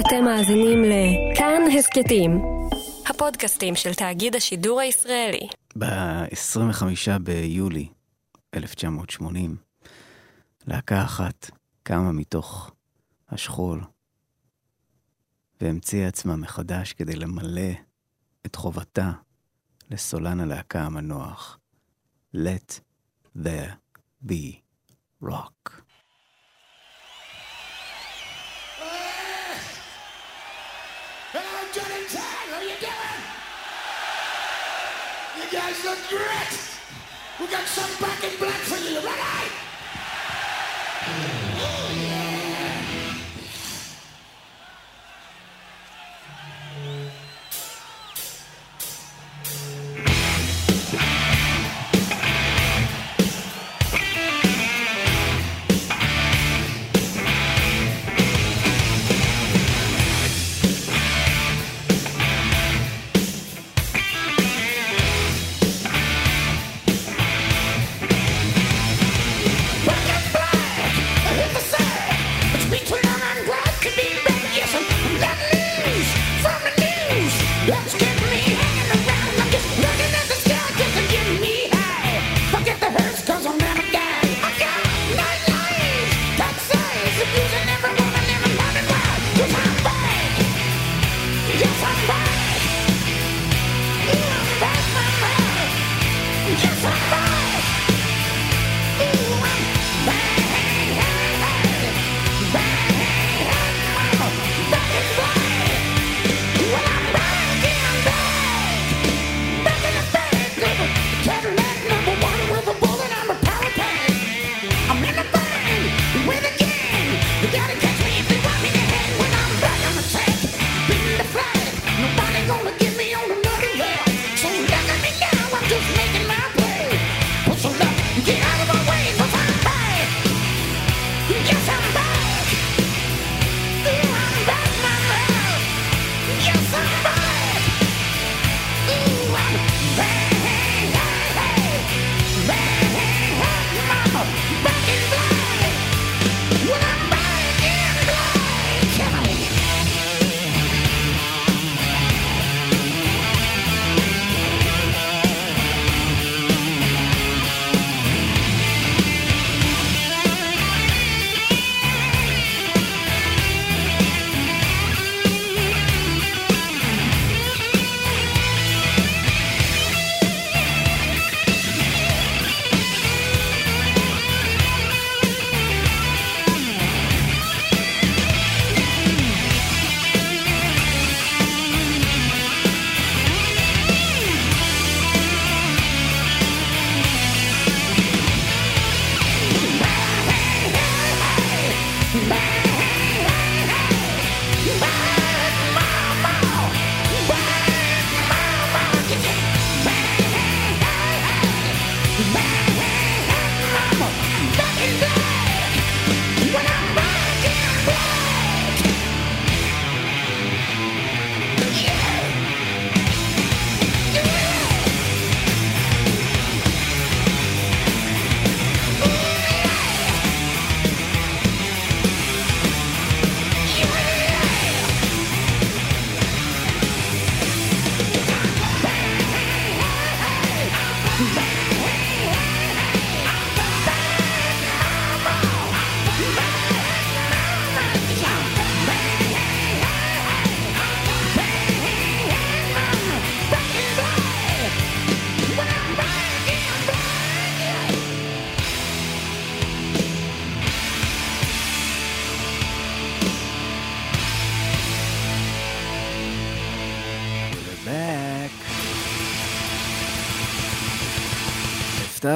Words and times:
אתם 0.00 0.24
מאזינים 0.24 0.82
לכאן 0.84 1.62
הסכתים, 1.78 2.30
הפודקאסטים 3.06 3.74
של 3.74 3.94
תאגיד 3.94 4.36
השידור 4.36 4.80
הישראלי. 4.80 5.48
ב-25 5.78 7.18
ביולי 7.20 7.88
1980, 8.54 9.56
להקה 10.66 11.02
אחת 11.02 11.50
קמה 11.82 12.12
מתוך 12.12 12.70
השכול 13.28 13.80
והמציאה 15.60 16.08
עצמה 16.08 16.36
מחדש 16.36 16.92
כדי 16.92 17.16
למלא 17.16 17.72
את 18.46 18.56
חובתה 18.56 19.12
לסולן 19.90 20.40
הלהקה 20.40 20.82
המנוח. 20.82 21.58
Let 22.34 22.80
there 23.36 23.72
be 24.26 24.60
rock. 25.24 25.85
Guys 35.52 35.84
look 35.84 35.98
great. 36.08 36.78
We 37.38 37.46
got 37.46 37.66
some 37.68 37.90
back 38.00 38.24
in 38.24 38.36
black 38.40 38.60
for 38.62 38.78
you, 38.78 38.98
right? 38.98 39.52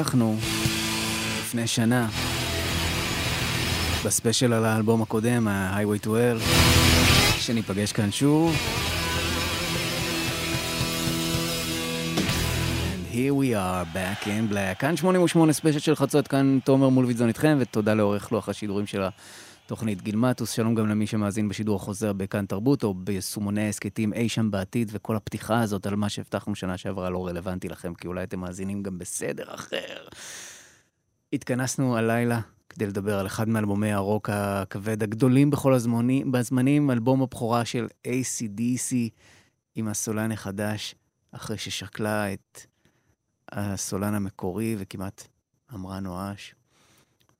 התארחנו 0.00 0.36
לפני 1.40 1.66
שנה 1.66 2.08
בספיישל 4.04 4.52
על 4.52 4.64
האלבום 4.64 5.02
הקודם, 5.02 5.48
ה-Highway 5.48 6.04
to 6.04 6.08
Hell, 6.08 6.42
שניפגש 7.38 7.92
כאן 7.92 8.12
שוב. 8.12 8.56
And 12.16 13.14
here 13.14 13.34
we 13.34 13.54
are, 13.54 13.94
back 13.94 14.26
in 14.26 14.52
black. 14.52 14.78
כאן 14.78 14.96
88 14.96 15.52
ספיישל 15.52 15.78
של 15.78 15.94
חצות, 15.94 16.28
כאן 16.28 16.58
תומר 16.64 16.88
מולווידזון 16.88 17.28
איתכם, 17.28 17.56
ותודה 17.60 17.94
לאורך 17.94 18.32
לוח 18.32 18.48
השידורים 18.48 18.86
של 18.86 19.02
ה... 19.02 19.08
תוכנית 19.70 20.02
גילמטוס, 20.02 20.50
שלום 20.50 20.74
גם 20.74 20.88
למי 20.88 21.06
שמאזין 21.06 21.48
בשידור 21.48 21.76
החוזר 21.76 22.12
בכאן 22.12 22.46
תרבות, 22.46 22.84
או 22.84 22.94
ביישומוני 22.94 23.66
ההסכתים 23.66 24.12
אי 24.12 24.28
שם 24.28 24.50
בעתיד, 24.50 24.90
וכל 24.92 25.16
הפתיחה 25.16 25.60
הזאת 25.60 25.86
על 25.86 25.96
מה 25.96 26.08
שהבטחנו 26.08 26.54
שנה 26.54 26.78
שעברה 26.78 27.10
לא 27.10 27.26
רלוונטי 27.26 27.68
לכם, 27.68 27.94
כי 27.94 28.08
אולי 28.08 28.22
אתם 28.22 28.40
מאזינים 28.40 28.82
גם 28.82 28.98
בסדר 28.98 29.54
אחר. 29.54 30.08
התכנסנו 31.32 31.96
הלילה 31.96 32.40
כדי 32.68 32.86
לדבר 32.86 33.18
על 33.18 33.26
אחד 33.26 33.48
מאלבומי 33.48 33.92
הרוק 33.92 34.30
הכבד 34.32 35.02
הגדולים 35.02 35.50
בכל 35.50 35.74
הזמנים, 35.74 36.32
בזמנים, 36.32 36.90
אלבום 36.90 37.22
הבכורה 37.22 37.64
של 37.64 37.86
ACDC 38.06 38.94
עם 39.74 39.88
הסולן 39.88 40.32
החדש, 40.32 40.94
אחרי 41.32 41.58
ששקלה 41.58 42.32
את 42.32 42.60
הסולן 43.52 44.14
המקורי 44.14 44.76
וכמעט 44.78 45.28
אמרה 45.74 46.00
נואש. 46.00 46.54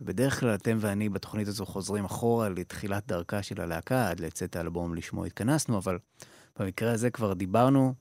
בדרך 0.01 0.41
כלל 0.41 0.55
אתם 0.55 0.79
ואני 0.81 1.09
בתוכנית 1.09 1.49
הזו 1.49 1.67
חוזרים 1.67 2.05
אחורה 2.05 2.49
לתחילת 2.49 3.07
דרכה 3.07 3.43
של 3.43 3.61
הלהקה, 3.61 4.11
עד 4.11 4.21
לצאת 4.21 4.57
האלבום 4.57 4.95
לשמו 4.95 5.25
התכנסנו, 5.25 5.79
אבל 5.79 5.99
במקרה 6.59 6.93
הזה 6.93 7.11
כבר 7.11 7.33
דיברנו 7.33 7.95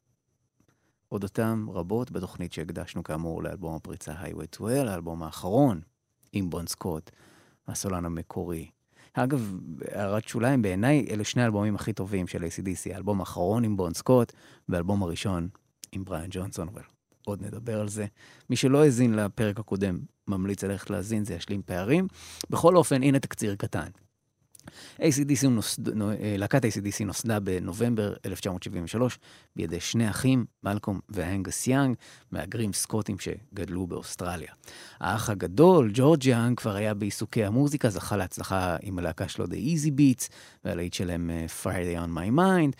אודותם 1.11 1.65
רבות 1.69 2.11
בתוכנית 2.11 2.53
שהקדשנו 2.53 3.03
כאמור 3.03 3.43
לאלבום 3.43 3.75
הפריצה 3.75 4.13
Highway 4.13 4.57
to 4.57 4.59
Hell, 4.59 4.89
האלבום 4.89 5.23
האחרון 5.23 5.81
עם 6.33 6.49
בון 6.49 6.67
סקוט, 6.67 7.11
הסולן 7.67 8.05
המקורי. 8.05 8.69
אגב, 9.13 9.57
הערת 9.91 10.27
שוליים, 10.27 10.61
בעיניי 10.61 11.07
אלה 11.09 11.23
שני 11.23 11.41
האלבומים 11.41 11.75
הכי 11.75 11.93
טובים 11.93 12.27
של 12.27 12.43
ACDC, 12.43 12.93
האלבום 12.93 13.19
האחרון 13.19 13.63
עם 13.63 13.77
בון 13.77 13.93
סקוט 13.93 14.33
והאלבום 14.69 15.03
הראשון 15.03 15.49
עם 15.91 16.03
בריאן 16.03 16.27
ג'ונסון, 16.29 16.67
אבל 16.67 16.81
עוד 17.25 17.41
נדבר 17.41 17.79
על 17.79 17.89
זה. 17.89 18.05
מי 18.49 18.55
שלא 18.55 18.83
האזין 18.83 19.13
לפרק 19.15 19.59
הקודם, 19.59 19.99
ממליץ 20.29 20.63
ללכת 20.63 20.89
להאזין, 20.89 21.25
זה 21.25 21.33
ישלים 21.33 21.61
פערים. 21.65 22.07
בכל 22.49 22.75
אופן, 22.75 23.03
הנה 23.03 23.19
תקציר 23.19 23.55
קטן. 23.55 23.89
ACDC 24.99 25.47
נוסד, 25.47 26.01
אה, 26.01 26.35
להקת 26.37 26.65
ACDC 26.65 27.05
נוסדה 27.05 27.39
בנובמבר 27.39 28.13
1973 28.25 29.19
בידי 29.55 29.79
שני 29.79 30.09
אחים, 30.09 30.45
מלקום 30.63 30.99
ואנגס 31.09 31.67
יאנג, 31.67 31.95
מהגרים 32.31 32.73
סקוטים 32.73 33.15
שגדלו 33.19 33.87
באוסטרליה. 33.87 34.51
האח 34.99 35.29
הגדול, 35.29 35.91
ג'ורג' 35.93 36.25
יאנג, 36.25 36.57
כבר 36.57 36.75
היה 36.75 36.93
בעיסוקי 36.93 37.45
המוזיקה, 37.45 37.89
זכה 37.89 38.17
להצלחה 38.17 38.77
עם 38.81 38.99
הלהקה 38.99 39.27
שלו 39.27 39.45
The 39.45 39.49
Easy 39.49 39.91
Beats, 39.99 40.29
והלהיט 40.65 40.93
שלהם 40.93 41.29
אה, 41.29 41.45
Friday 41.63 42.05
on 42.05 42.09
My 42.09 42.39
Mind, 42.39 42.75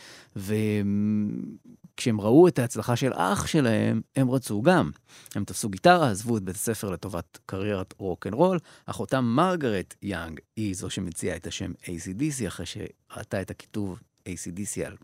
וכשהם 2.00 2.22
ראו 2.22 2.48
את 2.48 2.60
ההצלחה 2.60 2.96
של 2.96 3.12
אח 3.13 3.48
שלהם, 3.48 4.01
הם 4.16 4.31
רצו 4.31 4.62
גם. 4.62 4.92
הם 5.36 5.44
תפסו 5.44 5.69
גיטרה, 5.69 6.10
עזבו 6.10 6.38
את 6.38 6.44
בית 6.44 6.56
הספר 6.56 6.90
לטובת 6.90 7.40
קריירת 7.46 7.94
רוק 7.98 8.28
אנד 8.28 8.34
רול. 8.34 8.60
אחותם 8.86 9.25
מרגרט 9.25 9.96
יאנג 10.01 10.40
היא 10.56 10.75
זו 10.75 10.90
שמציעה 10.90 11.36
את 11.36 11.48
השם 11.48 11.72
AC/DC, 11.84 12.48
אחרי 12.48 12.66
שראתה 12.66 13.42
את 13.42 13.51
הכיתוב 13.51 14.00
AC/DC 14.30 14.86
על 14.86 14.96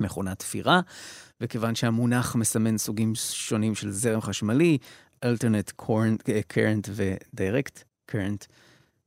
מכונת 0.00 0.38
תפירה, 0.38 0.80
וכיוון 1.40 1.74
שהמונח 1.74 2.36
מסמן 2.36 2.78
סוגים 2.78 3.14
שונים 3.14 3.74
של 3.74 3.90
זרם 3.90 4.20
חשמלי, 4.20 4.78
alternate 5.24 5.82
current 5.82 6.88
ו-direct 6.88 7.82
current, 8.10 8.46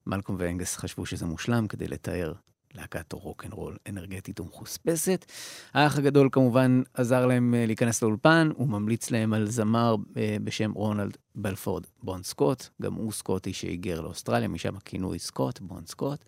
מלקום 0.08 0.36
ואנגס 0.40 0.76
חשבו 0.76 1.06
שזה 1.06 1.26
מושלם 1.26 1.68
כדי 1.68 1.88
לתאר 1.88 2.34
להקת 2.76 3.14
רוק 3.14 3.46
אנד 3.46 3.54
רול 3.54 3.78
אנרגטית 3.90 4.40
ומחוספסת. 4.40 5.26
האח 5.74 5.98
הגדול 5.98 6.30
כמובן 6.32 6.82
עזר 6.94 7.26
להם 7.26 7.56
אה, 7.58 7.66
להיכנס 7.66 8.02
לאולפן, 8.02 8.50
הוא 8.56 8.68
ממליץ 8.68 9.12
להם 9.12 9.34
על 9.34 9.50
זמר 9.50 9.96
אה, 10.18 10.38
בשם 10.44 10.72
רונלד 10.72 11.18
בלפורד 11.36 11.84
בון 12.04 12.24
סקוט, 12.24 12.68
גם 12.82 12.94
הוא 12.94 13.12
סקוטי 13.12 13.54
שהיגר 13.54 14.02
לאוסטרליה, 14.02 14.48
משם 14.48 14.76
הכינוי 14.76 15.20
סקוט, 15.20 15.60
בון 15.60 15.86
סקוט. 15.86 16.26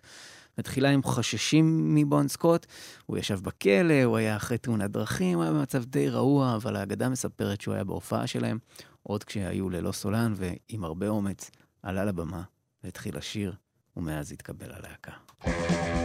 בתחילה 0.58 0.88
הם 0.88 1.02
חוששים 1.02 1.94
מבון 1.94 2.28
סקוט, 2.28 2.66
הוא 3.06 3.18
ישב 3.18 3.40
בכלא, 3.40 4.02
הוא 4.04 4.16
היה 4.16 4.36
אחרי 4.36 4.58
תאונת 4.58 4.90
דרכים, 4.90 5.34
הוא 5.34 5.42
היה 5.44 5.52
במצב 5.52 5.84
די 5.84 6.08
רעוע, 6.08 6.54
אבל 6.56 6.76
האגדה 6.76 7.08
מספרת 7.08 7.60
שהוא 7.60 7.74
היה 7.74 7.84
בהופעה 7.84 8.26
שלהם, 8.26 8.58
עוד 9.02 9.24
כשהיו 9.24 9.70
ללא 9.70 9.92
סולן, 9.92 10.34
ועם 10.36 10.84
הרבה 10.84 11.08
אומץ 11.08 11.50
עלה 11.82 12.04
לבמה 12.04 12.42
והתחיל 12.84 13.16
לשיר, 13.16 13.54
ומאז 13.96 14.32
התקבל 14.32 14.72
הלהקה. 14.72 15.95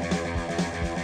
we 0.62 1.01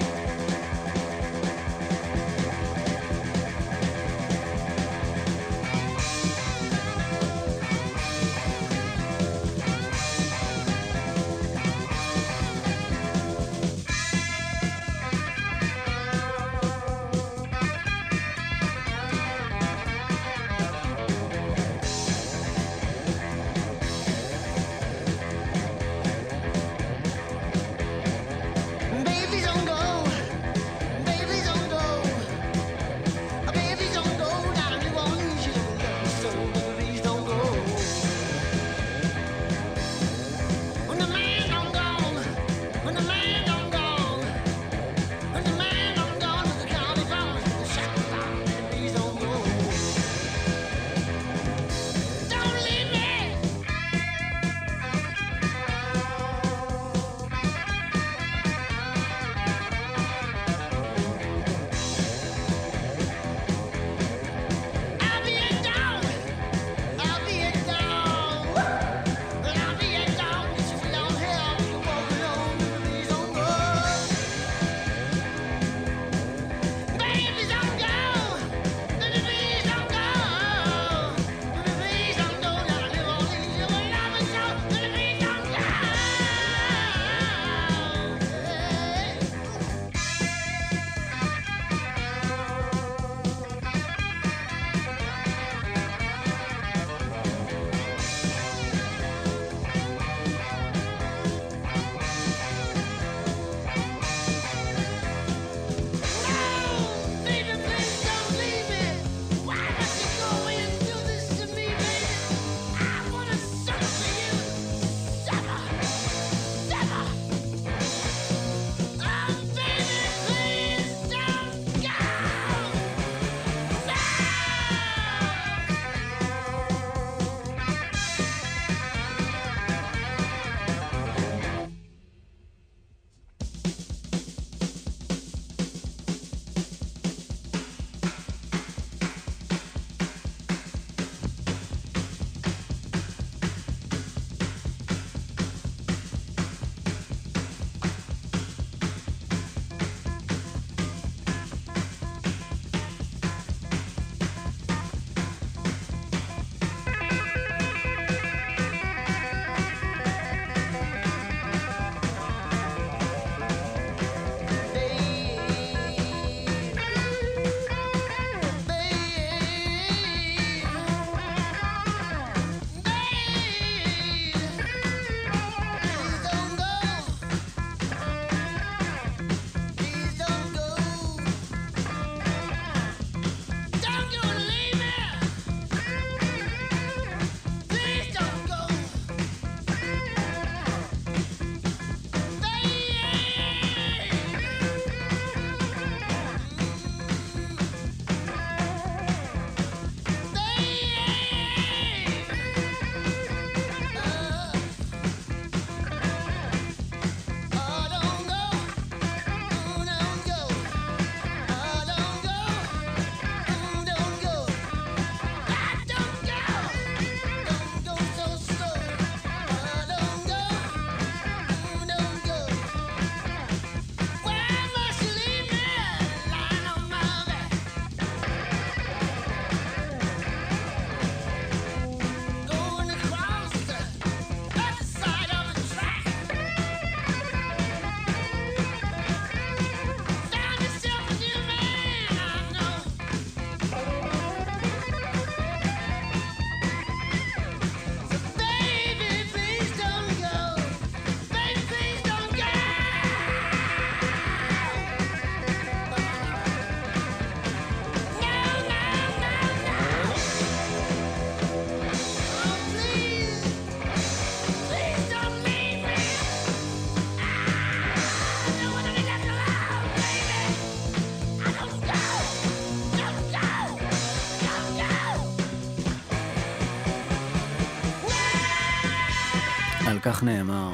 כך 280.08 280.24
נאמר. 280.24 280.72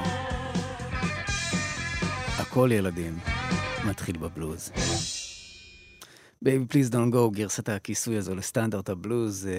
הכל 2.40 2.70
ילדים 2.74 3.20
מתחיל 3.86 4.18
בבלוז. 4.18 4.72
Baby, 6.42 6.66
Please 6.66 6.90
Don't 6.90 7.12
Go, 7.12 7.32
גרסת 7.32 7.70
הכיסוי 7.70 8.18
הזו 8.18 8.36
לסטנדרט 8.36 8.90
הבלוז, 8.90 9.48
אה, 9.48 9.52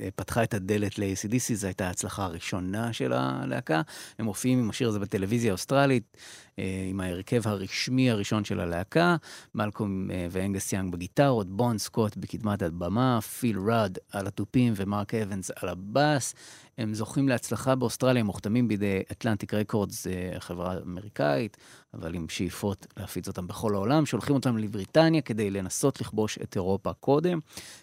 אה, 0.00 0.08
פתחה 0.16 0.42
את 0.42 0.54
הדלת 0.54 0.98
ל-AC/DC, 0.98 1.54
זו 1.54 1.66
הייתה 1.66 1.86
ההצלחה 1.86 2.24
הראשונה 2.24 2.92
של 2.92 3.12
הלהקה. 3.12 3.82
הם 4.18 4.24
מופיעים 4.24 4.58
עם 4.58 4.70
השיר 4.70 4.88
הזה 4.88 4.98
בטלוויזיה 4.98 5.50
האוסטרלית, 5.50 6.16
אה, 6.58 6.86
עם 6.90 7.00
ההרכב 7.00 7.48
הרשמי 7.48 8.10
הראשון 8.10 8.44
של 8.44 8.60
הלהקה, 8.60 9.16
מלקום 9.54 10.10
ואנגס 10.30 10.72
יאנג 10.72 10.92
בגיטרות, 10.92 11.50
בון 11.50 11.78
סקוט 11.78 12.16
בקדמת 12.16 12.62
הבמה, 12.62 13.20
פיל 13.20 13.58
רד 13.58 13.96
על 14.12 14.26
התופים 14.26 14.72
ומרק 14.76 15.14
אבנס 15.14 15.50
על 15.56 15.68
הבאס. 15.68 16.34
הם 16.78 16.94
זוכים 16.94 17.28
להצלחה 17.28 17.74
באוסטרליה, 17.74 18.20
הם 18.20 18.26
מוחתמים 18.26 18.68
בידי 18.68 19.02
אטלנטיק 19.12 19.54
רקורדס, 19.54 20.06
חברה 20.38 20.76
אמריקאית, 20.86 21.56
אבל 21.94 22.14
עם 22.14 22.28
שאיפות 22.28 22.86
להפיץ 22.96 23.28
אותם 23.28 23.46
בכל 23.46 23.74
העולם, 23.74 24.06
שולחים 24.06 24.34
אותם 24.34 24.58
לבריטניה 24.58 25.22
כדי 25.22 25.50
לנסות 25.50 26.00
לכבוש 26.00 26.38
את 26.38 26.56
אירופה 26.56 26.92
קודם, 26.92 27.38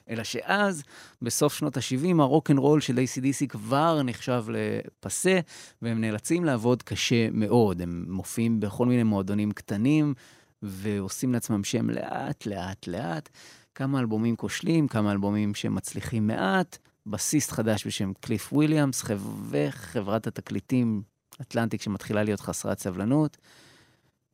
אלא 0.10 0.24
שאז, 0.24 0.84
בסוף 1.22 1.54
שנות 1.54 1.78
ה-70, 1.78 2.22
הרוקנרול 2.22 2.82
של 2.82 2.98
ACDC 2.98 3.48
כבר 3.48 4.02
נחשב 4.04 4.46
לפסה, 4.50 5.40
והם 5.82 6.02
נאלצים 6.02 6.46
לעבוד 6.46 6.84
קשה 6.84 7.30
מאוד. 7.32 7.82
הם 7.82 8.06
מופיעים 8.08 8.60
בכל 8.60 8.86
מיני 8.86 9.04
מועדונים 9.04 9.52
קטנים, 9.52 10.14
ועושים 10.62 11.34
לעצמם 11.34 11.64
שם 11.64 11.90
לאט, 11.90 12.46
לאט, 12.46 12.88
לאט. 12.88 13.30
כמה 13.76 14.00
אלבומים 14.00 14.36
כושלים, 14.36 14.88
כמה 14.88 15.12
אלבומים 15.12 15.56
שמצליחים 15.56 16.28
מעט, 16.28 16.78
בסיסט 17.06 17.52
חדש 17.52 17.88
בשם 17.88 18.12
קליף 18.20 18.54
וויליאמס, 18.54 19.04
וחברת 19.50 20.28
התקליטים 20.28 21.02
אטלנטיק 21.42 21.82
שמתחילה 21.82 22.24
להיות 22.24 22.40
חסרת 22.40 22.80
סבלנות, 22.80 23.38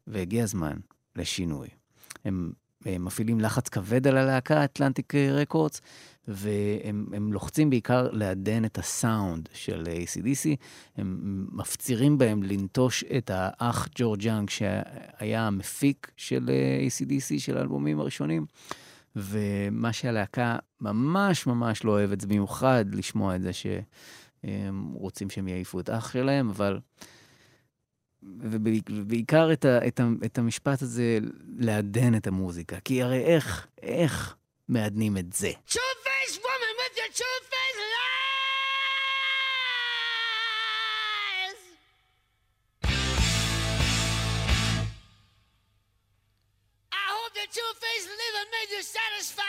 והגיע 0.08 0.44
הזמן 0.44 0.78
לשינוי. 1.16 1.68
הם, 2.26 2.52
הם 2.86 3.06
מפעילים 3.06 3.40
לחץ 3.40 3.70
כבד 3.70 4.08
על 4.08 4.18
הלהקה, 4.18 4.64
אטלנטיק 4.64 5.16
Records, 5.16 5.82
והם 6.28 7.34
לוחצים 7.34 7.70
בעיקר 7.70 8.10
לעדן 8.12 8.66
את 8.66 8.78
הסאונד 8.78 9.50
של 9.54 9.84
AC/DC. 9.88 10.56
הם 10.98 11.48
מפצירים 11.52 12.18
בהם 12.18 12.44
לנטוש 12.44 13.04
את 13.18 13.32
האח 13.34 13.88
ג'ורג' 13.96 14.24
יאנג, 14.24 14.50
שהיה 14.50 15.48
המפיק 15.48 16.12
של 16.18 16.50
AC/DC, 16.88 17.40
של 17.40 17.58
האלבומים 17.58 18.00
הראשונים. 18.00 18.46
ומה 19.16 19.94
שהלהקה 19.94 20.56
ממש 20.82 21.48
ממש 21.48 21.84
לא 21.84 21.92
אוהבת, 21.92 22.22
זה 22.22 22.28
במיוחד 22.28 22.86
לשמוע 22.94 23.36
את 23.36 23.42
זה 23.42 23.52
שהם 23.54 24.92
רוצים 24.94 25.30
שהם 25.30 25.48
יעיפו 25.48 25.80
את 25.80 25.90
אח 25.90 26.14
שלהם, 26.14 26.50
אבל... 26.50 26.80
ובעיקר 28.24 29.54
את, 29.54 29.66
ה, 29.66 29.88
את, 29.88 30.00
ה, 30.00 30.08
את 30.26 30.38
המשפט 30.38 30.82
הזה, 30.82 31.20
לעדן 31.58 32.16
את 32.16 32.28
המוזיקה. 32.28 32.80
כי 32.80 33.04
הרי 33.04 33.20
איך, 33.20 33.68
איך 33.82 34.36
מעדנים 34.70 35.18
את 35.18 35.34
זה? 35.34 35.52
Two-faced 35.68 36.38
woman 36.38 36.74
with 36.80 36.98
your 36.98 37.18
two-faced 37.18 37.51
two-faced 47.52 48.08
living 48.08 48.50
made 48.52 48.72
you 48.72 48.82
satisfied. 48.82 49.44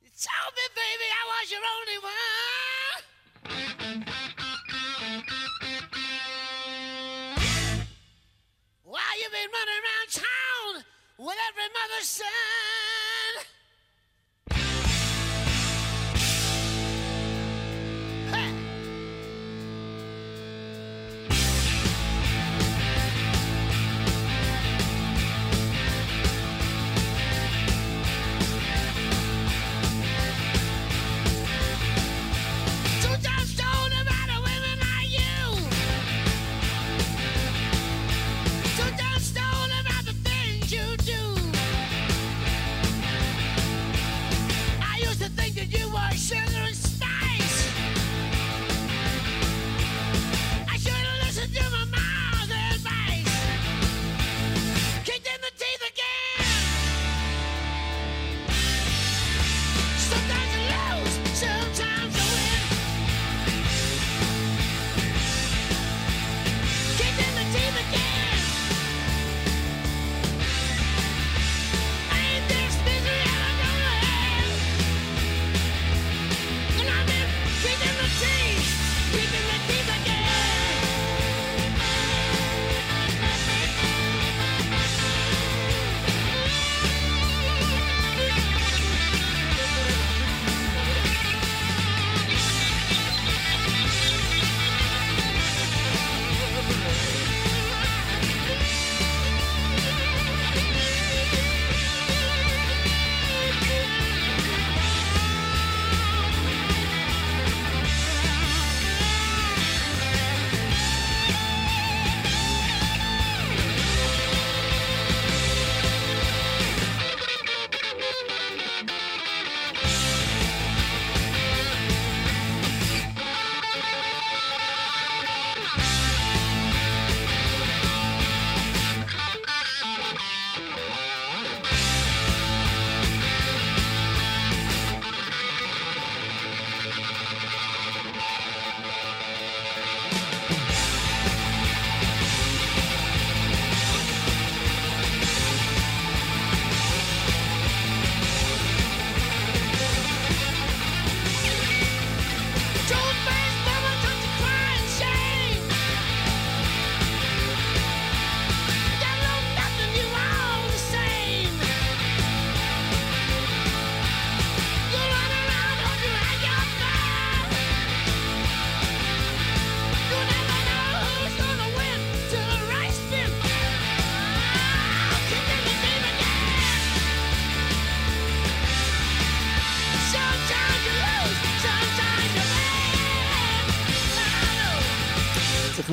You 0.00 0.08
told 0.16 0.52
me, 0.56 0.64
baby, 0.72 1.08
I 1.12 1.22
was 1.28 1.50
your 1.52 1.64
only 1.76 1.98
one. 2.00 3.02
Why 8.84 9.08
you 9.20 9.28
been 9.28 9.50
running 9.52 9.82
around 9.84 10.08
town 10.12 10.84
with 11.18 11.38
every 11.48 11.68
mother's 11.76 12.08
son? 12.08 13.05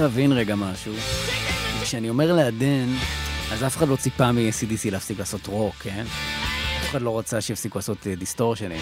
להבין 0.03 0.31
רגע 0.31 0.55
משהו. 0.55 0.93
כשאני 1.81 2.09
אומר 2.09 2.33
לעדן, 2.33 2.87
אז 3.51 3.63
אף 3.63 3.77
אחד 3.77 3.87
לא 3.87 3.95
ציפה 3.95 4.31
מ-CDC 4.31 4.91
להפסיק 4.91 5.19
לעשות 5.19 5.47
רוק, 5.47 5.75
כן? 5.75 6.05
אף 6.81 6.89
אחד 6.89 7.01
לא 7.01 7.19
רצה 7.19 7.41
שיפסיקו 7.41 7.77
לעשות 7.77 8.07
אה, 8.07 8.15
דיסטורשנים. 8.15 8.81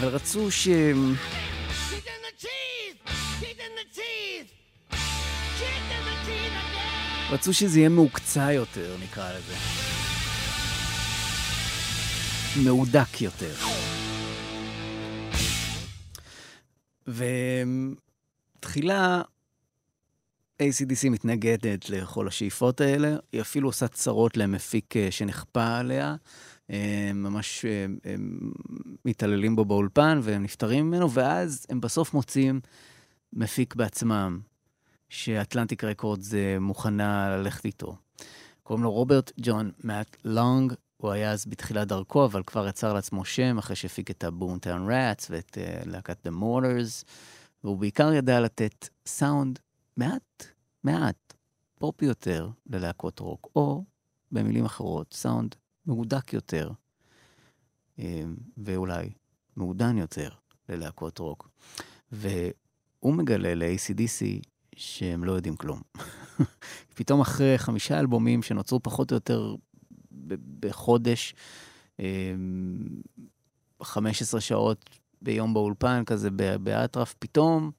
אבל 0.00 0.08
רצו 0.08 0.50
ש... 0.50 0.68
רצו 7.30 7.54
שזה 7.54 7.78
יהיה 7.78 7.88
מהוקצע 7.88 8.52
יותר, 8.52 8.96
נקרא 9.02 9.30
לזה. 9.32 9.54
מהודק 12.62 13.20
יותר. 13.20 13.54
ותחילה 18.58 19.22
ACDC 20.62 21.10
מתנגדת 21.10 21.90
לכל 21.90 22.28
השאיפות 22.28 22.80
האלה, 22.80 23.16
היא 23.32 23.40
אפילו 23.40 23.68
עושה 23.68 23.88
צרות 23.88 24.36
למפיק 24.36 24.96
אה, 24.96 25.10
שנכפה 25.10 25.76
עליה. 25.76 26.16
אה, 26.70 27.10
ממש 27.14 27.64
אה, 27.64 27.86
הם 28.12 28.50
מתעללים 29.04 29.56
בו 29.56 29.64
באולפן 29.64 30.20
והם 30.22 30.42
נפטרים 30.42 30.86
ממנו, 30.86 31.10
ואז 31.12 31.66
הם 31.70 31.80
בסוף 31.80 32.14
מוצאים 32.14 32.60
מפיק 33.32 33.74
בעצמם, 33.74 34.40
שאטלנטיק 35.08 35.84
רקורדס 35.84 36.34
מוכנה 36.60 37.36
ללכת 37.36 37.64
איתו. 37.64 37.96
קוראים 38.62 38.84
לו 38.84 38.90
רוברט 38.90 39.32
ג'ון 39.40 39.70
מאט 39.84 40.16
לונג, 40.24 40.72
הוא 40.96 41.10
היה 41.10 41.32
אז 41.32 41.46
בתחילת 41.46 41.88
דרכו, 41.88 42.24
אבל 42.24 42.42
כבר 42.42 42.68
יצר 42.68 42.92
לעצמו 42.92 43.24
שם 43.24 43.58
אחרי 43.58 43.76
שהפיק 43.76 44.10
את 44.10 44.24
הבונטאון 44.24 44.90
ראטס 44.90 45.30
ואת 45.30 45.58
uh, 45.58 45.88
להקת 45.88 46.26
The 46.26 46.30
Mortars, 46.30 47.04
והוא 47.64 47.78
בעיקר 47.78 48.12
ידע 48.12 48.40
לתת 48.40 48.88
סאונד 49.06 49.58
מעט, 49.98 50.44
מעט, 50.84 51.34
פופי 51.78 52.04
יותר 52.04 52.48
ללהקות 52.66 53.18
רוק, 53.20 53.48
או 53.56 53.84
במילים 54.32 54.64
אחרות, 54.64 55.14
סאונד 55.14 55.54
מהודק 55.86 56.32
יותר, 56.32 56.70
אה, 57.98 58.22
ואולי 58.56 59.10
מעודן 59.56 59.98
יותר 59.98 60.28
ללהקות 60.68 61.18
רוק. 61.18 61.48
והוא 62.12 63.14
מגלה 63.14 63.54
ל-ACDC 63.54 64.42
שהם 64.76 65.24
לא 65.24 65.32
יודעים 65.32 65.56
כלום. 65.56 65.80
פתאום 66.96 67.20
אחרי 67.20 67.58
חמישה 67.58 67.98
אלבומים 67.98 68.42
שנוצרו 68.42 68.82
פחות 68.82 69.10
או 69.10 69.16
יותר 69.16 69.54
בחודש, 70.60 71.34
אה, 72.00 72.34
15 73.82 74.40
שעות 74.40 74.84
ביום 75.22 75.54
באולפן, 75.54 76.02
כזה 76.06 76.30
באטרף, 76.62 77.14
פתאום, 77.18 77.70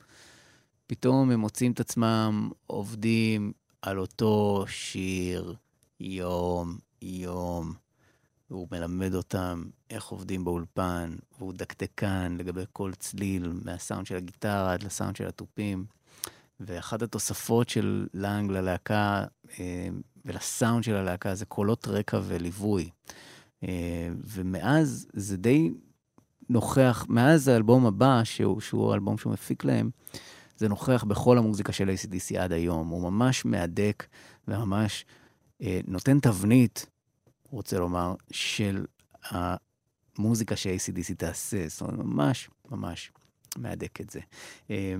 פתאום 0.89 1.31
הם 1.31 1.39
מוצאים 1.39 1.71
את 1.71 1.79
עצמם 1.79 2.49
עובדים 2.67 3.51
על 3.81 3.99
אותו 3.99 4.65
שיר 4.67 5.55
יום-יום. 5.99 7.73
והוא 8.49 8.67
מלמד 8.71 9.13
אותם 9.13 9.63
איך 9.89 10.05
עובדים 10.07 10.43
באולפן, 10.43 11.15
והוא 11.37 11.53
דקדקן 11.53 12.35
לגבי 12.39 12.61
כל 12.73 12.91
צליל, 12.93 13.51
מהסאונד 13.65 14.05
של 14.05 14.15
הגיטרה 14.15 14.73
עד 14.73 14.83
לסאונד 14.83 15.15
של 15.15 15.27
התופים. 15.27 15.85
ואחת 16.59 17.01
התוספות 17.01 17.69
של 17.69 18.07
לאנג 18.13 18.51
ללהקה 18.51 19.25
אה, 19.59 19.89
ולסאונד 20.25 20.83
של 20.83 20.95
הלהקה 20.95 21.35
זה 21.35 21.45
קולות 21.45 21.87
רקע 21.87 22.19
וליווי. 22.23 22.89
אה, 23.63 24.09
ומאז 24.23 25.07
זה 25.13 25.37
די 25.37 25.71
נוכח, 26.49 27.05
מאז 27.09 27.47
האלבום 27.47 27.85
הבא, 27.85 28.21
שהוא, 28.23 28.61
שהוא 28.61 28.91
האלבום 28.91 29.17
שהוא 29.17 29.33
מפיק 29.33 29.63
להם, 29.63 29.89
זה 30.59 30.67
נוכח 30.67 31.03
בכל 31.03 31.37
המוזיקה 31.37 31.73
של 31.73 31.89
ACDC 31.89 32.37
עד 32.39 32.51
היום. 32.51 32.87
הוא 32.87 33.11
ממש 33.11 33.45
מהדק 33.45 34.07
וממש 34.47 35.05
אה, 35.61 35.79
נותן 35.87 36.19
תבנית, 36.19 36.85
רוצה 37.49 37.79
לומר, 37.79 38.15
של 38.31 38.85
המוזיקה 39.23 40.55
ש-ACDC 40.55 41.15
תעשה. 41.17 41.67
זאת 41.67 41.81
אומרת, 41.81 41.95
ממש 41.95 42.49
ממש 42.71 43.11
מהדק 43.57 44.01
את 44.01 44.09
זה. 44.09 44.19
אה, 44.69 44.95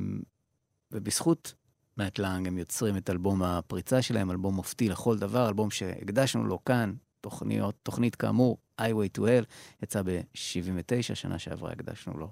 ובזכות 0.91 1.53
מאט 1.97 2.19
לאנג 2.19 2.47
הם 2.47 2.57
יוצרים 2.57 2.97
את 2.97 3.09
אלבום 3.09 3.43
הפריצה 3.43 4.01
שלהם, 4.01 4.31
אלבום 4.31 4.55
מופתי 4.55 4.89
לכל 4.89 5.17
דבר, 5.17 5.47
אלבום 5.47 5.71
שהקדשנו 5.71 6.43
לו 6.43 6.63
כאן, 6.63 6.93
תוכניות, 7.21 7.75
תוכנית 7.83 8.15
כאמור, 8.15 8.57
Highway 8.81 9.17
to 9.17 9.21
Hell, 9.21 9.45
יצא 9.83 10.01
ב-79, 10.01 11.01
שנה 11.01 11.39
שעברה 11.39 11.71
הקדשנו 11.71 12.17
לו 12.17 12.31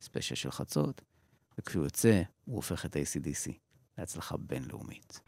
ספיישל 0.00 0.34
של 0.34 0.50
חצות, 0.50 1.02
וכשהוא 1.58 1.84
יוצא, 1.84 2.22
הוא 2.44 2.56
הופך 2.56 2.84
את 2.84 2.96
ACDC 2.96 3.52
להצלחה 3.98 4.36
בינלאומית. 4.36 5.20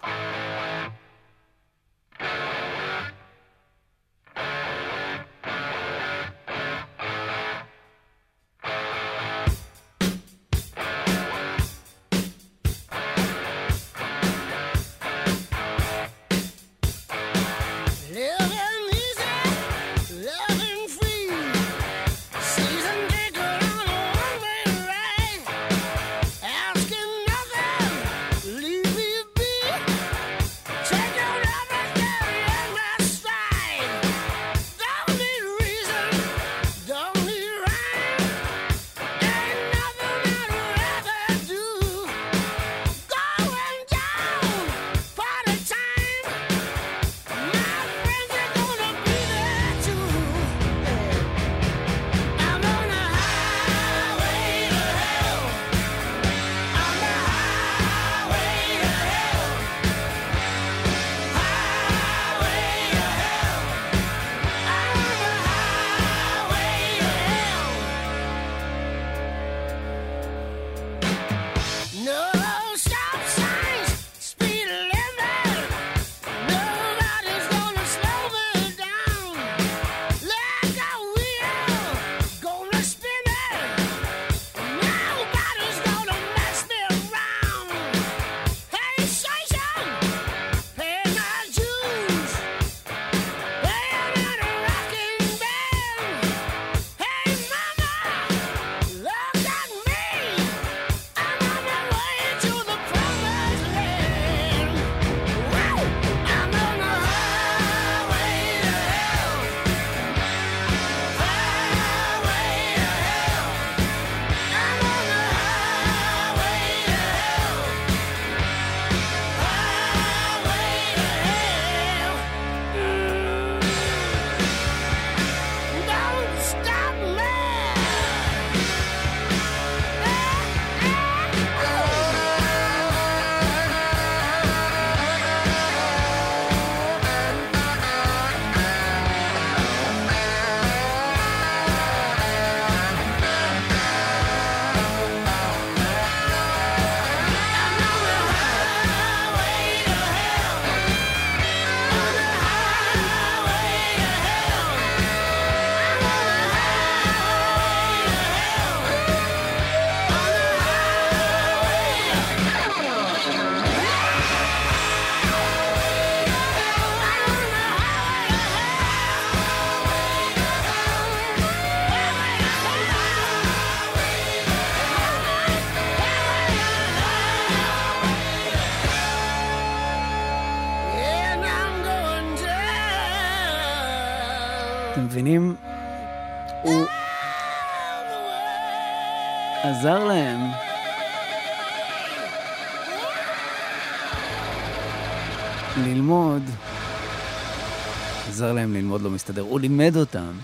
מסתדר. 199.27 199.43
הוא 199.43 199.61
לימד 199.61 199.97
אותם. 199.97 200.39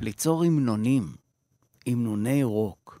ליצור 0.00 0.44
המנונים, 0.44 1.14
המנוני 1.86 2.44
רוק. 2.44 3.00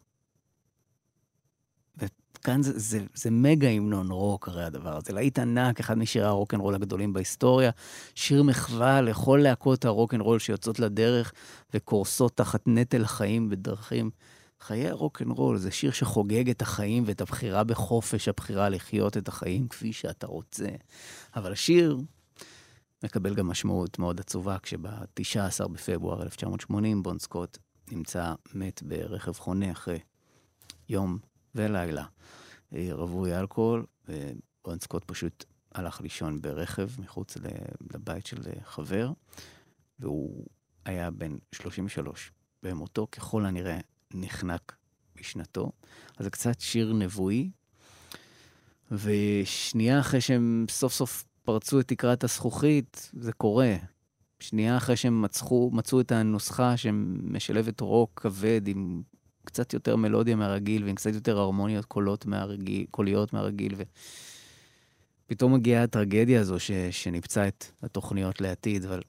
וכאן 1.96 2.62
זה, 2.62 2.78
זה, 2.78 3.00
זה 3.14 3.30
מגה 3.30 3.68
המנון 3.68 4.10
רוק 4.10 4.48
הרי 4.48 4.64
הדבר 4.64 4.96
הזה. 4.96 5.12
להיט 5.12 5.38
ענק, 5.38 5.80
אחד 5.80 5.98
משירי 5.98 6.26
הרוקנרול 6.26 6.74
הגדולים 6.74 7.12
בהיסטוריה. 7.12 7.70
שיר 8.14 8.42
מחווה 8.42 9.00
לכל 9.00 9.40
להקות 9.42 9.84
הרוקנרול 9.84 10.38
שיוצאות 10.38 10.78
לדרך 10.78 11.32
וקורסות 11.74 12.36
תחת 12.36 12.62
נטל 12.66 13.04
החיים 13.04 13.50
בדרכים. 13.50 14.10
חיי 14.60 14.88
הרוקנרול 14.88 15.58
זה 15.58 15.70
שיר 15.70 15.90
שחוגג 15.90 16.50
את 16.50 16.62
החיים 16.62 17.02
ואת 17.06 17.20
הבחירה 17.20 17.64
בחופש, 17.64 18.28
הבחירה 18.28 18.68
לחיות 18.68 19.16
את 19.16 19.28
החיים 19.28 19.68
כפי 19.68 19.92
שאתה 19.92 20.26
רוצה. 20.26 20.68
אבל 21.36 21.52
השיר 21.52 21.98
מקבל 23.04 23.34
גם 23.34 23.48
משמעות 23.48 23.98
מאוד 23.98 24.20
עצובה, 24.20 24.56
כשב-19 24.62 25.68
בפברואר 25.68 26.22
1980 26.22 27.02
בון 27.02 27.18
סקוט 27.18 27.58
נמצא 27.92 28.34
מת 28.54 28.82
ברכב 28.82 29.32
חונה 29.32 29.72
אחרי 29.72 29.98
יום 30.88 31.18
ולילה 31.54 32.04
רווי 32.72 33.38
אלכוהול, 33.38 33.86
ובון 34.08 34.78
סקוט 34.80 35.04
פשוט 35.04 35.44
הלך 35.74 36.00
לישון 36.00 36.40
ברכב 36.40 36.88
מחוץ 36.98 37.36
לבית 37.94 38.26
של 38.26 38.42
חבר, 38.64 39.12
והוא 39.98 40.46
היה 40.84 41.10
בן 41.10 41.36
33 41.52 42.32
במותו, 42.62 43.06
ככל 43.12 43.46
הנראה 43.46 43.78
נחנק 44.14 44.76
בשנתו. 45.16 45.72
אז 46.16 46.24
זה 46.24 46.30
קצת 46.30 46.60
שיר 46.60 46.92
נבואי, 46.92 47.50
ושנייה 48.90 50.00
אחרי 50.00 50.20
שהם 50.20 50.66
סוף 50.70 50.92
סוף 50.92 51.24
פרצו 51.42 51.80
את 51.80 51.88
תקרת 51.88 52.24
הזכוכית, 52.24 53.10
זה 53.12 53.32
קורה. 53.32 53.76
שנייה 54.40 54.76
אחרי 54.76 54.96
שהם 54.96 55.22
מצחו, 55.22 55.70
מצאו 55.72 56.00
את 56.00 56.12
הנוסחה 56.12 56.76
שמשלבת 56.76 57.80
רוק 57.80 58.20
כבד 58.22 58.68
עם 58.68 59.02
קצת 59.44 59.72
יותר 59.72 59.96
מלודיה 59.96 60.36
מהרגיל 60.36 60.84
ועם 60.84 60.94
קצת 60.94 61.14
יותר 61.14 61.38
הרמוניות 61.38 61.84
קולות 61.84 62.26
מהרגיל, 62.26 62.86
קוליות 62.90 63.32
מהרגיל, 63.32 63.74
ופתאום 65.26 65.54
מגיעה 65.54 65.82
הטרגדיה 65.82 66.40
הזו 66.40 66.60
ש, 66.60 66.70
שניפצה 66.90 67.48
את 67.48 67.64
התוכניות 67.82 68.40
לעתיד, 68.40 68.84
אבל 68.84 69.00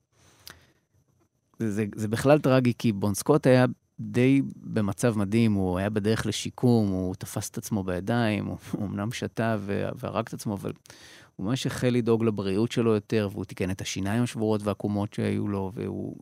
זה, 1.59 1.71
זה, 1.71 1.85
זה 1.95 2.07
בכלל 2.07 2.39
טרגי, 2.39 2.73
כי 2.77 2.91
בון 2.91 3.13
סקוט 3.13 3.47
היה 3.47 3.65
די 4.01 4.41
במצב 4.55 5.17
מדהים, 5.17 5.53
הוא 5.53 5.77
היה 5.77 5.89
בדרך 5.89 6.25
לשיקום, 6.25 6.89
הוא 6.89 7.15
תפס 7.15 7.49
את 7.49 7.57
עצמו 7.57 7.83
בידיים, 7.83 8.45
הוא 8.45 8.57
אמנם 8.87 9.11
שתה 9.11 9.57
והרג 9.95 10.25
את 10.27 10.33
עצמו, 10.33 10.53
אבל 10.53 10.71
הוא 11.35 11.45
ממש 11.45 11.67
החל 11.67 11.89
לדאוג 11.89 12.23
לבריאות 12.23 12.71
שלו 12.71 12.93
יותר, 12.93 13.29
והוא 13.31 13.45
תיקן 13.45 13.71
את 13.71 13.81
השיניים 13.81 14.23
השבורות 14.23 14.63
והעקומות 14.63 15.13
שהיו 15.13 15.47
לו, 15.47 15.71
והוא... 15.75 16.15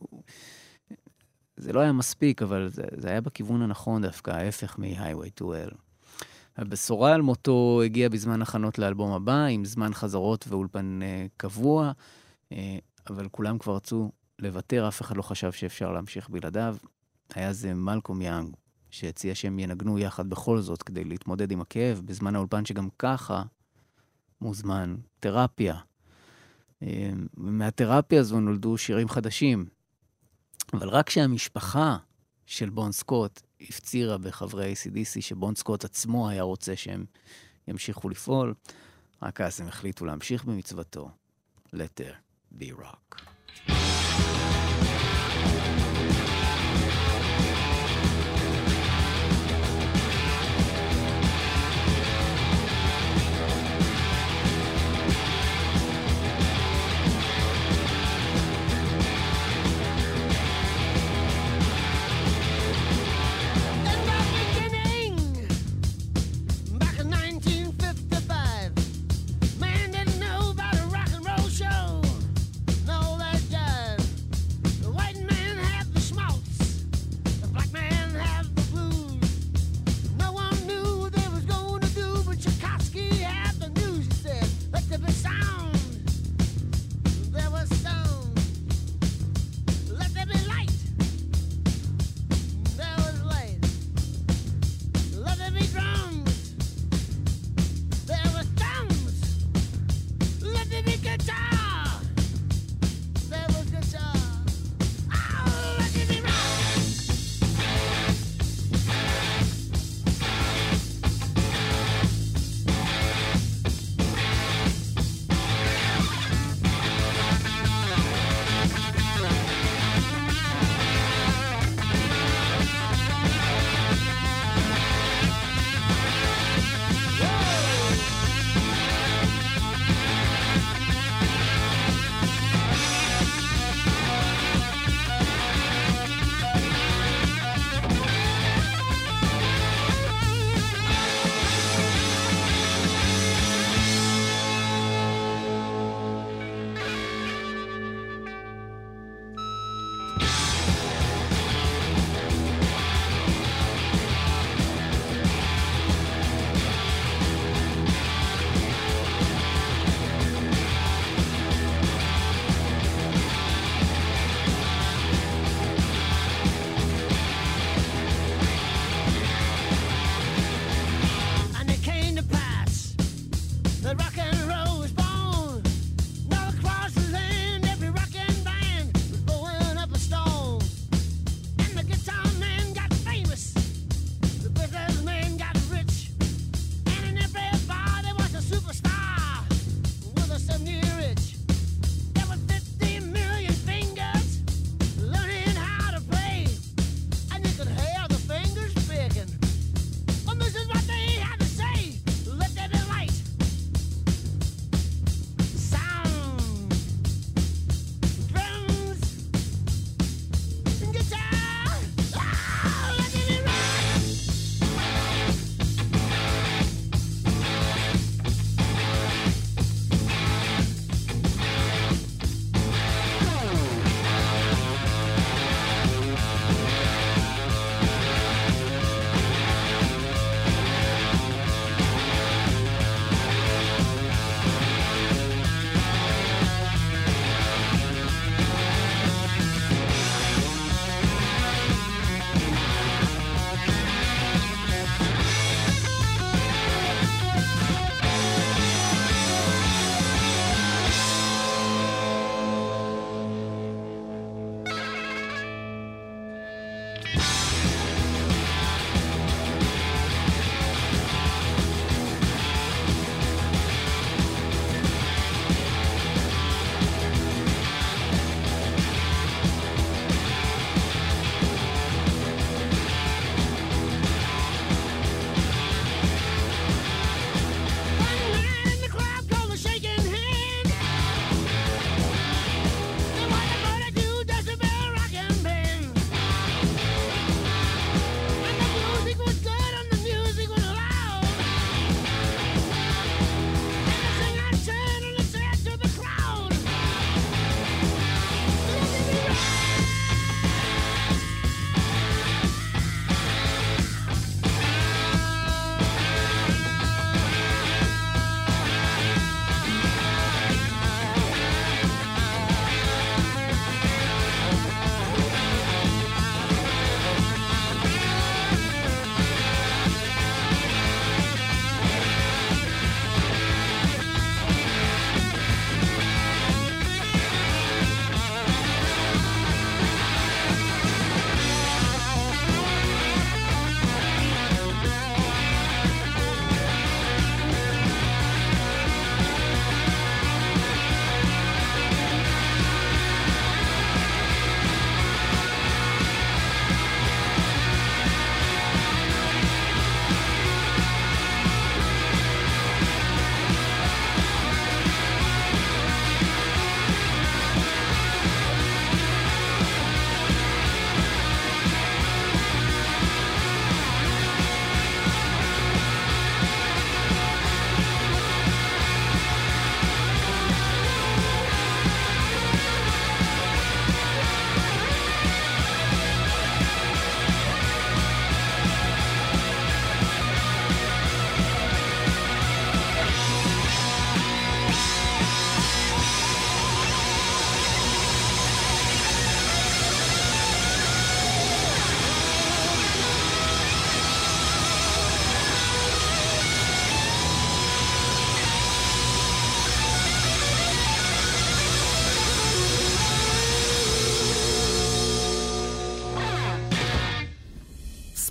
זה 1.56 1.72
לא 1.72 1.80
היה 1.80 1.92
מספיק, 1.92 2.42
אבל 2.42 2.68
זה, 2.68 2.82
זה 2.96 3.08
היה 3.08 3.20
בכיוון 3.20 3.62
הנכון 3.62 4.02
דווקא, 4.02 4.30
ההפך 4.30 4.78
מ-Highway 4.78 5.40
to 5.40 5.44
Hell. 5.44 5.74
הבשורה 6.56 7.14
על 7.14 7.22
מותו 7.22 7.82
הגיעה 7.84 8.08
בזמן 8.08 8.42
הכנות 8.42 8.78
לאלבום 8.78 9.12
הבא, 9.12 9.44
עם 9.44 9.64
זמן 9.64 9.94
חזרות 9.94 10.44
ואולפן 10.48 11.00
uh, 11.02 11.28
קבוע, 11.36 11.92
uh, 12.52 12.56
אבל 13.10 13.28
כולם 13.28 13.58
כבר 13.58 13.76
רצו 13.76 14.10
לוותר, 14.38 14.88
אף 14.88 15.00
אחד 15.00 15.16
לא 15.16 15.22
חשב 15.22 15.52
שאפשר 15.52 15.92
להמשיך 15.92 16.28
בלעדיו. 16.30 16.76
היה 17.34 17.52
זה 17.52 17.74
מלקום 17.74 18.22
יאנג, 18.22 18.56
שהציע 18.90 19.34
שהם 19.34 19.58
ינגנו 19.58 19.98
יחד 19.98 20.30
בכל 20.30 20.60
זאת 20.60 20.82
כדי 20.82 21.04
להתמודד 21.04 21.50
עם 21.50 21.60
הכאב, 21.60 22.02
בזמן 22.04 22.36
האולפן 22.36 22.64
שגם 22.64 22.88
ככה 22.98 23.42
מוזמן 24.40 24.96
תרפיה. 25.20 25.76
מהתרפיה 27.36 28.20
הזו 28.20 28.40
נולדו 28.40 28.78
שירים 28.78 29.08
חדשים. 29.08 29.66
אבל 30.72 30.88
רק 30.88 31.06
כשהמשפחה 31.06 31.96
של 32.46 32.70
בון 32.70 32.92
סקוט 32.92 33.40
הפצירה 33.60 34.18
בחברי 34.18 34.72
ACDC 34.72 35.20
שבון 35.20 35.54
סקוט 35.54 35.84
עצמו 35.84 36.28
היה 36.28 36.42
רוצה 36.42 36.76
שהם 36.76 37.04
ימשיכו 37.68 38.08
לפעול, 38.08 38.54
רק 39.22 39.40
אז 39.40 39.60
הם 39.60 39.66
החליטו 39.66 40.04
להמשיך 40.04 40.44
במצוותו. 40.44 41.10
Let 41.66 42.00
there 42.00 42.16
be 42.58 42.80
rock. 42.80 43.29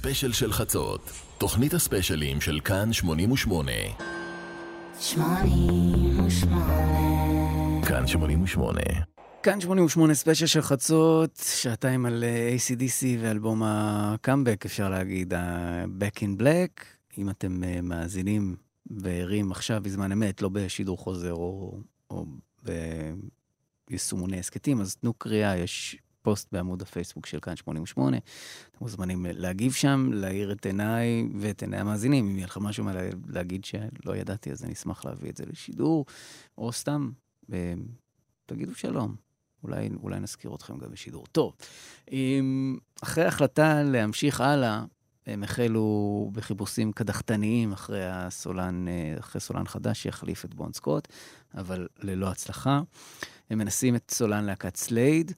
הספיישל 0.10 0.34
של 0.34 0.52
חצות, 0.52 1.12
תוכנית 1.38 1.74
הספיישלים 1.74 2.41
של 2.41 2.60
כאן 2.60 2.93
88. 2.93 3.72
שמונים 5.00 6.26
ושמונה. 6.26 7.82
כאן 7.86 8.08
88. 8.08 8.82
כאן 9.43 9.62
88 9.62 10.13
ספיישל 10.13 10.45
של 10.45 10.62
חצות, 10.62 11.36
שעתיים 11.36 12.06
על 12.06 12.24
אה, 12.24 12.56
AC/DC 12.56 13.06
ואלבום 13.19 13.62
הקאמבק, 13.65 14.65
אפשר 14.65 14.89
להגיד, 14.89 15.34
ה-Back 15.34 16.19
in 16.19 16.41
Black. 16.41 16.84
אם 17.17 17.30
אתם 17.30 17.63
אה, 17.63 17.82
מאזינים 17.82 18.56
וערים 18.91 19.52
עכשיו 19.52 19.82
בזמן 19.84 20.12
אמת, 20.12 20.41
לא 20.41 20.50
בשידור 20.50 20.98
חוזר 20.98 21.34
או, 21.34 21.80
או 22.10 22.26
ביישומוני 23.89 24.39
הסכתים, 24.39 24.82
אז 24.82 24.95
תנו 24.95 25.13
קריאה, 25.13 25.58
יש 25.58 25.98
פוסט 26.30 26.48
בעמוד 26.52 26.82
הפייסבוק 26.82 27.26
של 27.26 27.39
כאן 27.39 27.56
88. 27.56 28.18
אתם 28.18 28.78
מוזמנים 28.82 29.26
להגיב 29.30 29.74
שם, 29.74 30.10
להאיר 30.13 30.52
את 30.52 30.65
עיניי 30.65 31.28
ואת 31.39 31.62
עיני 31.62 31.78
המאזינים. 31.78 32.28
אם 32.30 32.36
יהיה 32.38 32.46
לך 32.48 32.58
משהו 32.62 32.84
מה 32.84 32.94
לה- 32.94 33.10
להגיד 33.28 33.65
שלא 33.65 34.15
ידעתי, 34.15 34.52
אז 34.52 34.63
אני 34.63 34.74
אשמח 34.74 35.06
להביא 35.06 35.30
את 35.30 35.38
זה 35.38 35.44
לשידור, 35.46 36.06
או 36.58 36.72
סתם, 36.72 37.12
אה, 37.54 37.74
תגידו 38.46 38.76
שלום. 38.76 39.15
אולי, 39.63 39.89
אולי 40.04 40.20
נזכיר 40.20 40.56
אתכם 40.56 40.78
גם 40.78 40.92
בשידור. 40.92 41.26
טוב, 41.32 41.54
אחרי 43.04 43.24
ההחלטה 43.24 43.84
להמשיך 43.84 44.42
הלאה, 44.42 44.84
הם 45.28 45.44
החלו 45.44 46.30
בחיפושים 46.34 46.92
קדחתניים 46.92 47.72
אחרי 47.72 48.06
הסולן, 48.10 48.88
אה, 48.88 49.15
אחרי 49.20 49.42
סולן 49.42 49.68
חדש 49.68 50.04
שיחליף 50.04 50.46
את 50.46 50.54
בון 50.54 50.74
סקוט, 50.74 51.08
אבל 51.58 51.88
ללא 52.00 52.28
הצלחה. 52.28 52.82
הם 53.50 53.58
מנסים 53.58 53.96
את 53.96 54.12
סולן 54.12 54.46
להקת 54.46 54.76
סלייד, 54.76 55.32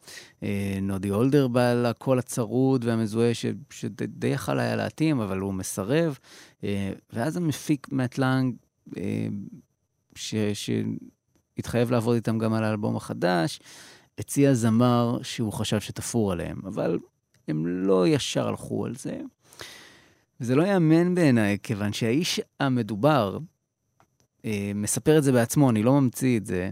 אה, 0.44 0.80
נודי 0.82 1.10
הולדר 1.10 1.48
בעל 1.48 1.86
הקול 1.86 2.20
הצרוד 2.20 2.86
והמזוהה, 2.86 3.34
ש- 3.34 3.46
שדי 3.70 4.28
יכל 4.28 4.60
היה 4.60 4.76
להתאים, 4.76 5.20
אבל 5.20 5.40
הוא 5.40 5.54
מסרב. 5.54 6.18
אה, 6.64 6.92
ואז 7.14 7.38
המפיק 7.38 7.88
מאט 7.92 8.18
לנג, 8.18 8.56
אה, 8.98 9.28
ש- 10.16 10.36
שהתחייב 11.58 11.92
לעבוד 11.92 12.16
איתם 12.16 12.38
גם 12.38 12.54
על 12.54 12.64
האלבום 12.64 12.96
החדש, 12.96 13.60
הציע 14.18 14.54
זמר 14.54 15.20
שהוא 15.24 15.54
חשב 15.54 15.80
שתפור 15.80 16.32
עליהם, 16.32 16.62
אבל 16.66 17.00
הם 17.48 17.68
לא 17.68 18.08
ישר 18.08 18.48
הלכו 18.48 18.86
על 18.86 18.96
זה. 18.96 19.20
וזה 20.42 20.56
לא 20.56 20.64
ייאמן 20.64 21.16
בעיניי, 21.16 21.58
כיוון 21.64 21.94
שהאיש 21.94 22.42
המדובר 22.60 23.38
אה, 24.46 24.72
מספר 24.76 25.18
את 25.18 25.24
זה 25.24 25.32
בעצמו, 25.32 25.70
אני 25.70 25.84
לא 25.84 26.02
ממציא 26.02 26.38
את 26.38 26.46
זה. 26.46 26.72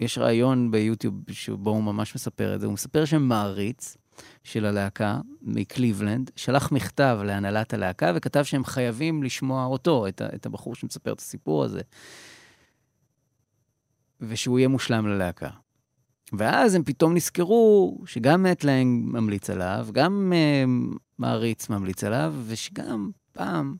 יש 0.00 0.18
ראיון 0.18 0.70
ביוטיוב 0.70 1.14
שבו 1.30 1.70
הוא 1.70 1.82
ממש 1.82 2.14
מספר 2.14 2.54
את 2.54 2.60
זה. 2.60 2.66
הוא 2.66 2.74
מספר 2.74 3.04
שהם 3.04 3.28
מעריץ 3.28 3.96
של 4.44 4.64
הלהקה 4.64 5.20
מקליבלנד, 5.42 6.30
שלח 6.36 6.72
מכתב 6.72 7.18
להנהלת 7.24 7.74
הלהקה 7.74 8.12
וכתב 8.14 8.42
שהם 8.42 8.64
חייבים 8.64 9.22
לשמוע 9.22 9.66
אותו, 9.66 10.08
את, 10.08 10.22
את 10.34 10.46
הבחור 10.46 10.74
שמספר 10.74 11.12
את 11.12 11.20
הסיפור 11.20 11.64
הזה, 11.64 11.80
ושהוא 14.20 14.58
יהיה 14.58 14.68
מושלם 14.68 15.06
ללהקה. 15.06 15.50
ואז 16.32 16.74
הם 16.74 16.84
פתאום 16.84 17.14
נזכרו 17.14 17.98
שגם 18.06 18.42
מטלנג 18.42 19.04
ממליץ 19.06 19.50
עליו, 19.50 19.88
גם 19.92 20.32
uh, 20.32 20.98
מעריץ 21.18 21.68
ממליץ 21.68 22.04
עליו, 22.04 22.34
ושגם 22.46 23.10
פעם 23.32 23.76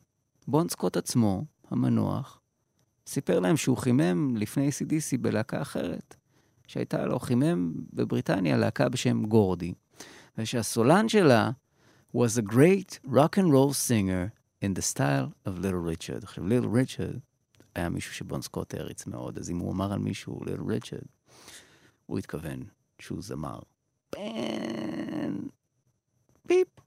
בון 0.47 0.69
סקוט 0.69 0.97
עצמו, 0.97 1.45
המנוח, 1.71 2.41
סיפר 3.07 3.39
להם 3.39 3.57
שהוא 3.57 3.77
חימם 3.77 4.35
לפני 4.35 4.69
ACDC 4.69 5.17
בלהקה 5.21 5.61
אחרת, 5.61 6.15
שהייתה 6.67 7.05
לו, 7.05 7.19
חימם 7.19 7.73
בבריטניה 7.93 8.57
להקה 8.57 8.89
בשם 8.89 9.25
גורדי, 9.25 9.73
ושהסולן 10.37 11.09
שלה 11.09 11.51
was 12.15 12.37
a 12.37 12.51
great 12.51 12.99
rock 13.05 13.37
and 13.37 13.51
roll 13.51 13.73
singer 13.73 14.31
in 14.63 14.73
the 14.79 14.81
style 14.93 15.47
of 15.47 15.51
Little 15.59 15.83
Richard. 15.95 16.23
עכשיו, 16.23 16.43
Little 16.47 16.65
Richard 16.65 17.19
היה 17.75 17.89
מישהו 17.89 18.13
שבון 18.13 18.41
סקוט 18.41 18.73
העריץ 18.73 19.07
מאוד, 19.07 19.37
אז 19.37 19.49
אם 19.49 19.57
הוא 19.57 19.71
אמר 19.71 19.93
על 19.93 19.99
מישהו 19.99 20.39
Little 20.45 20.61
Richard, 20.61 21.07
הוא 22.05 22.19
התכוון 22.19 22.63
שהוא 22.99 23.21
זמר. 23.21 23.59
בן... 24.15 25.37
ביפ. 26.45 26.86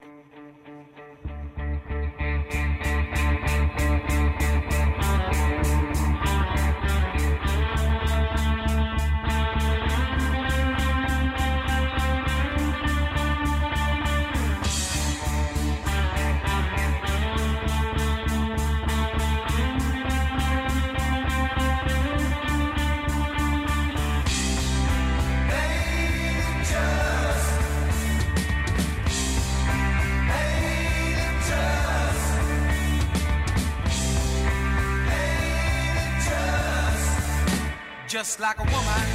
Just 38.21 38.39
like 38.39 38.59
a 38.59 38.63
woman. 38.65 39.10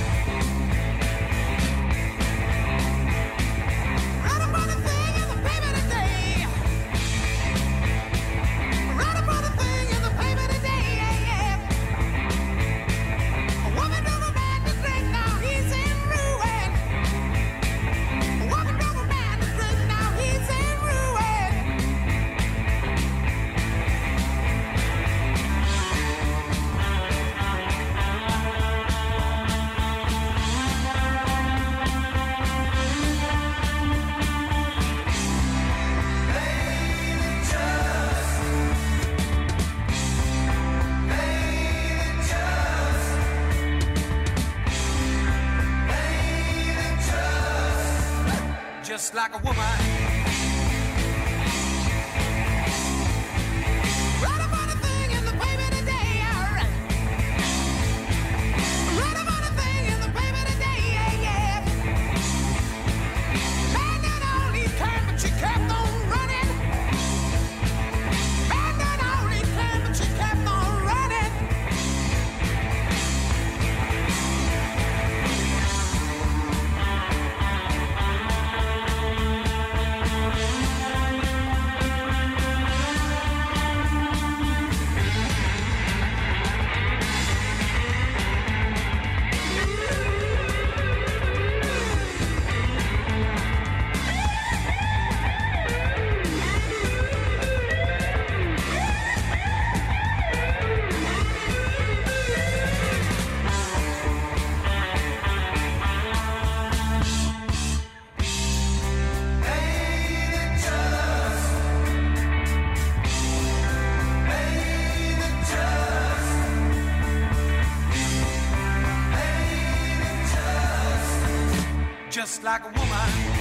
Like 122.47 122.63
a 122.65 122.69
woman. 122.79 123.36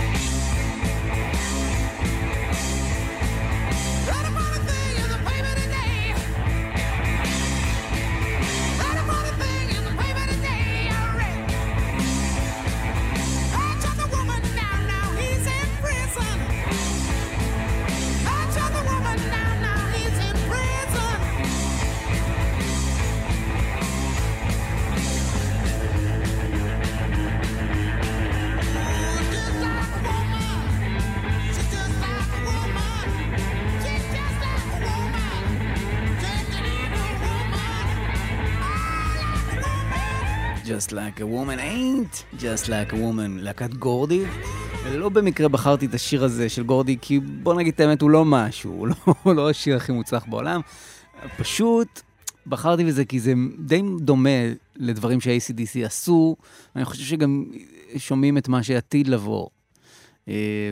Just 40.86 40.92
Like 40.92 41.20
a 41.20 41.26
Woman 41.26 41.60
Ain't 41.60 42.40
Just 42.40 42.68
Like 42.68 42.94
a 42.94 42.96
Woman, 42.96 43.42
להקת 43.42 43.74
גורדי. 43.74 44.24
ולא 44.84 45.10
במקרה 45.10 45.48
בחרתי 45.48 45.86
את 45.86 45.94
השיר 45.94 46.24
הזה 46.24 46.50
של 46.50 46.64
גורדי, 46.64 46.98
כי 47.02 47.20
בוא 47.20 47.54
נגיד 47.54 47.74
את 47.74 47.80
האמת, 47.80 48.02
הוא 48.02 48.10
לא 48.10 48.26
משהו, 48.26 48.72
הוא 48.72 48.88
לא, 48.88 48.96
הוא 49.24 49.34
לא 49.34 49.50
השיר 49.50 49.76
הכי 49.76 49.92
מוצלח 49.92 50.26
בעולם. 50.28 50.62
פשוט 51.38 52.02
בחרתי 52.48 52.84
בזה 52.84 53.06
כי 53.06 53.20
זה 53.20 53.34
די 53.60 53.82
דומה 54.00 54.30
לדברים 54.76 55.22
שה-ACDC 55.22 55.86
עשו, 55.86 56.36
ואני 56.76 56.86
חושב 56.86 57.04
שגם 57.04 57.46
שומעים 57.98 58.38
את 58.38 58.48
מה 58.48 58.64
שעתיד 58.64 59.08
לבוא. 59.08 59.48
אה, 60.28 60.72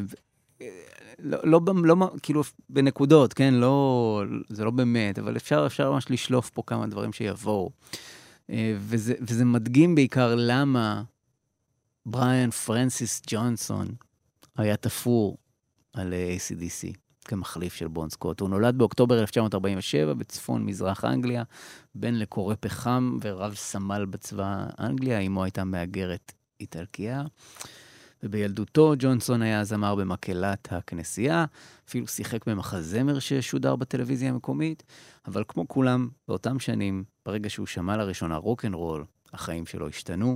לא, 1.20 1.38
לא, 1.44 1.62
לא, 1.84 1.96
כאילו, 2.24 2.42
בנקודות, 2.70 3.34
כן? 3.34 3.54
לא, 3.54 4.24
זה 4.50 4.66
לא 4.66 4.72
באמת, 4.72 5.20
אבל 5.20 5.38
אפשר, 5.38 5.64
אפשר 5.66 5.92
ממש 5.92 6.06
לשלוף 6.10 6.50
פה 6.50 6.64
כמה 6.68 6.88
דברים 6.88 7.14
שיבואו. 7.14 7.70
אה, 8.50 8.76
וזה, 8.80 9.14
וזה 9.22 9.46
מדגים 9.46 9.96
בעיקר 9.96 10.36
למה 10.38 11.04
בריאן 12.06 12.52
פרנסיס 12.52 13.22
ג'ונסון 13.28 13.88
היה 14.58 14.78
תפור 14.78 15.38
על 15.94 16.14
אה, 16.14 16.36
ACDC 16.38 16.98
כמחליף 17.26 17.74
של 17.74 17.88
בון 17.88 18.10
סקוט. 18.10 18.40
הוא 18.40 18.50
נולד 18.50 18.78
באוקטובר 18.78 19.22
1947 19.22 20.14
בצפון 20.14 20.66
מזרח 20.66 21.06
אנגליה, 21.06 21.44
בן 21.96 22.14
לקורא 22.14 22.56
פחם 22.60 23.18
ורב 23.22 23.56
סמל 23.56 24.06
בצבא 24.06 24.66
אנגליה, 24.80 25.20
אמו 25.20 25.44
הייתה 25.44 25.64
מהגרת 25.64 26.32
איטלקיה. 26.60 27.24
ובילדותו 28.24 28.94
ג'ונסון 29.00 29.42
היה 29.42 29.64
זמר 29.64 29.96
במקהלת 29.96 30.74
הכנסייה, 30.74 31.46
אפילו 31.88 32.08
שיחק 32.08 32.48
במחזמר 32.48 33.20
ששודר 33.20 33.76
בטלוויזיה 33.76 34.30
המקומית, 34.30 34.84
אבל 35.28 35.44
כמו 35.48 35.68
כולם, 35.68 36.10
באותם 36.28 36.60
שנים, 36.60 37.04
ברגע 37.26 37.50
שהוא 37.50 37.68
שמע 37.68 37.98
לראשונה 37.98 38.36
רוקנרול, 38.36 39.06
החיים 39.34 39.66
שלו 39.66 39.88
השתנו, 39.88 40.36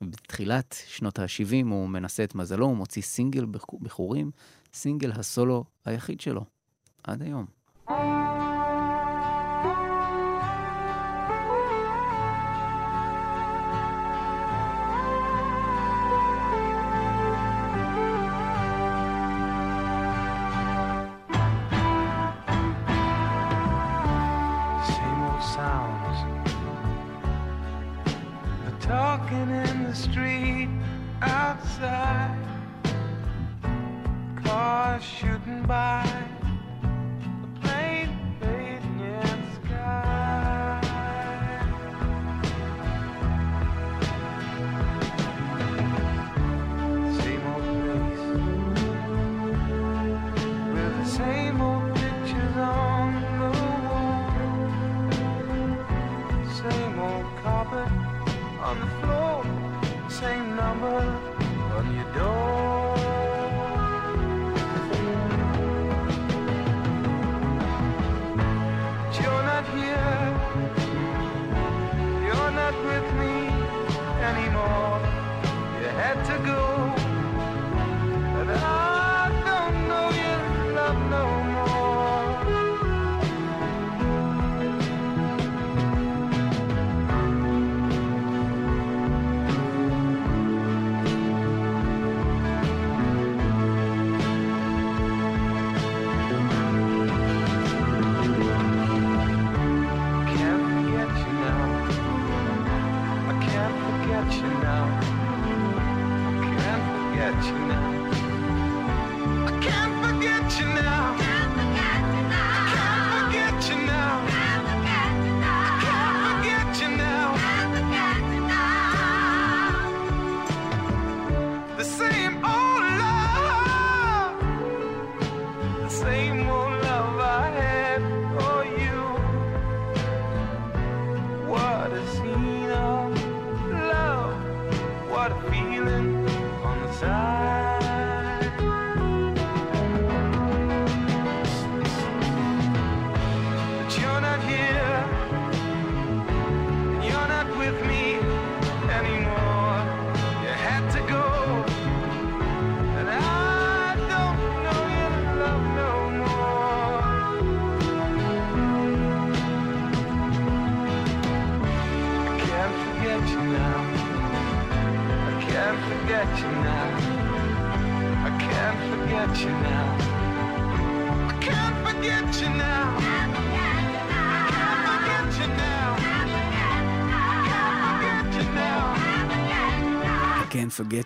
ובתחילת 0.00 0.76
שנות 0.86 1.18
ה-70 1.18 1.66
הוא 1.70 1.88
מנסה 1.88 2.24
את 2.24 2.34
מזלו, 2.34 2.66
הוא 2.66 2.76
מוציא 2.76 3.02
סינגל 3.02 3.46
בחו- 3.50 3.78
בחורים, 3.78 4.30
סינגל 4.74 5.12
הסולו 5.12 5.64
היחיד 5.84 6.20
שלו, 6.20 6.44
עד 7.04 7.22
היום. 7.22 7.46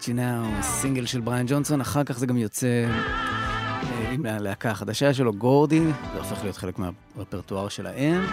Forget 0.02 0.08
You 0.08 0.14
Now, 0.14 0.62
סינגל 0.62 1.06
של 1.06 1.20
בריאן 1.20 1.46
ג'ונסון, 1.48 1.80
אחר 1.80 2.04
כך 2.04 2.18
זה 2.18 2.26
גם 2.26 2.36
יוצא 2.36 2.66
אה, 2.66 4.10
עם 4.10 4.26
הלהקה 4.26 4.70
החדשה 4.70 5.14
שלו, 5.14 5.32
גורדי, 5.32 5.80
זה 6.12 6.18
הופך 6.18 6.42
להיות 6.42 6.56
חלק 6.56 6.78
מהרפרטואר 6.78 7.68
שלהם. 7.68 8.24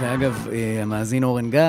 ואגב, 0.00 0.48
אה, 0.52 0.82
המאזין 0.82 1.24
אורן 1.24 1.50
גיא 1.50 1.60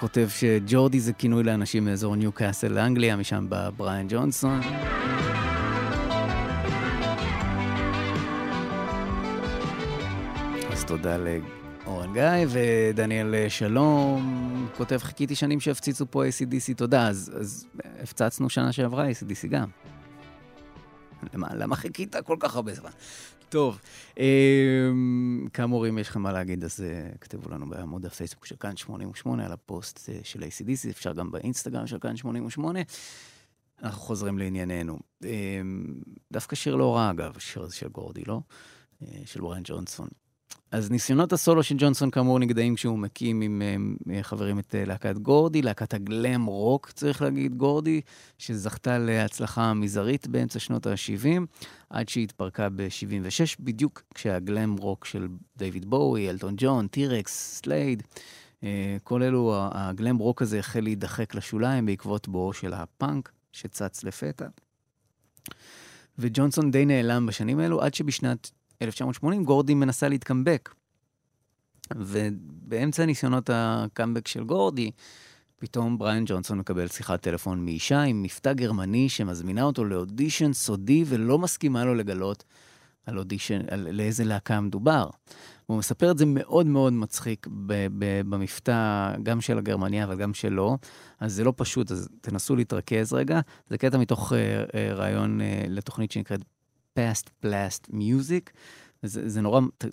כותב 0.00 0.28
שג'ורדי 0.28 1.00
זה 1.00 1.12
כינוי 1.12 1.42
לאנשים 1.42 1.84
מאזור 1.84 2.16
ניו 2.16 2.32
קאסל 2.32 2.68
לאנגליה, 2.68 3.16
משם 3.16 3.46
בא 3.48 3.70
בריאן 3.76 4.06
ג'ונסון. 4.08 4.60
אז 10.72 10.84
תודה 10.84 11.16
לאורן 11.16 11.63
גיא, 12.14 12.46
ודניאל 12.48 13.48
שלום 13.48 14.68
כותב, 14.76 14.98
חיכיתי 14.98 15.34
שנים 15.34 15.60
שהפציצו 15.60 16.06
פה 16.10 16.24
ACDC, 16.24 16.74
תודה, 16.76 17.08
אז, 17.08 17.32
אז 17.40 17.66
הפצצנו 18.02 18.50
שנה 18.50 18.72
שעברה 18.72 19.10
ACDC 19.10 19.46
גם. 19.48 19.68
למה, 21.34 21.54
למה 21.54 21.76
חיכית 21.76 22.16
כל 22.24 22.36
כך 22.40 22.54
הרבה 22.54 22.74
זמן? 22.74 22.90
טוב, 23.48 23.80
אה, 24.18 24.90
כאמור, 25.52 25.88
אם 25.88 25.98
יש 25.98 26.08
לכם 26.08 26.20
מה 26.20 26.32
להגיד, 26.32 26.64
אז 26.64 26.80
אה, 26.80 27.10
כתבו 27.20 27.50
לנו 27.50 27.68
בעמוד 27.68 28.06
הפייסבוק 28.06 28.46
של 28.46 28.56
כאן 28.56 28.76
88 28.76 29.46
על 29.46 29.52
הפוסט 29.52 30.08
אה, 30.08 30.18
של 30.22 30.42
ACDC, 30.42 30.90
אפשר 30.90 31.12
גם 31.12 31.30
באינסטגרם 31.30 31.86
של 31.86 31.98
כאן 31.98 32.16
88. 32.16 32.80
אנחנו 33.82 34.00
חוזרים 34.00 34.38
לענייננו. 34.38 34.98
אה, 35.24 35.30
דווקא 36.32 36.56
שיר 36.56 36.74
לא 36.74 36.96
רע, 36.96 37.10
אגב, 37.10 37.36
השיר 37.36 37.62
הזה 37.62 37.74
של 37.74 37.88
גורדי, 37.88 38.22
לא? 38.26 38.40
אה, 39.02 39.08
של 39.24 39.40
בריין 39.40 39.62
ג'ונסון. 39.66 40.08
אז 40.74 40.90
ניסיונות 40.90 41.32
הסולו 41.32 41.62
של 41.62 41.74
ג'ונסון 41.78 42.10
כאמור 42.10 42.38
נגדעים 42.38 42.74
כשהוא 42.74 42.98
מקים 42.98 43.40
עם 43.40 43.62
אה, 44.10 44.22
חברים 44.22 44.58
את 44.58 44.74
אה, 44.74 44.84
להקת 44.84 45.18
גורדי, 45.18 45.62
להקת 45.62 45.94
הגלם 45.94 46.44
רוק, 46.44 46.90
צריך 46.90 47.22
להגיד, 47.22 47.54
גורדי, 47.54 48.00
שזכתה 48.38 48.98
להצלחה 48.98 49.74
מזערית 49.74 50.26
באמצע 50.26 50.58
שנות 50.58 50.86
ה-70, 50.86 51.40
עד 51.90 52.08
שהיא 52.08 52.24
התפרקה 52.24 52.68
ב-76, 52.68 53.56
בדיוק 53.60 54.02
כשהגלם 54.14 54.76
רוק 54.76 55.04
של 55.04 55.28
דיוויד 55.56 55.84
בואי, 55.84 56.30
אלטון 56.30 56.54
ג'ון, 56.56 56.86
טי 56.86 57.11
רקס, 57.11 57.60
סלייד, 57.60 58.02
אה, 58.64 58.96
כל 59.04 59.22
אלו, 59.22 59.54
הגלם 59.72 60.16
רוק 60.16 60.42
הזה 60.42 60.58
החל 60.58 60.80
להידחק 60.80 61.34
לשוליים 61.34 61.86
בעקבות 61.86 62.28
בואו 62.28 62.52
של 62.52 62.72
הפאנק, 62.72 63.32
שצץ 63.52 64.04
לפתע. 64.04 64.46
וג'ונסון 66.18 66.70
די 66.70 66.86
נעלם 66.86 67.26
בשנים 67.26 67.58
האלו, 67.58 67.82
עד 67.82 67.94
שבשנת 67.94 68.50
1980 68.82 69.44
גורדי 69.44 69.74
מנסה 69.74 70.08
להתקמבק. 70.08 70.74
ובאמצע 71.96 73.04
ניסיונות 73.06 73.50
הקאמבק 73.52 74.28
של 74.28 74.44
גורדי, 74.44 74.90
פתאום 75.56 75.98
בריאן 75.98 76.24
ג'ונסון 76.26 76.58
מקבל 76.58 76.88
שיחת 76.88 77.22
טלפון 77.22 77.64
מאישה 77.64 78.02
עם 78.02 78.22
מבטא 78.22 78.52
גרמני 78.52 79.08
שמזמינה 79.08 79.62
אותו 79.62 79.84
לאודישן 79.84 80.52
סודי 80.52 81.04
ולא 81.06 81.38
מסכימה 81.38 81.84
לו 81.84 81.94
לגלות 81.94 82.44
על 83.06 83.18
אודישן, 83.18 83.60
על 83.70 83.88
לאיזה 83.90 84.24
להקה 84.24 84.60
מדובר. 84.60 85.10
הוא 85.66 85.78
מספר 85.78 86.10
את 86.10 86.18
זה 86.18 86.26
מאוד 86.26 86.66
מאוד 86.66 86.92
מצחיק 86.92 87.46
ב- 87.46 87.86
ב- 87.98 88.20
במבטא, 88.30 89.14
גם 89.22 89.40
של 89.40 89.58
הגרמניה 89.58 90.04
אבל 90.04 90.16
גם 90.16 90.34
שלו, 90.34 90.78
אז 91.20 91.32
זה 91.34 91.44
לא 91.44 91.52
פשוט, 91.56 91.92
אז 91.92 92.08
תנסו 92.20 92.56
להתרכז 92.56 93.12
רגע. 93.12 93.40
זה 93.68 93.78
קטע 93.78 93.98
מתוך 93.98 94.32
uh, 94.32 94.34
uh, 94.34 94.94
רעיון 94.94 95.40
uh, 95.40 95.44
לתוכנית 95.68 96.12
שנקראת 96.12 96.40
Past 96.97 97.45
Blast 97.45 97.93
Music. 97.93 98.49
זה, 99.03 99.29
זה 99.29 99.41
נורא, 99.41 99.61
ת, 99.77 99.85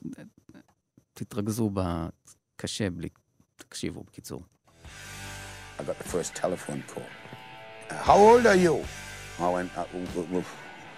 תתרכזו 1.14 1.70
ב... 1.74 1.80
קשה 2.56 2.90
בלי... 2.90 3.08
תקשיבו, 3.56 4.02
בקיצור. 4.02 4.42
I 5.78 5.82
got 5.82 5.98
the 5.98 6.08
first 6.08 6.34
telephone 6.34 6.82
call. 6.92 7.02
Uh, 7.90 7.94
how 7.94 8.16
old 8.16 8.46
are 8.46 8.56
you? 8.56 8.84
I 9.38 9.48
went, 9.50 9.70
uh, 9.76 9.84
w- 9.92 10.06
w- 10.06 10.44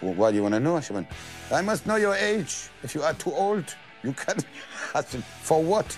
w- 0.01 0.17
what 0.19 0.31
do 0.31 0.37
you 0.37 0.43
want 0.45 0.55
to 0.55 0.61
know? 0.61 0.81
She 0.81 0.93
went, 0.93 1.09
I 1.51 1.63
must 1.63 1.85
know 1.87 1.97
your 1.97 2.15
age. 2.15 2.55
If 2.85 2.95
you 2.95 3.03
are 3.03 3.15
too 3.15 3.33
old, 3.33 3.67
you 4.05 4.13
can. 4.13 4.37
I 4.95 5.03
said, 5.03 5.25
for 5.49 5.61
what? 5.63 5.89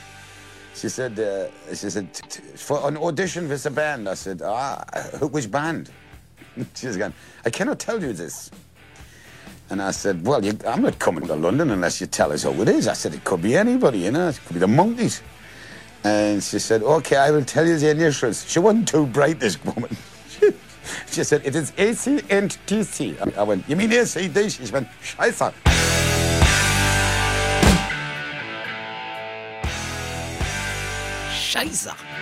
She 0.75 0.89
said, 0.89 1.19
uh, 1.19 1.49
she 1.75 1.91
said, 1.91 2.07
"T- 2.15 2.23
t- 2.33 2.43
for 2.57 2.79
an 2.89 2.97
audition 2.97 3.49
with 3.49 3.67
a 3.67 3.71
band. 3.71 4.09
I 4.09 4.15
said, 4.15 4.41
ah, 4.43 4.83
which 5.35 5.51
band? 5.51 5.91
She's 6.75 6.97
gone, 6.97 7.13
I 7.45 7.51
cannot 7.51 7.79
tell 7.79 8.01
you 8.03 8.13
this. 8.15 8.51
And 9.70 9.82
I 9.82 9.92
said, 9.92 10.26
well, 10.26 10.46
you, 10.46 10.58
I'm 10.68 10.84
not 10.84 11.00
coming 11.00 11.26
to 11.28 11.36
London 11.36 11.72
unless 11.72 12.00
you 12.00 12.08
tell 12.08 12.32
us 12.32 12.44
who 12.44 12.62
it 12.62 12.70
is. 12.70 12.88
I 12.88 12.94
said, 12.94 13.14
it 13.14 13.24
could 13.24 13.42
be 13.42 13.58
anybody, 13.58 14.00
you 14.00 14.12
know, 14.12 14.30
it 14.30 14.40
could 14.46 14.54
be 14.54 14.60
the 14.60 14.68
monkeys. 14.68 15.22
And 16.04 16.44
she 16.44 16.60
said, 16.60 16.84
okay, 16.84 17.18
I 17.18 17.32
will 17.32 17.44
tell 17.44 17.66
you 17.66 17.78
the 17.78 17.90
initials. 17.90 18.48
She 18.48 18.60
wasn't 18.60 18.88
too 18.88 19.08
bright, 19.08 19.40
this 19.40 19.64
woman. 19.66 19.90
she 21.08 21.24
said, 21.24 21.42
it 21.44 21.56
is 21.56 21.74
AC 21.78 22.22
and 22.30 22.56
TC. 22.68 23.36
I 23.36 23.42
went, 23.42 23.68
you 23.68 23.76
mean 23.76 23.90
ACDC? 23.90 24.68
She 24.68 24.72
went, 24.72 24.88
scheiße. 25.02 25.52
Scheiße. 31.32 32.15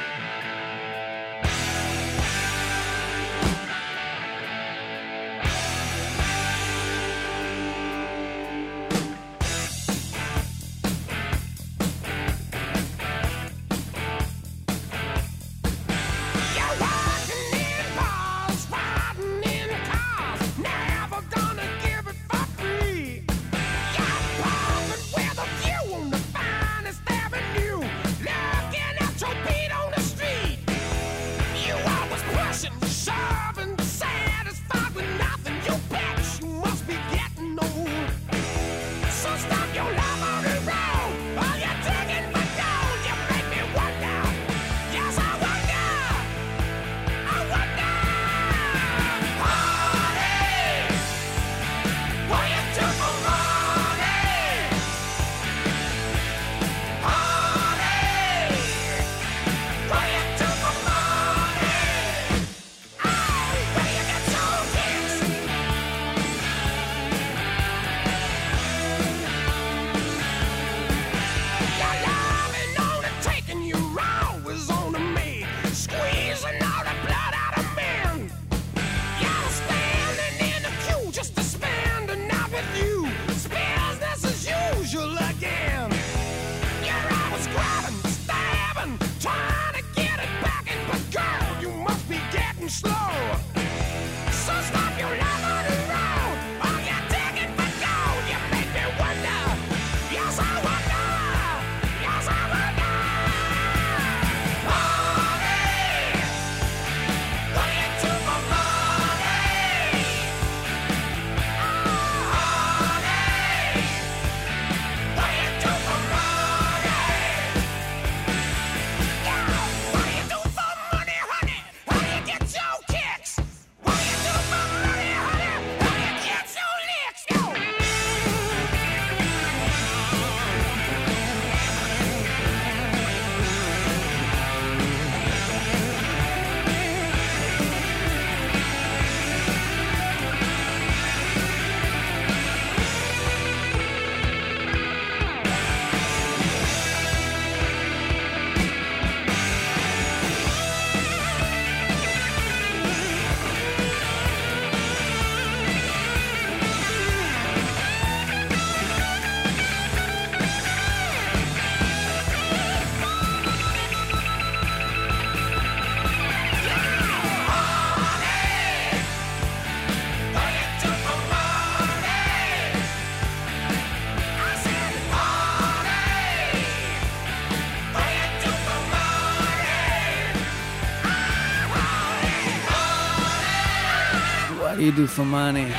For 184.83 185.19
money? 185.19 185.73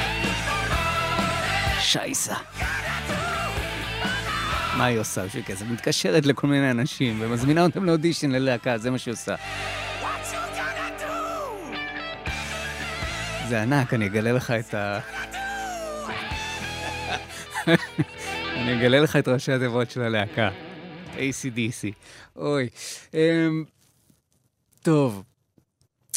שייסה. 1.80 2.34
מה 4.76 4.84
היא 4.84 4.98
עושה 4.98 5.26
בשביל 5.26 5.44
כסף? 5.46 5.64
מתקשרת 5.66 6.26
לכל 6.26 6.46
מיני 6.46 6.70
אנשים 6.70 7.18
ומזמינה 7.20 7.62
אותם 7.62 7.84
לאודישן 7.84 8.30
ללהקה, 8.30 8.78
זה 8.78 8.90
מה 8.90 8.98
שהיא 8.98 9.12
עושה. 9.12 9.34
זה 13.48 13.62
ענק, 13.62 13.94
אני 13.94 14.06
אגלה 14.06 14.32
לך 14.32 14.50
את 14.50 14.74
ה... 14.74 15.00
אני 18.56 18.78
אגלה 18.78 19.00
לך 19.00 19.16
את 19.16 19.28
ראשי 19.28 19.52
התיבות 19.52 19.90
של 19.90 20.02
הלהקה. 20.02 20.50
ACDC. 21.16 21.92
אוי. 22.36 22.68
אמ, 23.14 23.64
טוב, 24.82 25.22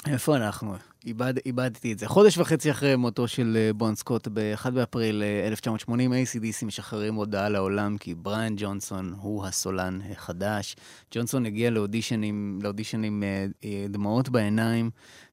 איפה 0.07 0.35
אנחנו? 0.35 0.75
איבד, 1.07 1.33
איבדתי 1.45 1.93
את 1.93 1.99
זה. 1.99 2.07
חודש 2.07 2.37
וחצי 2.37 2.71
אחרי 2.71 2.95
מותו 2.95 3.27
של 3.27 3.57
אה, 3.59 3.73
בון 3.73 3.95
סקוט, 3.95 4.27
ב-1 4.33 4.69
באפריל 4.69 5.23
אה, 5.23 5.47
1980, 5.47 6.13
ACDC 6.13 6.65
משחררים 6.65 7.15
הודעה 7.15 7.49
לעולם 7.49 7.97
כי 7.97 8.15
בריאן 8.15 8.53
ג'ונסון 8.57 9.13
הוא 9.21 9.45
הסולן 9.45 9.99
החדש. 10.11 10.75
ג'ונסון 11.11 11.45
הגיע 11.45 11.69
לאודישנים, 11.69 12.59
לאודישנים 12.63 13.23
אה, 13.23 13.45
אה, 13.63 13.85
דמעות 13.89 14.29
בעיניים, 14.29 14.89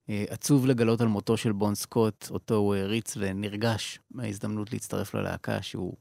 אה, 0.09 0.25
עצוב 0.29 0.67
לגלות 0.67 1.01
על 1.01 1.09
מותו 1.09 1.37
של 1.37 1.53
בון 1.53 1.75
סקוט, 1.75 2.31
אותו 2.31 2.55
הוא 2.55 2.75
העריץ 2.75 3.17
ונרגש 3.21 3.99
מההזדמנות 4.11 4.73
להצטרף 4.73 5.15
ללהקה 5.15 5.63
שהוא 5.63 5.95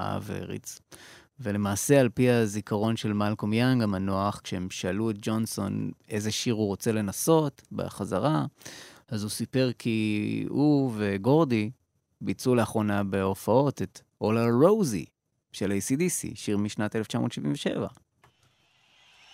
אהב 0.00 0.22
והעריץ. 0.26 0.80
ולמעשה, 1.40 2.00
על 2.00 2.08
פי 2.08 2.30
הזיכרון 2.30 2.96
של 2.96 3.12
מלקום 3.12 3.52
יאנג 3.52 3.82
המנוח, 3.82 4.40
כשהם 4.44 4.70
שאלו 4.70 5.10
את 5.10 5.16
ג'ונסון 5.22 5.90
איזה 6.08 6.30
שיר 6.30 6.54
הוא 6.54 6.66
רוצה 6.66 6.92
לנסות 6.92 7.62
בחזרה, 7.72 8.44
אז 9.10 9.22
הוא 9.22 9.30
סיפר 9.30 9.70
כי 9.78 10.44
הוא 10.48 10.92
וגורדי 10.96 11.70
ביצעו 12.20 12.54
לאחרונה 12.54 13.04
בהופעות 13.04 13.82
את 13.82 14.00
All 14.24 14.26
Our 14.26 14.64
Rosie 14.64 15.10
של 15.52 15.70
ACDC, 15.72 16.34
שיר 16.34 16.58
משנת 16.58 16.96
1977. 16.96 17.88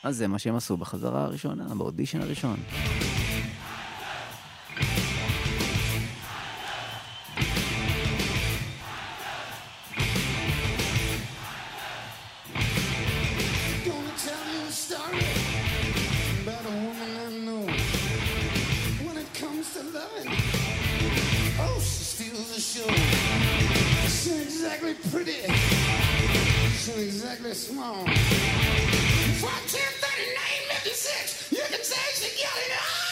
אז 0.04 0.16
זה 0.16 0.28
מה 0.28 0.38
שהם 0.38 0.56
עשו 0.56 0.76
בחזרה 0.76 1.24
הראשונה, 1.24 1.74
באודישן 1.74 2.20
הראשון. 2.20 2.56
Oh, 19.94 21.78
she 21.80 22.04
steals 22.04 22.54
the 22.54 22.60
show. 22.60 22.86
She 24.08 24.30
ain't 24.32 24.42
exactly 24.44 24.94
pretty. 25.10 25.42
She 26.78 26.92
ain't 26.92 27.02
exactly 27.02 27.54
small. 27.54 28.04
1439 28.04 30.56
you 31.50 31.62
can 31.62 31.82
say 31.82 31.96
she 32.14 32.28
got 32.42 32.56
it 32.56 32.72
all. 32.72 33.05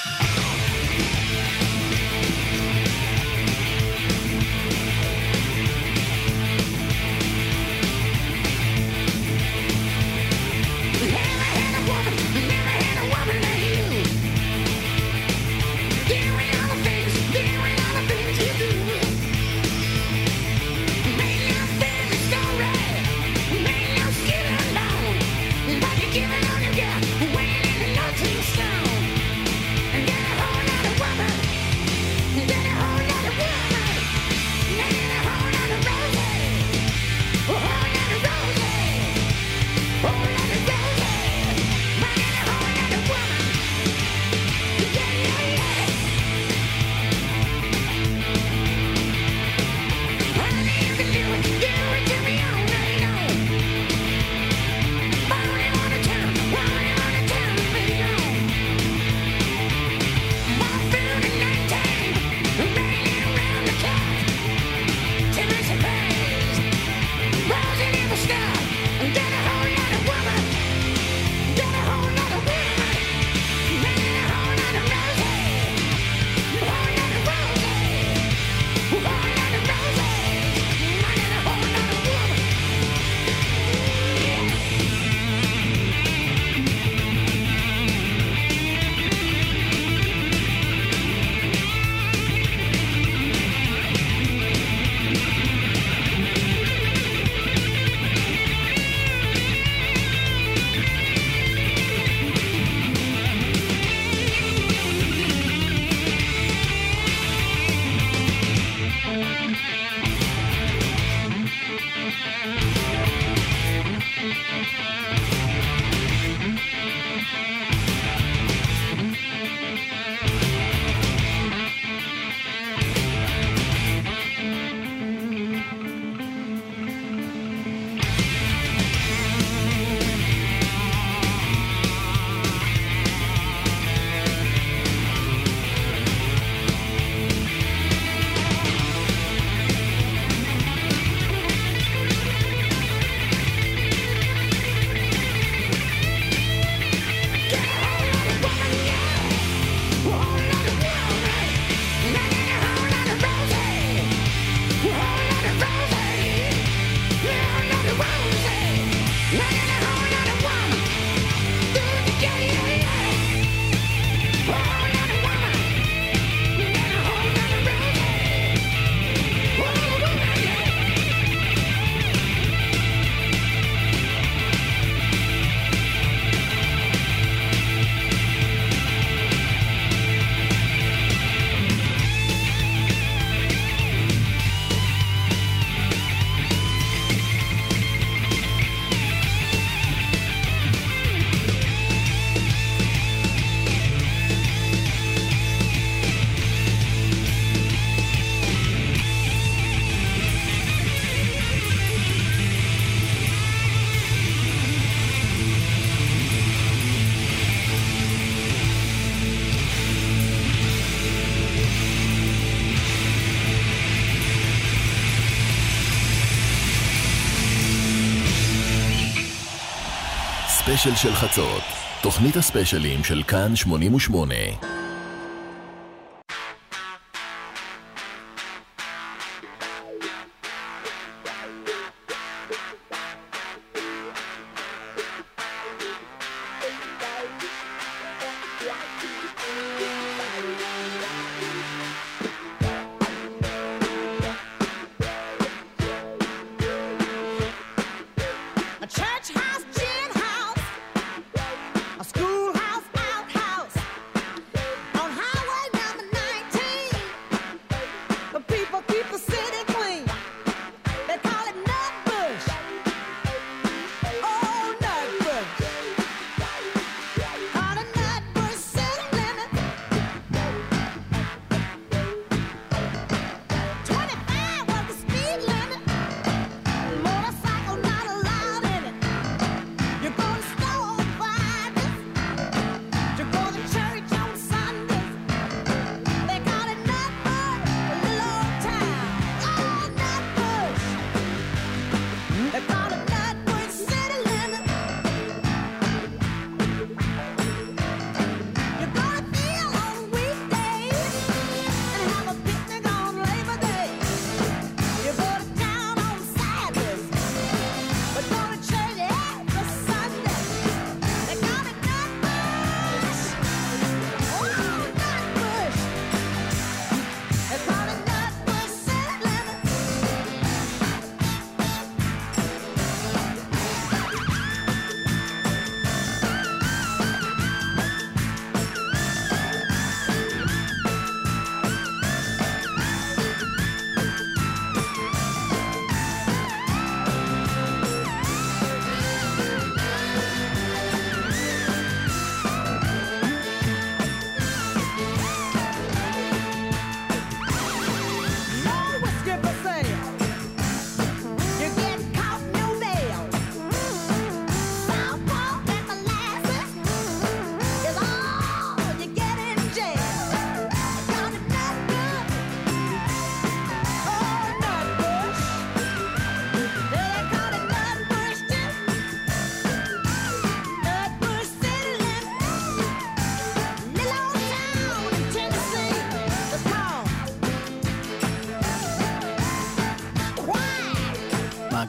הספיישל 220.86 221.08
של 221.08 221.14
חצות. 221.14 221.62
תוכנית 222.02 222.36
הספיישלים 222.36 223.04
של 223.04 223.22
כאן 223.22 223.56
88. 223.56 224.34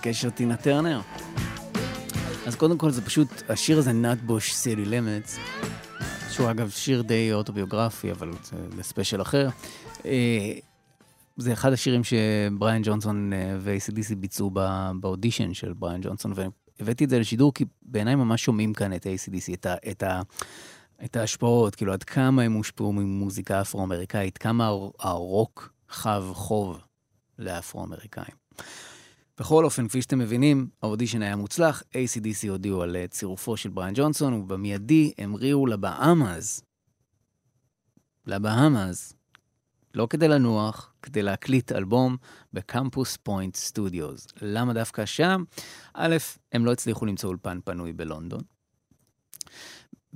מה 0.06 0.10
הקשר 0.10 0.30
טינה 0.30 0.58
טרנר? 0.58 1.02
אז 2.46 2.56
קודם 2.56 2.78
כל 2.78 2.92
זה 2.92 3.02
פשוט, 3.06 3.28
השיר 3.50 3.78
הזה, 3.78 3.94
נאטבוש 3.94 4.54
סילי 4.54 4.86
למץ, 4.86 5.38
שהוא 6.32 6.52
אגב 6.52 6.70
שיר 6.70 7.02
די 7.02 7.34
אוטוביוגרפי, 7.34 8.12
אבל 8.12 8.32
זה 8.44 8.56
לספיישל 8.78 9.22
אחר. 9.22 9.50
אה, 10.06 10.52
זה 11.38 11.54
אחד 11.54 11.74
השירים 11.74 12.02
שבריאן 12.04 12.82
ג'ונסון 12.84 13.34
אה, 13.34 13.58
ו-ACDC 13.60 14.16
ביצעו 14.16 14.50
ב- 14.54 14.92
באודישן 15.00 15.54
של 15.54 15.74
בריאן 15.74 16.02
ג'ונסון, 16.02 16.34
והבאתי 16.80 17.04
את 17.06 17.10
זה 17.10 17.20
לשידור 17.20 17.54
כי 17.54 17.66
בעיניי 17.82 18.16
ממש 18.16 18.44
שומעים 18.44 18.74
כאן 18.74 18.94
את 18.96 19.06
ACDC, 19.06 19.54
את, 19.54 19.66
ה- 19.66 19.76
את, 19.92 20.04
ה- 20.04 20.22
את 21.06 21.16
ההשפעות, 21.16 21.76
כאילו 21.76 21.94
עד 21.94 22.04
כמה 22.04 22.42
הם 22.42 22.54
הושפעו 22.54 22.94
ממוזיקה 22.94 23.62
אפרו-אמריקאית, 23.62 24.38
כמה 24.38 24.66
הר- 24.68 24.90
הרוק 25.00 25.74
חב 25.90 26.24
חוב 26.34 26.78
לאפרו-אמריקאים. 27.40 28.36
בכל 29.40 29.66
אופן, 29.66 29.88
כפי 29.88 30.02
שאתם 30.02 30.20
מבינים, 30.20 30.70
האודישן 30.84 31.22
היה 31.22 31.36
מוצלח, 31.36 31.84
ACDC 31.94 32.50
הודיעו 32.50 32.82
על 32.82 32.96
אה, 32.96 33.08
צירופו 33.08 33.58
של 33.58 33.70
בריאן 33.70 33.94
ג'ונסון, 33.96 34.34
ובמיידי 34.34 35.14
המריאו 35.18 35.68
לבהאמאס. 35.68 36.62
לבהאמאס. 38.26 39.14
לא 39.94 40.08
כדי 40.10 40.28
לנוח, 40.28 40.94
כדי 41.02 41.22
להקליט 41.24 41.72
אלבום 41.72 42.18
ב 42.54 42.62
Compass 42.62 43.18
Point 43.18 43.56
Studios. 43.56 44.28
למה 44.42 44.74
דווקא 44.74 45.06
שם? 45.06 45.44
א', 45.94 46.18
הם 46.52 46.66
לא 46.66 46.72
הצליחו 46.72 47.06
למצוא 47.06 47.30
אולפן 47.30 47.60
פנוי 47.64 47.94
בלונדון. 47.94 48.42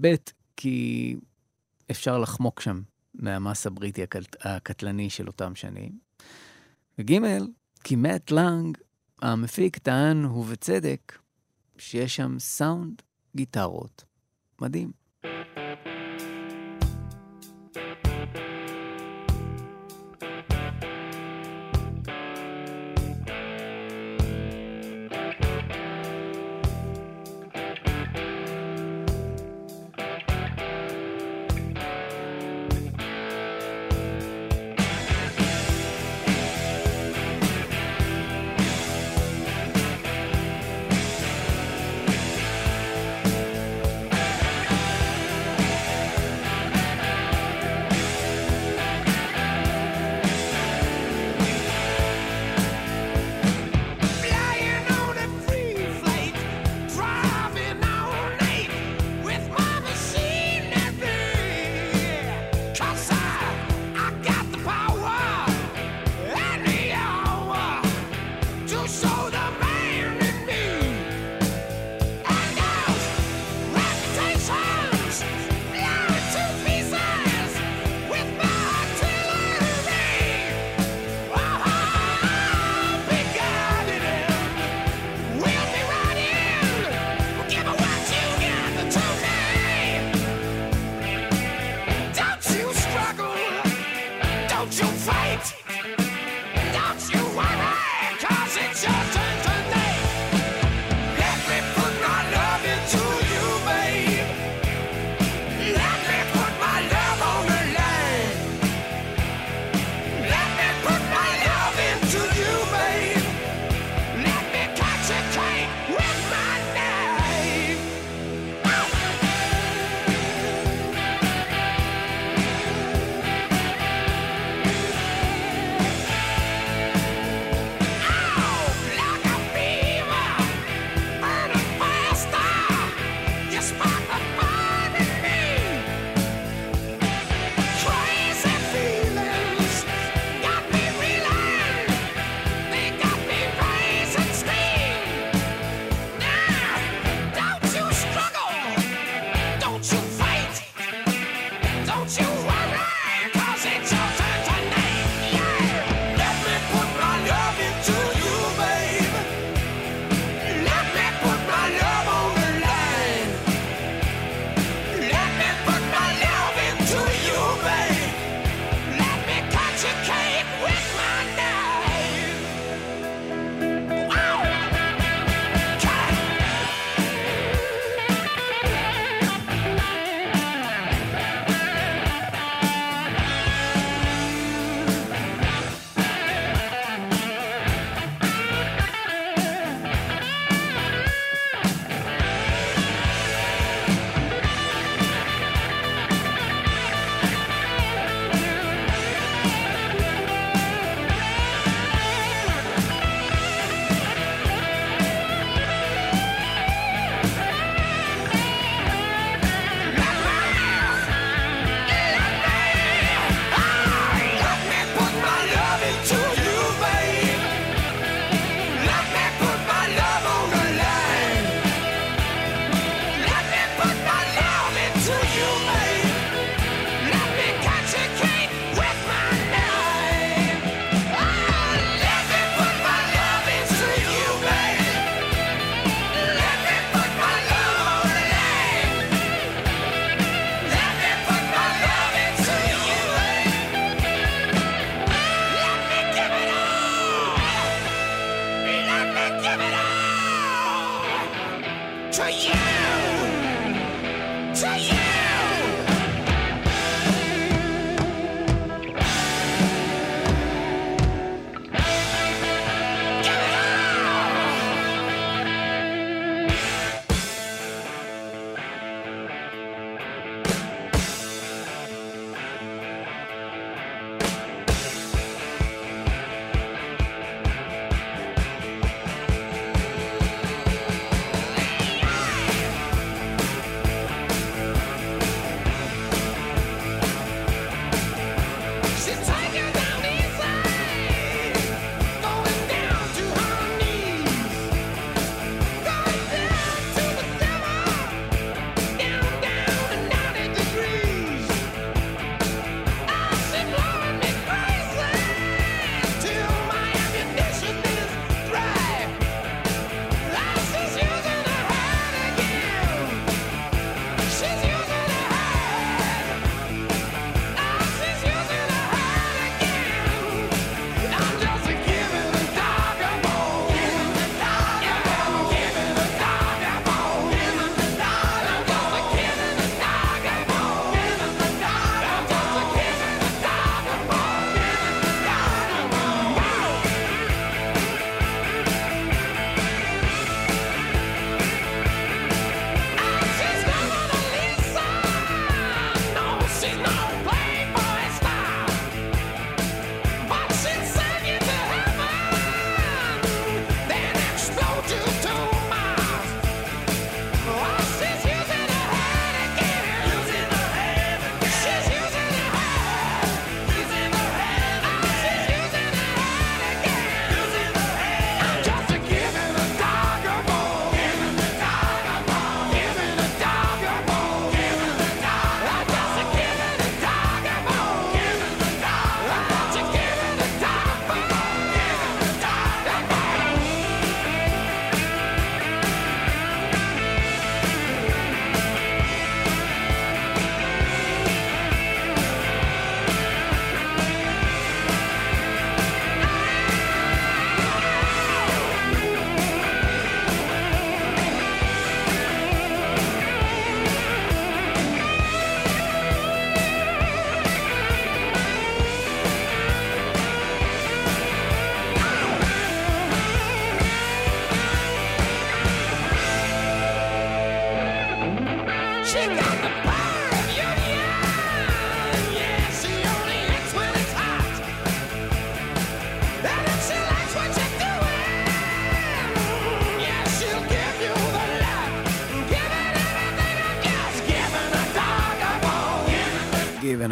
ב', 0.01 0.15
כי 0.57 1.15
אפשר 1.91 2.17
לחמוק 2.17 2.61
שם 2.61 2.81
מהמס 3.13 3.67
הבריטי 3.67 4.03
הקט... 4.03 4.45
הקטלני 4.45 5.09
של 5.09 5.27
אותם 5.27 5.55
שנים. 5.55 5.91
וג', 6.99 7.13
כי 7.83 7.95
מאט 7.95 8.31
לנג, 8.31 8.77
המפיק, 9.21 9.77
טען, 9.77 10.25
ובצדק, 10.25 11.19
שיש 11.77 12.15
שם 12.15 12.39
סאונד 12.39 13.01
גיטרות 13.35 14.03
מדהים. 14.61 14.91